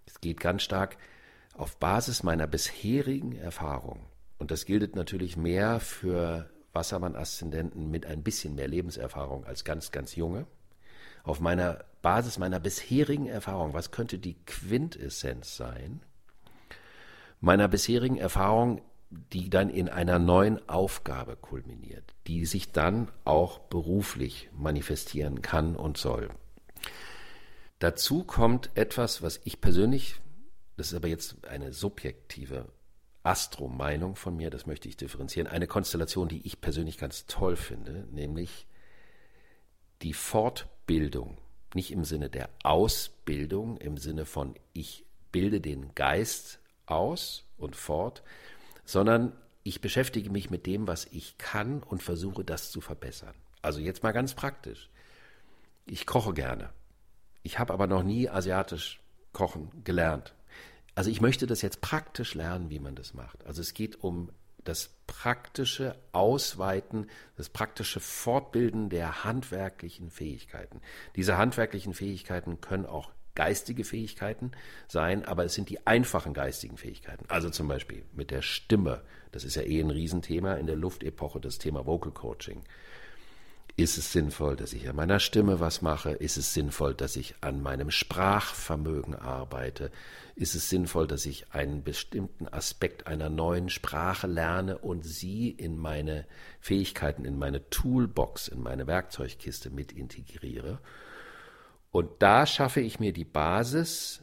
[0.05, 0.97] Es geht ganz stark
[1.53, 4.05] auf Basis meiner bisherigen Erfahrung.
[4.37, 10.15] Und das gilt natürlich mehr für Wassermann-Aszendenten mit ein bisschen mehr Lebenserfahrung als ganz, ganz
[10.15, 10.45] junge.
[11.23, 16.01] Auf meiner Basis meiner bisherigen Erfahrung, was könnte die Quintessenz sein?
[17.41, 24.49] Meiner bisherigen Erfahrung, die dann in einer neuen Aufgabe kulminiert, die sich dann auch beruflich
[24.53, 26.29] manifestieren kann und soll.
[27.79, 30.15] Dazu kommt etwas, was ich persönlich,
[30.75, 32.65] das ist aber jetzt eine subjektive
[33.23, 38.07] Astro-Meinung von mir, das möchte ich differenzieren, eine Konstellation, die ich persönlich ganz toll finde,
[38.11, 38.67] nämlich
[40.01, 41.37] die Fortbildung,
[41.73, 48.23] nicht im Sinne der Ausbildung, im Sinne von ich bilde den Geist aus und fort,
[48.87, 49.33] sondern
[49.63, 53.35] ich beschäftige mich mit dem, was ich kann und versuche das zu verbessern.
[53.61, 54.89] Also jetzt mal ganz praktisch.
[55.85, 56.69] Ich koche gerne.
[57.43, 59.01] Ich habe aber noch nie asiatisch
[59.33, 60.33] kochen gelernt.
[60.95, 63.45] Also ich möchte das jetzt praktisch lernen, wie man das macht.
[63.45, 64.31] Also es geht um
[64.63, 70.81] das praktische Ausweiten, das praktische Fortbilden der handwerklichen Fähigkeiten.
[71.15, 74.51] Diese handwerklichen Fähigkeiten können auch geistige Fähigkeiten
[74.87, 77.23] sein, aber es sind die einfachen geistigen Fähigkeiten.
[77.27, 79.03] Also zum Beispiel mit der Stimme.
[79.31, 82.63] Das ist ja eh ein Riesenthema in der Luftepoche, das Thema Vocal Coaching.
[83.75, 86.09] Ist es sinnvoll, dass ich an meiner Stimme was mache?
[86.09, 89.91] Ist es sinnvoll, dass ich an meinem Sprachvermögen arbeite?
[90.35, 95.77] Ist es sinnvoll, dass ich einen bestimmten Aspekt einer neuen Sprache lerne und sie in
[95.77, 96.25] meine
[96.59, 100.79] Fähigkeiten, in meine Toolbox, in meine Werkzeugkiste mit integriere?
[101.91, 104.21] Und da schaffe ich mir die Basis,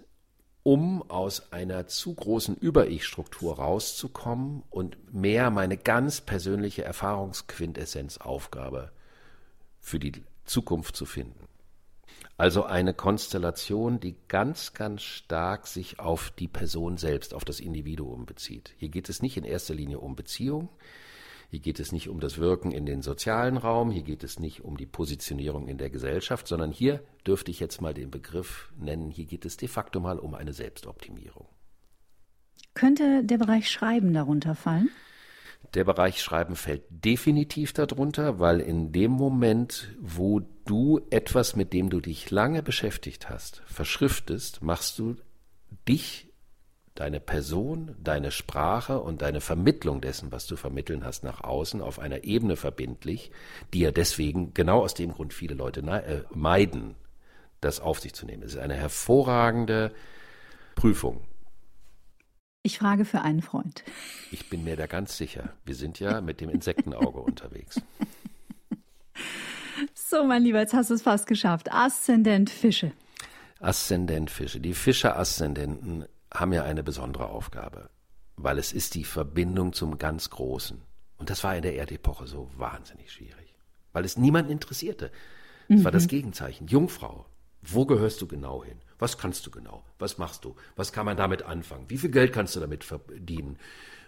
[0.62, 8.92] um aus einer zu großen Über-Ich-Struktur rauszukommen und mehr meine ganz persönliche Erfahrungsquintessenzaufgabe
[9.80, 10.12] für die
[10.44, 11.48] Zukunft zu finden.
[12.36, 18.26] Also eine Konstellation, die ganz, ganz stark sich auf die Person selbst, auf das Individuum
[18.26, 18.74] bezieht.
[18.78, 20.68] Hier geht es nicht in erster Linie um Beziehung,
[21.50, 24.64] hier geht es nicht um das Wirken in den sozialen Raum, hier geht es nicht
[24.64, 29.10] um die Positionierung in der Gesellschaft, sondern hier dürfte ich jetzt mal den Begriff nennen,
[29.10, 31.46] hier geht es de facto mal um eine Selbstoptimierung.
[32.74, 34.90] Könnte der Bereich Schreiben darunter fallen?
[35.72, 41.90] Der Bereich Schreiben fällt definitiv darunter, weil in dem Moment, wo du etwas, mit dem
[41.90, 45.16] du dich lange beschäftigt hast, verschriftest, machst du
[45.88, 46.28] dich,
[46.94, 51.98] deine Person, deine Sprache und deine Vermittlung dessen, was du vermitteln hast, nach außen auf
[51.98, 53.32] einer Ebene verbindlich,
[53.72, 56.94] die ja deswegen genau aus dem Grund viele Leute äh, meiden,
[57.60, 58.42] das auf sich zu nehmen.
[58.44, 59.92] Es ist eine hervorragende
[60.76, 61.22] Prüfung.
[62.62, 63.84] Ich frage für einen Freund.
[64.30, 65.52] Ich bin mir da ganz sicher.
[65.64, 67.80] Wir sind ja mit dem Insektenauge unterwegs.
[69.94, 71.72] So, mein Lieber, jetzt hast du es fast geschafft.
[71.72, 72.92] Aszendent Fische.
[73.60, 74.60] Aszendent Fische.
[74.60, 77.90] Die Fische-Aszendenten haben ja eine besondere Aufgabe,
[78.36, 80.82] weil es ist die Verbindung zum ganz Großen.
[81.16, 83.55] Und das war in der Erdepoche so wahnsinnig schwierig,
[83.93, 85.12] weil es niemanden interessierte.
[85.69, 85.85] Es mhm.
[85.85, 86.09] war das mhm.
[86.09, 86.66] Gegenzeichen.
[86.66, 87.27] Jungfrau,
[87.62, 88.78] wo gehörst du genau hin?
[88.98, 89.85] Was kannst du genau?
[89.98, 90.56] Was machst du?
[90.77, 91.89] Was kann man damit anfangen?
[91.89, 93.59] Wie viel Geld kannst du damit verdienen?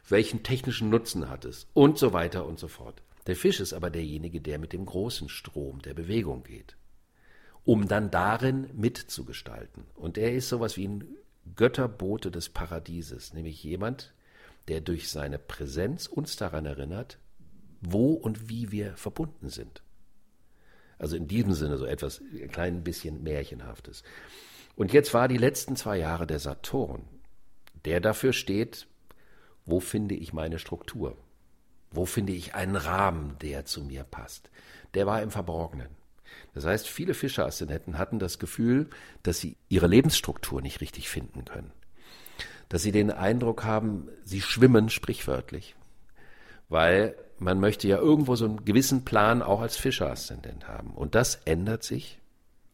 [0.08, 1.68] Welchen technischen Nutzen hat es?
[1.74, 3.02] Und so weiter und so fort.
[3.26, 6.76] Der Fisch ist aber derjenige, der mit dem großen Strom der Bewegung geht,
[7.64, 9.84] um dann darin mitzugestalten.
[9.94, 11.04] Und er ist sowas wie ein
[11.54, 14.12] Götterbote des Paradieses, nämlich jemand,
[14.68, 17.18] der durch seine Präsenz uns daran erinnert,
[17.80, 19.82] wo und wie wir verbunden sind.
[20.98, 24.02] Also in diesem Sinne so etwas, ein klein bisschen Märchenhaftes.
[24.74, 27.02] Und jetzt war die letzten zwei Jahre der Saturn,
[27.84, 28.86] der dafür steht,
[29.64, 31.16] wo finde ich meine Struktur?
[31.90, 34.50] Wo finde ich einen Rahmen, der zu mir passt?
[34.94, 35.95] Der war im Verborgenen.
[36.54, 38.88] Das heißt, viele Fischeraszendenten hatten das Gefühl,
[39.22, 41.72] dass sie ihre Lebensstruktur nicht richtig finden können.
[42.68, 45.76] Dass sie den Eindruck haben, sie schwimmen sprichwörtlich.
[46.68, 50.90] Weil man möchte ja irgendwo so einen gewissen Plan auch als Fischeraszendent haben.
[50.90, 52.18] Und das ändert sich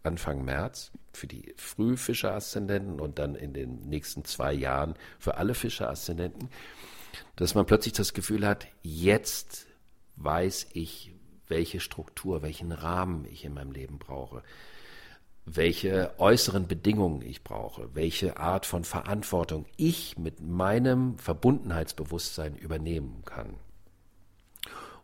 [0.03, 6.49] Anfang März für die Frühfischer-Aszendenten und dann in den nächsten zwei Jahren für alle Fischer-Aszendenten,
[7.37, 9.67] dass man plötzlich das Gefühl hat, jetzt
[10.17, 11.13] weiß ich,
[11.53, 14.43] welche Struktur, welchen Rahmen ich in meinem Leben brauche,
[15.45, 23.57] welche äußeren Bedingungen ich brauche, welche Art von Verantwortung ich mit meinem Verbundenheitsbewusstsein übernehmen kann.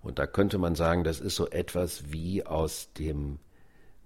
[0.01, 3.41] Und da könnte man sagen, das ist so etwas wie aus dem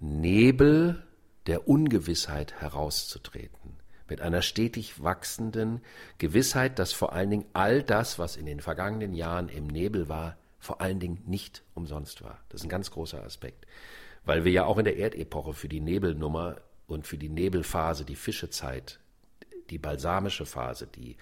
[0.00, 1.04] Nebel
[1.46, 3.60] der Ungewissheit herauszutreten.
[4.08, 5.80] mit einer stetig wachsenden
[6.18, 10.36] Gewissheit, dass vor allen Dingen all das, was in den vergangenen Jahren im Nebel war,
[10.62, 12.38] vor allen Dingen nicht umsonst war.
[12.48, 13.66] Das ist ein ganz großer Aspekt,
[14.24, 18.14] weil wir ja auch in der Erdepoche für die Nebelnummer und für die Nebelphase, die
[18.14, 19.00] Fischezeit,
[19.70, 21.16] die balsamische Phase, die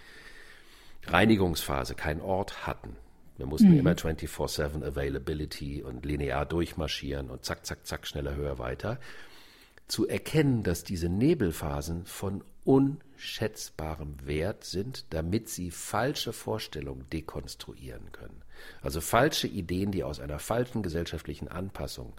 [1.06, 2.96] Reinigungsphase keinen Ort hatten.
[3.38, 3.78] Wir mussten mhm.
[3.78, 9.00] immer 24-7 Availability und linear durchmarschieren und zack, zack, zack, schneller, höher, weiter.
[9.88, 18.42] Zu erkennen, dass diese Nebelphasen von unschätzbarem Wert sind, damit sie falsche Vorstellungen dekonstruieren können.
[18.82, 22.14] Also falsche Ideen, die aus einer falschen gesellschaftlichen Anpassung,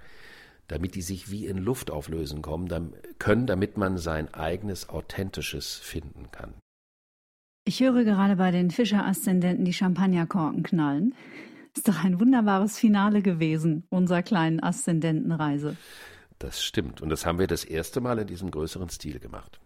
[0.67, 6.31] damit die sich wie in Luft auflösen kommen, können, damit man sein eigenes Authentisches finden
[6.31, 6.53] kann.
[7.65, 11.13] Ich höre gerade bei den Fischer-Aszendenten die Champagnerkorken knallen.
[11.75, 15.77] Ist doch ein wunderbares Finale gewesen, unserer kleinen Aszendentenreise.
[16.39, 17.01] Das stimmt.
[17.01, 19.59] Und das haben wir das erste Mal in diesem größeren Stil gemacht.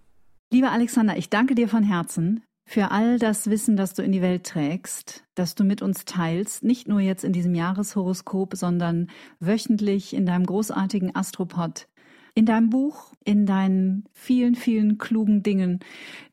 [0.52, 4.21] Lieber Alexander, ich danke dir von Herzen für all das Wissen, das du in die
[4.21, 9.07] Welt trägst, das du mit uns teilst, nicht nur jetzt in diesem Jahreshoroskop, sondern
[9.39, 11.87] wöchentlich in deinem großartigen Astropod
[12.35, 15.79] in deinem Buch, in deinen vielen, vielen klugen Dingen,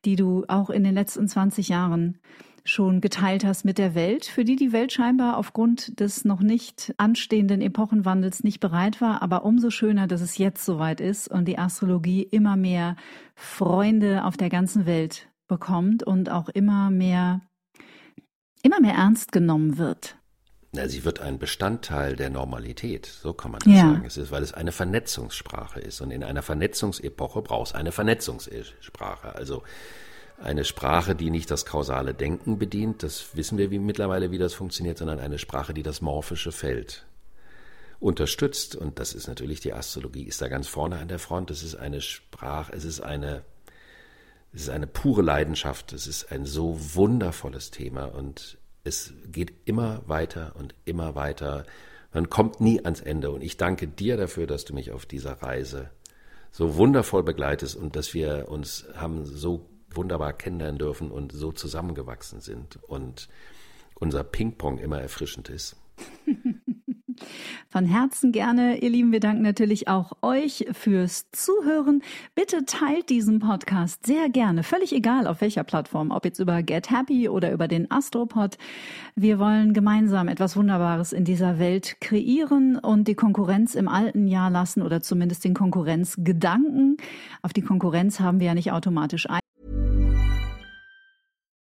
[0.05, 2.19] die du auch in den letzten 20 Jahren
[2.65, 6.93] schon geteilt hast mit der Welt, für die die Welt scheinbar aufgrund des noch nicht
[6.97, 11.59] anstehenden Epochenwandels nicht bereit war, aber umso schöner, dass es jetzt soweit ist und die
[11.59, 12.97] Astrologie immer mehr
[13.35, 17.43] Freunde auf der ganzen Welt bekommt und auch immer mehr
[18.63, 20.17] immer mehr ernst genommen wird.
[20.73, 23.81] Na, sie wird ein Bestandteil der Normalität, so kann man das ja.
[23.81, 24.05] sagen.
[24.07, 26.01] Es ist, weil es eine Vernetzungssprache ist.
[26.01, 29.35] Und in einer Vernetzungsepoche brauchst du eine Vernetzungssprache.
[29.35, 29.63] Also
[30.43, 34.55] eine Sprache, die nicht das kausale Denken bedient, das wissen wir wie mittlerweile, wie das
[34.55, 37.05] funktioniert, sondern eine Sprache, die das morphische Feld
[38.01, 38.75] unterstützt.
[38.75, 41.51] Und das ist natürlich die Astrologie, ist da ganz vorne an der Front.
[41.51, 43.45] Es ist eine Sprache, es ist eine,
[44.53, 45.93] es ist eine pure Leidenschaft.
[45.93, 48.05] Es ist ein so wundervolles Thema.
[48.05, 51.65] Und es geht immer weiter und immer weiter.
[52.13, 53.31] Man kommt nie ans Ende.
[53.31, 55.91] Und ich danke dir dafür, dass du mich auf dieser Reise
[56.51, 62.41] so wundervoll begleitest und dass wir uns haben so wunderbar kennenlernen dürfen und so zusammengewachsen
[62.41, 63.29] sind und
[63.95, 65.77] unser Ping-Pong immer erfrischend ist.
[67.69, 69.13] Von Herzen gerne, ihr Lieben.
[69.13, 72.03] Wir danken natürlich auch euch fürs Zuhören.
[72.35, 76.91] Bitte teilt diesen Podcast sehr gerne, völlig egal auf welcher Plattform, ob jetzt über Get
[76.91, 78.59] Happy oder über den Astropod.
[79.15, 84.51] Wir wollen gemeinsam etwas Wunderbares in dieser Welt kreieren und die Konkurrenz im alten Jahr
[84.51, 86.97] lassen oder zumindest den Konkurrenzgedanken.
[87.43, 89.41] Auf die Konkurrenz haben wir ja nicht automatisch ein.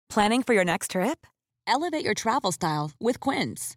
[0.09, 1.27] Planning for your next trip?
[1.67, 3.77] Elevate your travel style with Quince.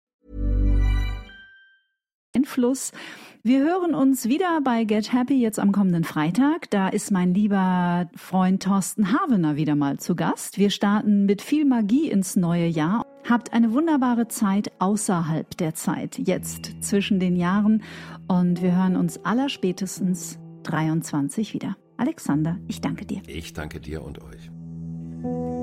[2.35, 2.91] Einfluss.
[3.43, 6.69] Wir hören uns wieder bei Get Happy jetzt am kommenden Freitag.
[6.69, 10.57] Da ist mein lieber Freund Thorsten Havener wieder mal zu Gast.
[10.57, 13.05] Wir starten mit viel Magie ins neue Jahr.
[13.27, 17.83] Habt eine wunderbare Zeit außerhalb der Zeit, jetzt zwischen den Jahren.
[18.27, 21.77] Und wir hören uns aller spätestens 23 wieder.
[21.97, 23.21] Alexander, ich danke dir.
[23.27, 25.60] Ich danke dir und euch.